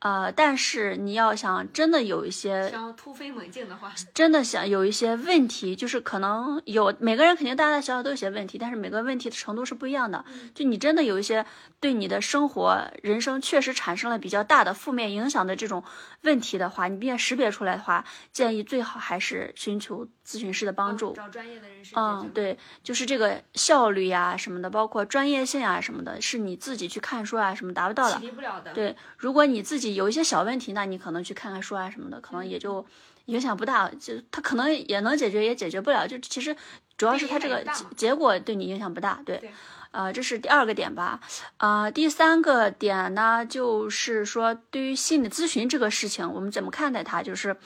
[0.00, 10.24] 呃，但是你要想真的有一些想要突飞猛进的话，真的想有一些问题，就是可能有每个人肯定大大小小都有些问题，但是每个问题的程度是不一样的。
[10.54, 11.44] 就你真的有一些
[11.80, 15.82] 对你的生活、人生确实产生了比较大的负面影响的这种
[16.22, 21.94] 问题的话，你并且识别出来的话，建议最好还是寻求咨询师的帮助，找专业的人士。
[21.96, 28.18] 嗯，对，就是这个效率呀什么的，包括专业性啊什么的，是你自己去看书啊什么达不到的。
[28.30, 28.72] 不了的。
[28.72, 29.88] 对，如果你自己。
[29.88, 32.84] 有一些小问题，那你可能去看看书啊什么的，可能也就
[33.24, 33.88] 影响不大。
[33.98, 36.06] 就他可能也能解决，也解决不了。
[36.06, 36.54] 就其实
[36.98, 37.64] 主要是他这个
[37.96, 39.20] 结果对你影响不大。
[39.24, 39.50] 对，
[39.90, 41.18] 呃，这是第二个点吧。
[41.56, 47.22] 啊，第三个点呢，就是说对于心理咨询这个事情，我们怎么看待它？
[47.22, 47.56] 就是，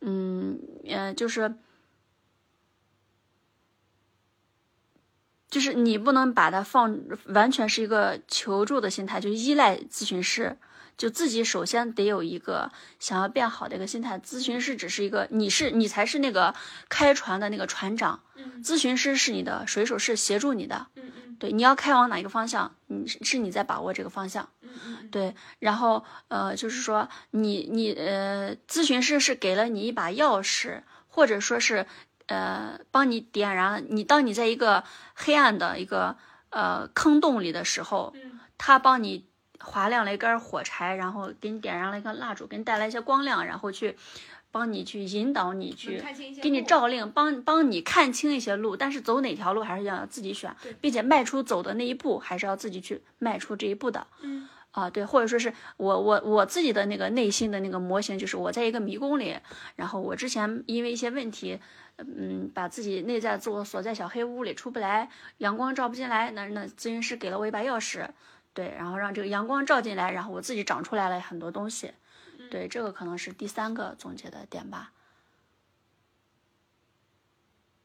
[0.00, 0.58] 嗯，
[0.88, 1.54] 呃，就是，
[5.50, 6.96] 就是你不能把它放
[7.26, 10.56] 完全是一个求助的心态，就依赖咨询师。
[10.96, 16.54] 就自己首先得有一个想要变好的一个心态，咨询师只是一个，你是你才是那个
[16.90, 18.20] 开船的那个船长，
[18.62, 20.88] 咨询师是你的水手，是协助你的，
[21.38, 24.46] 对，你要开往哪一个方向，你是你在把握这个方向，
[25.10, 31.86] 对，然后呃，就是说你你呃，咨询师是给了你一把钥匙，或者说是
[32.30, 34.82] 呃，帮你点燃你，当你在一个
[35.14, 36.16] 黑暗的一个
[36.48, 38.14] 呃坑洞里的时候，
[38.56, 39.26] 他帮你。
[39.62, 43.94] 划亮了一根火柴，然后给你点燃了一根蜡烛，给你带来一些光亮，然后去
[44.50, 46.02] 帮你去引导你去，
[46.40, 48.74] 给你照令，帮帮你看清一些路。
[48.74, 54.06] 但是走哪条路还是要自己选，并且迈出走的那一步还是要自己去迈出这一步的。
[54.22, 59.36] 嗯，啊，对，或者说是我我我自己的那个内心的那个模型，就是我在一个迷宫里，
[59.74, 61.58] 然后我之前因为一些问题，
[61.96, 68.08] 嗯，把自己内在自我锁在小黑屋里出不来，阳光照不进来，那那咨询师给了我一把钥匙。
[68.52, 71.92] 对，然后让这个阳光照进来，然后我自己长出来了很多东西。
[72.50, 74.92] 对，这个可能是第三个总结的点吧。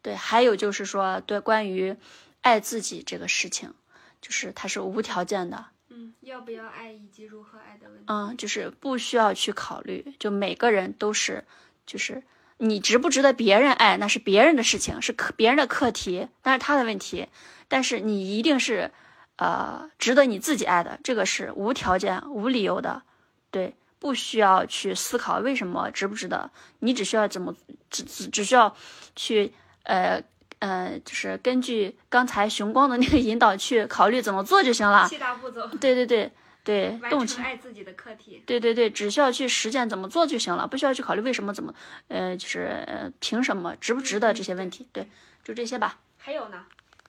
[0.02, 1.96] 对，还有就是说，对关于
[2.42, 3.74] 爱自己这个事情，
[4.22, 5.68] 就是它是无条件的。
[5.96, 8.04] 嗯，要不要爱以及如何爱的问题。
[8.08, 11.46] 嗯，就是不需要去考虑，就每个人都是，
[11.86, 12.22] 就是
[12.58, 17.28] 你值不值得别人爱，那是别人的事情，是课别人的课题，那是他的问题。
[17.68, 18.92] 但是你一定是。
[19.38, 23.04] 呃，值得你自己爱的，这个是无条件、无理由的，
[23.52, 26.50] 对，不需要去思考为什么值不值得，
[26.80, 27.54] 你只需要怎么，
[27.90, 28.74] 只只只需要
[29.14, 29.54] 去，
[29.84, 30.24] 呃
[30.60, 35.08] 呃，就是根据刚才熊光的那个引导去考虑怎么做就行了。
[35.10, 35.68] 七大步骤。
[35.80, 36.32] 对对对
[36.64, 38.42] 对，动情爱自己的课题。
[38.46, 41.74] 对对对，只需要去实践怎么做就行了，不需要去考虑为什么怎么，
[42.08, 44.88] 呃，就是凭什么值不值得这些问题。
[44.92, 45.08] 对，
[45.44, 46.00] 就这些吧。
[46.18, 46.66] 还有呢？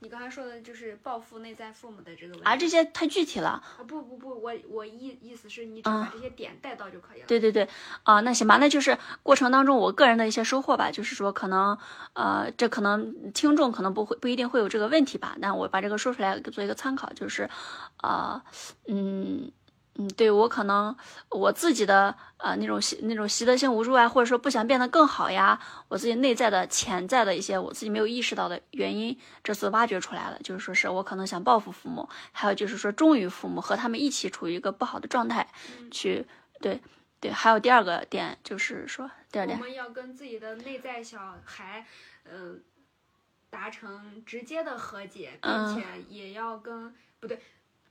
[0.07, 3.49] 你刚才说的就是报复内在父母的这个问题啊，这些太具体了。
[3.49, 7.25] 啊不不不，我我意意思是你只把这些点带到就可以了。
[7.27, 7.69] 对对对，
[8.05, 11.77] 啊，那行吧，那就是过程当中我个人的一些收获吧，就是说可能，
[12.13, 17.51] 呃，这可能听众可能不会不一定会有这个问题吧，那我把这个说出来做一个参考，就是，
[18.01, 18.41] 呃，
[18.87, 19.51] 嗯。
[19.99, 20.95] 嗯，对我可能
[21.31, 25.59] 我自己的呃那种习那种习得性无助啊，或者说不想变得更好呀，
[25.89, 35.49] 我自己内在的潜在的一些我自己没有意识到的原因，这次挖掘出来了，就是说是我可能想报复父母，还有就是说忠于父母，和他们一起处于一个不好的状态，
[35.91, 36.27] 去
[36.61, 36.79] 对
[37.19, 41.87] 对，还有第二个点就是说第二点，我们要跟自己的内在小孩，
[42.31, 42.63] 嗯、
[43.49, 47.41] 达成直接的和解，并嗯且也要跟、不对。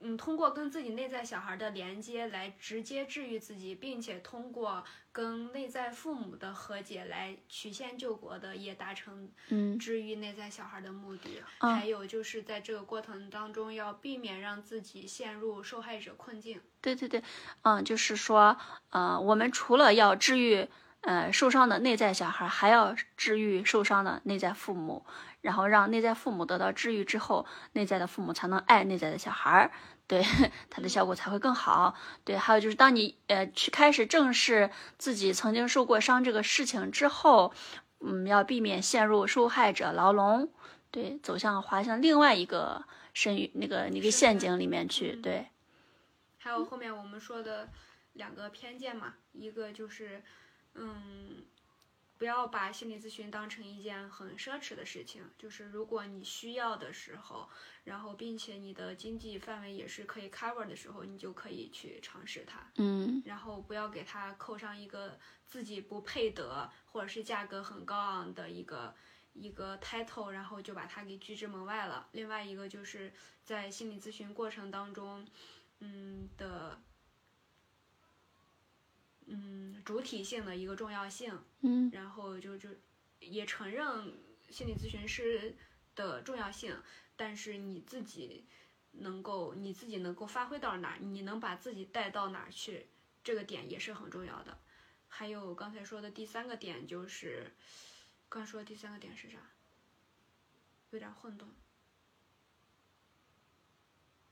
[0.05, 11.41] 嗯，通过跟自己内在小孩的连接来直接治愈自己，并且通过跟内在父母的和解来曲线救国的，也达成嗯治愈内在小孩的目的。
[11.59, 16.61] 嗯还有就是在这个过程当中，要避免让自己陷入受害者困境。
[16.81, 17.23] 对对对，
[17.63, 18.55] 嗯，就是说，
[18.91, 20.67] 呃，我们除了要治愈
[21.01, 25.03] 呃受伤的内在小孩，还要治愈受伤的内在父母，
[25.41, 29.71] 然后让内在父母得到治愈之后，内在的父母才能爱内在的小孩儿，
[30.07, 30.23] 对
[30.69, 31.95] 它的效果才会更好。
[32.23, 37.53] 对，还有就是当你呃去开始正视自己曾经受过伤这个事情之后，
[37.99, 40.49] 嗯，要避免陷入受害者牢笼，
[40.91, 45.47] 对，走向滑向另外一个深渊那个那个陷阱里面去，嗯对。
[46.37, 47.69] 还有后面我们说的
[48.13, 50.21] 两个偏见嘛，一个就是，
[50.75, 51.43] 嗯，
[52.25, 57.47] 不要把心理咨询当成一件很奢侈的事情，就是如果你需要的时候，
[57.83, 62.67] 然后并且你的经济范围也是可以 cover 的时候，你就可以去尝试它。
[62.77, 68.95] 嗯然后不要给它扣上一个自己不配得或者是价格很高昂的一个
[69.33, 72.09] 一个 title，然后就把它给拒之门外了。
[72.13, 75.23] 另外一个就是在心理咨询过程当中，
[75.79, 76.81] 嗯的，
[79.27, 82.69] 嗯主体性的一个重要性，嗯然后就就
[83.19, 84.13] 也承认
[84.49, 85.55] 心理咨询师
[85.95, 86.77] 的重要性，
[87.15, 88.45] 但是你自己
[88.91, 92.87] 能够你自己能够发挥到哪儿，你能把自己带到哪儿去，
[93.23, 94.57] 这个点也是很重要的。
[95.07, 97.51] 还有刚才说的第三个点就是，
[98.27, 99.37] 刚说的第三个点是啥？
[100.91, 101.45] 有点混沌。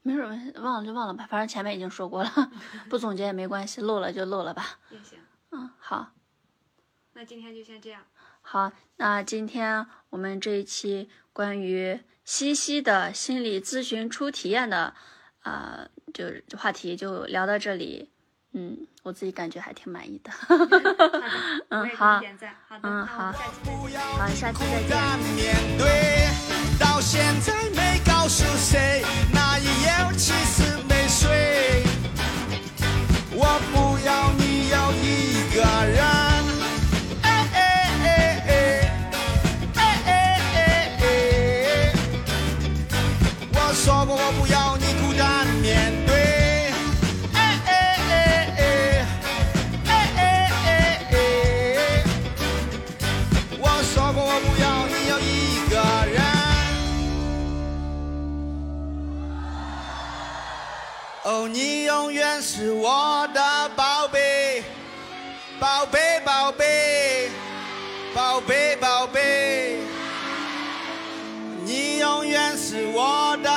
[0.04, 2.52] 没事儿，没事忘了就忘了吧，反正前面已经说过了，
[2.90, 4.78] 不总结也没关系，漏了就漏了吧。
[4.92, 5.18] 也行，
[5.52, 6.12] 嗯，好，
[7.14, 8.02] 那今天就先这样。
[8.42, 14.94] 好，那今天我们这一期关于西西的心理咨询初体验的，
[15.44, 18.12] 呃，就是话题就聊到这里。
[18.56, 20.30] 嗯，我自己感觉还挺满意的。
[20.38, 22.56] 好的，我也给好你点赞。
[22.68, 23.80] 好的，嗯好下期再见。
[23.80, 25.88] 不要好下期再见面对，
[26.84, 30.73] 到现在没告诉谁，那一夜其实
[61.48, 64.64] 你永远是我的宝贝
[65.60, 67.30] 宝贝宝贝
[68.14, 69.80] 宝贝宝贝。
[71.66, 73.50] 你永远是我的